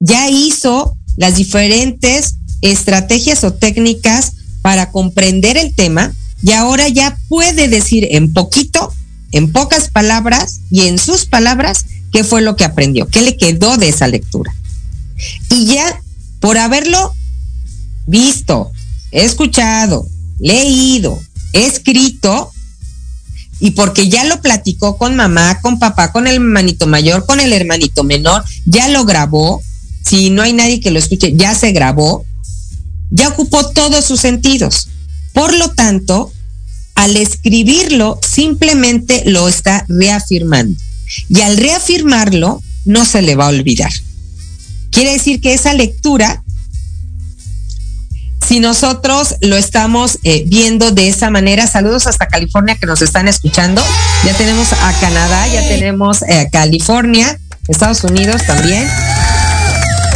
ya 0.00 0.28
hizo 0.28 0.96
las 1.16 1.36
diferentes 1.36 2.36
estrategias 2.62 3.44
o 3.44 3.52
técnicas 3.52 4.32
para 4.62 4.90
comprender 4.90 5.56
el 5.56 5.74
tema 5.74 6.12
y 6.42 6.52
ahora 6.52 6.88
ya 6.88 7.18
puede 7.28 7.68
decir 7.68 8.08
en 8.10 8.32
poquito, 8.32 8.92
en 9.32 9.52
pocas 9.52 9.90
palabras 9.90 10.60
y 10.70 10.82
en 10.82 10.98
sus 10.98 11.26
palabras 11.26 11.84
qué 12.12 12.24
fue 12.24 12.42
lo 12.42 12.56
que 12.56 12.64
aprendió, 12.64 13.08
qué 13.08 13.22
le 13.22 13.36
quedó 13.36 13.76
de 13.76 13.88
esa 13.88 14.06
lectura. 14.06 14.54
Y 15.50 15.66
ya 15.66 16.00
por 16.40 16.58
haberlo 16.58 17.14
visto, 18.06 18.70
escuchado, 19.10 20.06
leído, 20.38 21.20
escrito, 21.52 22.52
y 23.64 23.70
porque 23.70 24.10
ya 24.10 24.24
lo 24.24 24.42
platicó 24.42 24.98
con 24.98 25.16
mamá, 25.16 25.58
con 25.62 25.78
papá, 25.78 26.12
con 26.12 26.26
el 26.26 26.34
hermanito 26.34 26.86
mayor, 26.86 27.24
con 27.24 27.40
el 27.40 27.50
hermanito 27.50 28.04
menor, 28.04 28.44
ya 28.66 28.88
lo 28.88 29.06
grabó, 29.06 29.62
si 30.04 30.28
no 30.28 30.42
hay 30.42 30.52
nadie 30.52 30.80
que 30.80 30.90
lo 30.90 30.98
escuche, 30.98 31.32
ya 31.34 31.54
se 31.54 31.72
grabó, 31.72 32.26
ya 33.10 33.28
ocupó 33.28 33.70
todos 33.70 34.04
sus 34.04 34.20
sentidos. 34.20 34.88
Por 35.32 35.56
lo 35.56 35.70
tanto, 35.70 36.30
al 36.94 37.16
escribirlo, 37.16 38.20
simplemente 38.22 39.22
lo 39.24 39.48
está 39.48 39.86
reafirmando. 39.88 40.78
y 41.30 41.40
al 41.40 41.56
reafirmarlo 41.56 42.62
no 42.84 43.06
se 43.06 43.22
le 43.22 43.34
va 43.34 43.46
a 43.46 43.48
olvidar. 43.48 43.92
Quiere 44.90 45.12
decir 45.12 45.40
que 45.40 45.54
esa 45.54 45.72
lectura, 45.72 46.43
si 48.46 48.60
nosotros 48.60 49.36
lo 49.40 49.56
estamos 49.56 50.18
eh, 50.22 50.44
viendo 50.46 50.90
de 50.90 51.08
esa 51.08 51.30
manera, 51.30 51.66
saludos 51.66 52.06
hasta 52.06 52.28
California 52.28 52.76
que 52.76 52.86
nos 52.86 53.02
están 53.02 53.28
escuchando, 53.28 53.82
ya 54.24 54.34
tenemos 54.34 54.72
a 54.72 54.92
Canadá, 55.00 55.46
ya 55.48 55.62
tenemos 55.62 56.22
a 56.22 56.42
eh, 56.42 56.48
California, 56.50 57.38
Estados 57.68 58.04
Unidos 58.04 58.42
también. 58.46 58.88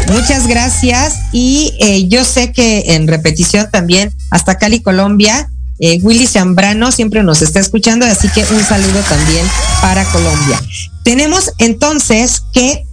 Muchas 0.09 0.47
gracias 0.47 1.14
y 1.33 1.74
eh, 1.81 2.09
yo 2.09 2.24
sé 2.24 2.53
que 2.53 2.95
en 2.95 3.09
repetición 3.09 3.68
también 3.70 4.12
hasta 4.31 4.57
Cali, 4.57 4.81
Colombia, 4.81 5.51
eh, 5.81 6.01
Willy 6.03 6.26
Zambrano 6.26 6.91
siempre 6.93 7.22
nos 7.22 7.43
está 7.43 7.61
escuchando, 7.61 8.07
así 8.07 8.29
que 8.31 8.43
un 8.43 8.64
saludo 8.64 9.01
también 9.09 9.47
para 9.81 10.05
Colombia. 10.07 10.61
Tenemos 11.05 11.53
entonces 11.59 12.43
que 12.53 12.85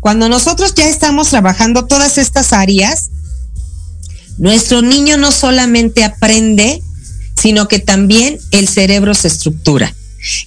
cuando 0.00 0.28
nosotros 0.28 0.74
ya 0.74 0.86
estamos 0.86 1.30
trabajando 1.30 1.86
todas 1.86 2.18
estas 2.18 2.52
áreas, 2.52 3.10
nuestro 4.38 4.82
niño 4.82 5.16
no 5.16 5.32
solamente 5.32 6.04
aprende, 6.04 6.82
sino 7.40 7.68
que 7.68 7.78
también 7.78 8.38
el 8.50 8.68
cerebro 8.68 9.14
se 9.14 9.28
estructura. 9.28 9.94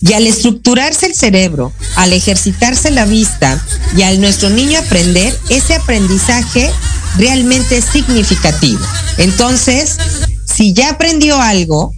Y 0.02 0.14
al 0.14 0.26
estructurarse 0.26 1.06
el 1.06 1.14
cerebro, 1.14 1.72
al 1.96 2.12
ejercitarse 2.12 2.90
la 2.90 3.06
vista 3.06 3.64
y 3.96 4.02
al 4.02 4.20
nuestro 4.20 4.50
niño 4.50 4.80
aprender, 4.80 5.38
ese 5.50 5.76
aprendizaje 5.76 6.72
realmente 7.18 7.78
es 7.78 7.86
significativo. 7.86 8.80
Entonces, 9.18 9.98
si 10.46 10.74
ya 10.74 10.90
aprendió 10.90 11.40
algo, 11.40 11.94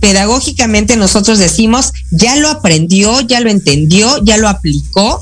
pedagógicamente 0.00 0.96
nosotros 0.96 1.38
decimos, 1.38 1.92
ya 2.12 2.36
lo 2.36 2.48
aprendió, 2.48 3.20
ya 3.22 3.40
lo 3.40 3.50
entendió, 3.50 4.22
ya 4.22 4.36
lo 4.36 4.48
aplicó, 4.48 5.20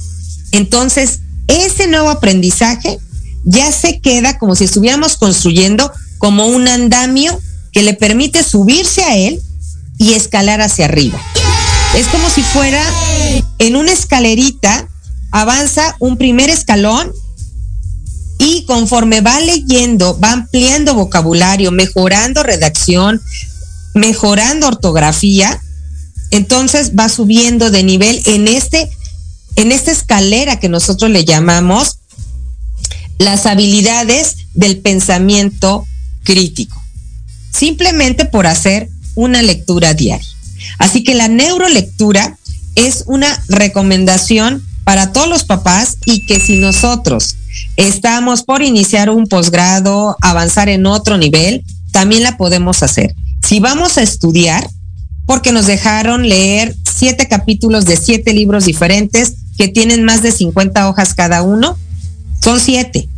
entonces 0.53 1.21
ese 1.49 1.87
nuevo 1.87 2.11
aprendizaje 2.11 2.99
ya 3.45 3.71
se 3.73 4.01
queda 4.01 4.39
como 4.39 4.55
si 4.55 4.65
estuviéramos 4.65 5.17
construyendo 5.17 5.93
como 6.19 6.47
un 6.47 6.67
andamio 6.69 7.39
que 7.73 7.83
le 7.83 7.95
permite 7.95 8.43
subirse 8.43 9.03
a 9.05 9.17
él 9.17 9.41
y 9.99 10.15
escalar 10.15 10.61
hacia 10.61 10.87
arriba. 10.87 11.21
Es 11.97 12.07
como 12.09 12.29
si 12.31 12.43
fuera 12.43 12.83
en 13.59 13.77
una 13.77 13.93
escalerita, 13.93 14.89
avanza 15.31 15.97
un 16.01 16.17
primer 16.17 16.51
escalón 16.51 17.13
y 18.39 18.65
conforme 18.65 19.21
va 19.21 19.39
leyendo, 19.41 20.19
va 20.19 20.33
ampliando 20.33 20.95
vocabulario, 20.95 21.71
mejorando 21.71 22.43
redacción, 22.43 23.21
mejorando 23.95 24.67
ortografía, 24.67 25.61
entonces 26.31 26.93
va 26.99 27.09
subiendo 27.09 27.71
de 27.71 27.85
nivel 27.85 28.23
en 28.27 28.49
este 28.49 28.91
en 29.57 29.71
esta 29.71 29.93
escalera 29.93 30.59
que 30.59 30.69
nosotros 30.69 31.13
le 31.13 31.25
llamamos 31.25 31.99
las 33.19 33.47
habilidades 33.47 34.37
del 34.55 34.79
pensamiento 34.79 35.87
crítico. 36.23 36.81
Simplemente 37.51 38.25
por 38.25 38.47
hacer 38.47 38.89
una 39.15 39.43
lectura 39.43 39.95
diaria. 39.95 40.27
Así 40.79 41.05
que 41.05 41.15
la 41.15 41.29
neurolectura 41.29 42.37
es 42.75 43.05
una 43.07 43.43
recomendación 43.49 44.65
para 44.85 45.13
todos 45.13 45.29
los 45.29 45.45
papás 45.45 45.97
y 46.05 46.27
que 46.27 46.41
si 46.41 46.59
nosotros 46.59 47.37
estamos 47.77 48.43
por 48.43 48.63
iniciar 48.63 49.11
un 49.11 49.27
posgrado, 49.27 50.17
avanzar 50.21 50.69
en 50.69 50.87
otro 50.87 51.17
nivel, 51.17 51.65
también 51.93 52.23
la 52.23 52.37
podemos 52.37 52.83
hacer. 52.83 53.15
Si 53.43 53.61
vamos 53.61 53.99
a 53.99 54.03
estudiar, 54.03 54.69
porque 55.27 55.53
nos 55.53 55.67
dejaron 55.67 56.29
leer 56.29 56.75
siete 56.85 57.29
capítulos 57.29 57.87
de 57.87 57.97
siete 57.97 58.33
libros 58.33 58.67
diferentes 58.67 59.35
que 59.57 59.69
tienen 59.69 60.05
más 60.05 60.23
de 60.23 60.33
50 60.33 60.89
hojas 60.89 61.15
cada 61.15 61.43
uno, 61.43 61.79
son 62.45 62.61
siete. 62.61 63.09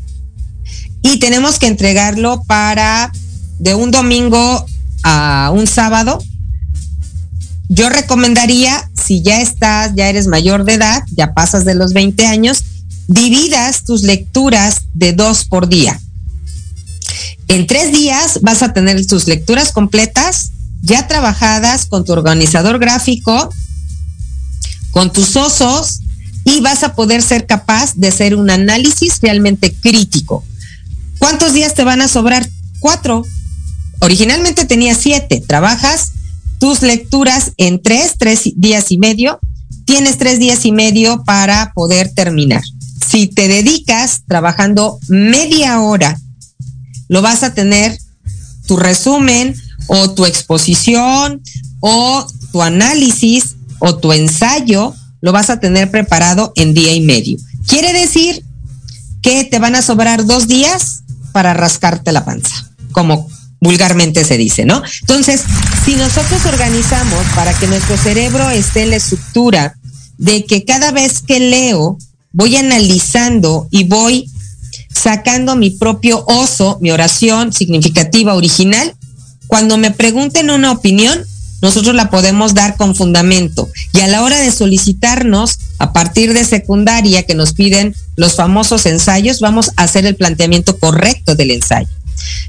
Y 1.03 1.18
tenemos 1.18 1.59
que 1.59 1.66
entregarlo 1.66 2.43
para 2.47 3.11
de 3.59 3.74
un 3.74 3.91
domingo 3.91 4.64
a 5.03 5.51
un 5.53 5.66
sábado, 5.66 6.22
yo 7.68 7.89
recomendaría, 7.89 8.89
si 8.95 9.22
ya 9.22 9.41
estás, 9.41 9.93
ya 9.97 10.09
eres 10.09 10.29
mayor 10.29 10.64
de 10.64 10.74
edad, 10.74 11.03
ya 11.16 11.35
pasas 11.35 11.64
de 11.64 11.74
los 11.74 11.93
20 11.93 12.24
años, 12.27 12.62
dividas 13.09 13.83
tus 13.83 14.03
lecturas 14.03 14.83
de 14.95 15.12
dos 15.12 15.45
por 15.45 15.68
día. 15.68 16.01
En 17.49 17.66
tres 17.66 17.93
días 17.93 18.41
vas 18.43 18.62
a 18.62 18.72
tener 18.72 19.05
tus 19.07 19.27
lecturas 19.27 19.72
completas, 19.72 20.53
ya 20.83 21.09
trabajadas 21.09 21.87
con 21.87 22.05
tu 22.05 22.12
organizador 22.12 22.79
gráfico, 22.79 23.53
con 24.93 25.12
tus 25.12 25.35
osos, 25.35 26.01
y 26.47 26.61
vas 26.61 26.82
a 26.84 26.94
poder 26.94 27.22
ser 27.22 27.44
capaz 27.44 27.97
de 27.97 28.09
hacer 28.09 28.34
un 28.34 28.49
análisis 28.49 29.18
realmente 29.20 29.74
crítico. 29.74 30.42
¿Cuántos 31.18 31.53
días 31.53 31.74
te 31.74 31.84
van 31.84 32.01
a 32.01 32.09
sobrar? 32.09 32.49
Cuatro 32.80 33.24
originalmente 34.01 34.64
tenía 34.64 34.94
siete, 34.94 35.42
trabajas 35.47 36.12
tus 36.59 36.82
lecturas 36.82 37.53
en 37.57 37.82
tres, 37.82 38.14
tres 38.16 38.42
días 38.57 38.90
y 38.90 38.99
medio, 38.99 39.40
tienes 39.84 40.18
tres 40.18 40.38
días 40.38 40.64
y 40.64 40.72
medio 40.72 41.22
para 41.24 41.72
poder 41.74 42.12
terminar. 42.14 42.62
Si 43.11 43.26
te 43.26 43.49
dedicas 43.49 44.22
trabajando 44.26 44.99
media 45.09 45.80
hora, 45.80 46.18
lo 47.09 47.22
vas 47.22 47.42
a 47.42 47.55
tener 47.55 47.99
tu 48.66 48.76
resumen 48.76 49.55
o 49.86 50.11
tu 50.11 50.24
exposición 50.24 51.42
o 51.80 52.26
tu 52.53 52.62
análisis 52.62 53.57
o 53.78 53.97
tu 53.97 54.12
ensayo, 54.12 54.94
lo 55.27 55.33
vas 55.33 55.51
a 55.51 55.59
tener 55.59 55.91
preparado 55.91 56.53
en 56.55 56.72
día 56.72 56.95
y 56.95 57.01
medio. 57.01 57.37
Quiere 57.66 57.93
decir 57.93 58.45
que 59.22 59.43
te 59.43 59.59
van 59.59 59.74
a 59.74 59.83
sobrar 59.83 60.24
dos 60.24 60.47
días 60.47 61.03
para 61.33 61.53
rascarte 61.53 62.12
la 62.12 62.24
panza, 62.24 62.70
como 62.93 63.29
vulgarmente 63.61 64.24
se 64.24 64.39
dice, 64.39 64.64
¿no? 64.64 64.81
Entonces, 65.01 65.43
si 65.85 65.97
nosotros 65.97 66.47
organizamos 66.47 67.18
para 67.35 67.53
que 67.59 67.66
nuestro 67.66 67.97
cerebro 67.97 68.49
esté 68.51 68.85
en 68.85 68.91
la 68.91 68.97
estructura 68.97 69.74
de 70.16 70.45
que 70.45 70.64
cada 70.64 70.93
vez 70.93 71.22
que 71.22 71.41
leo, 71.41 71.99
voy 72.31 72.55
analizando 72.55 73.66
y 73.72 73.83
voy 73.83 74.31
sacando 74.95 75.57
mi 75.57 75.70
propio 75.70 76.24
oso, 76.29 76.79
mi 76.81 76.93
oración 76.93 77.53
significativa 77.53 78.37
original, 78.37 78.95
cuando 79.49 79.77
me 79.77 79.91
pregunten 79.91 80.51
una 80.51 80.70
opinión, 80.70 81.18
nosotros 81.63 81.95
la 81.95 82.11
podemos 82.11 82.55
dar 82.55 82.77
con 82.77 82.95
fundamento. 82.95 83.69
Y 83.93 84.01
a 84.01 84.07
la 84.09 84.23
hora 84.23 84.39
de 84.41 84.53
solicitarnos, 84.53 85.59
a 85.79 85.93
partir 85.93 86.33
de 86.33 86.45
secundaria, 86.45 87.25
que 87.25 87.35
nos 87.35 87.53
piden 87.53 87.95
los 88.17 88.35
famosos 88.35 88.87
ensayos, 88.87 89.41
vamos 89.41 89.73
a 89.77 89.85
hacer 89.85 90.07
el 90.07 90.17
planteamiento 90.17 90.79
correcto 90.79 91.35
del 91.35 91.51
ensayo. 91.51 91.89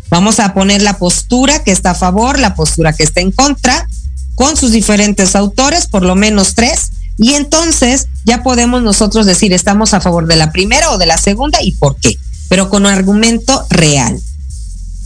Vamos 0.09 0.39
a 0.39 0.53
poner 0.53 0.81
la 0.81 0.97
postura 0.97 1.63
que 1.63 1.71
está 1.71 1.91
a 1.91 1.95
favor, 1.95 2.39
la 2.39 2.55
postura 2.55 2.93
que 2.93 3.03
está 3.03 3.21
en 3.21 3.31
contra, 3.31 3.87
con 4.35 4.55
sus 4.55 4.71
diferentes 4.71 5.35
autores, 5.35 5.87
por 5.87 6.03
lo 6.03 6.15
menos 6.15 6.53
tres, 6.53 6.91
y 7.17 7.33
entonces 7.33 8.07
ya 8.25 8.43
podemos 8.43 8.83
nosotros 8.83 9.25
decir 9.25 9.51
estamos 9.51 9.93
a 9.93 10.01
favor 10.01 10.27
de 10.27 10.35
la 10.35 10.51
primera 10.51 10.91
o 10.91 10.97
de 10.97 11.07
la 11.07 11.17
segunda 11.17 11.59
y 11.61 11.71
por 11.71 11.97
qué, 11.97 12.17
pero 12.47 12.69
con 12.69 12.85
un 12.85 12.91
argumento 12.91 13.65
real. 13.69 14.19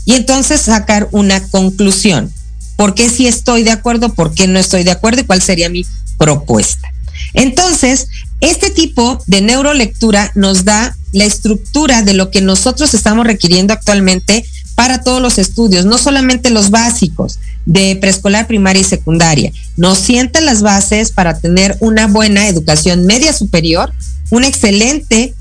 Y 0.04 0.14
entonces 0.14 0.60
sacar 0.60 1.08
una 1.12 1.42
conclusión. 1.48 2.32
¿Por 2.76 2.94
qué 2.94 3.08
si 3.08 3.26
estoy 3.26 3.62
de 3.62 3.70
acuerdo? 3.70 4.12
¿Por 4.14 4.34
qué 4.34 4.46
no 4.46 4.58
estoy 4.58 4.84
de 4.84 4.90
acuerdo? 4.90 5.20
¿Y 5.20 5.24
cuál 5.24 5.42
sería 5.42 5.68
mi 5.68 5.86
propuesta? 6.18 6.92
Entonces, 7.34 8.08
este 8.40 8.70
tipo 8.70 9.22
de 9.26 9.40
neurolectura 9.40 10.32
nos 10.34 10.64
da 10.64 10.96
la 11.12 11.24
estructura 11.24 12.02
de 12.02 12.14
lo 12.14 12.30
que 12.30 12.40
nosotros 12.40 12.94
estamos 12.94 13.26
requiriendo 13.26 13.72
actualmente 13.72 14.44
para 14.74 15.02
todos 15.02 15.20
los 15.20 15.38
estudios, 15.38 15.84
no 15.84 15.98
solamente 15.98 16.50
los 16.50 16.70
básicos 16.70 17.38
de 17.66 17.96
preescolar, 17.96 18.46
primaria 18.46 18.80
y 18.80 18.84
secundaria. 18.84 19.52
Nos 19.76 19.98
sienta 19.98 20.40
las 20.40 20.62
bases 20.62 21.12
para 21.12 21.38
tener 21.38 21.76
una 21.80 22.06
buena 22.06 22.48
educación 22.48 23.06
media 23.06 23.32
superior, 23.32 23.92
una 24.30 24.48
excelente 24.48 25.34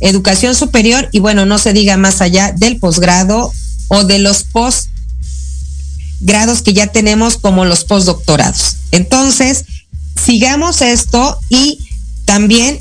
educación 0.00 0.54
superior 0.54 1.08
y 1.12 1.20
bueno, 1.20 1.46
no 1.46 1.58
se 1.58 1.72
diga 1.72 1.96
más 1.96 2.20
allá 2.20 2.52
del 2.56 2.78
posgrado 2.78 3.52
o 3.88 4.04
de 4.04 4.18
los 4.18 4.44
posgrados 6.18 6.62
que 6.62 6.72
ya 6.72 6.86
tenemos 6.88 7.36
como 7.36 7.64
los 7.64 7.84
postdoctorados. 7.84 8.76
Entonces, 8.90 9.64
sigamos 10.24 10.82
esto 10.82 11.38
y 11.48 11.78
también 12.24 12.80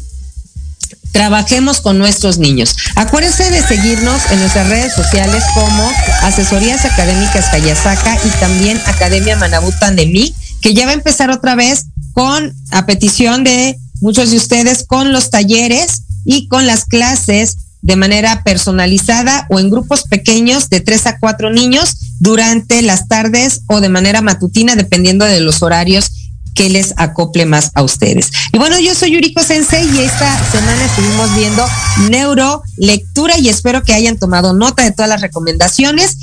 trabajemos 1.11 1.79
con 1.79 1.99
nuestros 1.99 2.39
niños. 2.39 2.75
Acuérdense 2.95 3.49
de 3.51 3.61
seguirnos 3.61 4.21
en 4.31 4.39
nuestras 4.39 4.67
redes 4.67 4.93
sociales 4.95 5.43
como 5.53 5.91
Asesorías 6.21 6.85
Académicas 6.85 7.45
Cayasaca 7.51 8.17
y 8.25 8.29
también 8.39 8.81
Academia 8.87 9.35
Manabutan 9.35 9.95
de 9.95 10.07
mí, 10.07 10.33
que 10.61 10.73
ya 10.73 10.85
va 10.85 10.91
a 10.91 10.95
empezar 10.95 11.29
otra 11.29 11.55
vez 11.55 11.85
con, 12.13 12.53
a 12.71 12.85
petición 12.85 13.43
de 13.43 13.77
muchos 14.01 14.31
de 14.31 14.37
ustedes, 14.37 14.85
con 14.85 15.13
los 15.13 15.29
talleres 15.29 16.01
y 16.25 16.47
con 16.47 16.65
las 16.65 16.85
clases 16.85 17.57
de 17.83 17.95
manera 17.95 18.43
personalizada 18.43 19.45
o 19.49 19.59
en 19.59 19.69
grupos 19.69 20.03
pequeños 20.03 20.69
de 20.69 20.79
tres 20.79 21.05
a 21.05 21.19
cuatro 21.19 21.51
niños 21.51 21.97
durante 22.19 22.81
las 22.81 23.07
tardes 23.07 23.61
o 23.67 23.81
de 23.81 23.89
manera 23.89 24.21
matutina, 24.21 24.75
dependiendo 24.75 25.25
de 25.25 25.41
los 25.41 25.61
horarios 25.61 26.09
que 26.55 26.69
les 26.69 26.93
acople 26.97 27.45
más 27.45 27.71
a 27.75 27.83
ustedes. 27.83 28.31
Y 28.53 28.57
bueno, 28.57 28.79
yo 28.79 28.95
soy 28.95 29.11
Yuriko 29.11 29.43
Sensei 29.43 29.85
y 29.95 29.99
esta 29.99 30.51
semana 30.51 30.85
estuvimos 30.85 31.35
viendo 31.35 31.65
neurolectura 32.09 33.37
y 33.37 33.49
espero 33.49 33.83
que 33.83 33.93
hayan 33.93 34.17
tomado 34.17 34.53
nota 34.53 34.83
de 34.83 34.91
todas 34.91 35.09
las 35.09 35.21
recomendaciones 35.21 36.17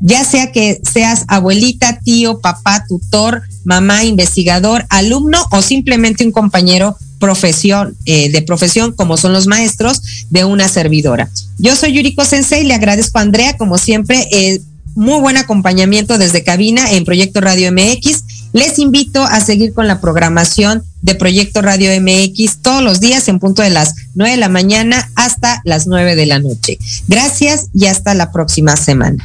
ya 0.00 0.24
sea 0.24 0.50
que 0.50 0.80
seas 0.90 1.24
abuelita, 1.28 2.00
tío, 2.02 2.40
papá, 2.40 2.84
tutor, 2.88 3.42
mamá, 3.64 4.04
investigador, 4.04 4.86
alumno 4.88 5.44
o 5.50 5.60
simplemente 5.60 6.24
un 6.24 6.32
compañero 6.32 6.96
profesión, 7.20 7.96
eh, 8.06 8.30
de 8.32 8.42
profesión 8.42 8.92
como 8.92 9.16
son 9.16 9.32
los 9.32 9.46
maestros 9.46 10.00
de 10.30 10.44
una 10.44 10.66
servidora. 10.66 11.30
Yo 11.58 11.76
soy 11.76 11.92
Yuriko 11.92 12.24
Sensei, 12.24 12.64
le 12.64 12.74
agradezco 12.74 13.18
a 13.18 13.22
Andrea, 13.22 13.56
como 13.56 13.78
siempre, 13.78 14.26
eh, 14.32 14.60
muy 14.96 15.20
buen 15.20 15.36
acompañamiento 15.36 16.18
desde 16.18 16.42
cabina 16.42 16.90
en 16.90 17.04
Proyecto 17.04 17.40
Radio 17.40 17.70
MX. 17.70 18.24
Les 18.52 18.80
invito 18.80 19.22
a 19.22 19.40
seguir 19.40 19.72
con 19.72 19.86
la 19.86 20.00
programación 20.00 20.82
de 21.02 21.14
Proyecto 21.14 21.62
Radio 21.62 21.90
MX 22.00 22.58
todos 22.62 22.82
los 22.82 22.98
días 22.98 23.28
en 23.28 23.38
punto 23.38 23.62
de 23.62 23.70
las 23.70 23.94
9 24.14 24.32
de 24.32 24.36
la 24.38 24.48
mañana 24.48 25.08
hasta 25.14 25.62
las 25.64 25.86
9 25.86 26.16
de 26.16 26.26
la 26.26 26.40
noche. 26.40 26.78
Gracias 27.06 27.66
y 27.72 27.86
hasta 27.86 28.14
la 28.14 28.32
próxima 28.32 28.76
semana. 28.76 29.24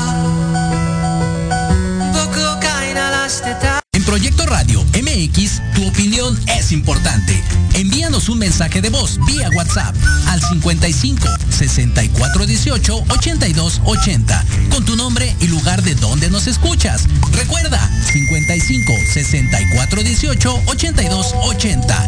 Proyecto 4.11 4.45
Radio 4.45 4.83
MX, 4.83 5.61
tu 5.73 5.87
opinión 5.87 6.37
es 6.47 6.73
importante. 6.73 7.41
Envíanos 7.75 8.27
un 8.27 8.39
mensaje 8.39 8.81
de 8.81 8.89
voz 8.89 9.17
vía 9.25 9.49
WhatsApp 9.55 9.95
al 10.27 10.41
55 10.41 11.29
64 11.49 12.45
18 12.45 13.05
82 13.07 13.81
80 13.85 14.45
con 14.69 14.83
tu 14.83 14.97
nombre 14.97 15.33
y 15.39 15.47
lugar 15.47 15.81
de 15.81 15.95
donde 15.95 16.29
nos 16.29 16.47
escuchas. 16.47 17.05
Recuerda 17.31 17.79
55 18.11 18.91
64 19.13 20.03
18 20.03 20.61
82 20.65 21.33
80 21.43 22.05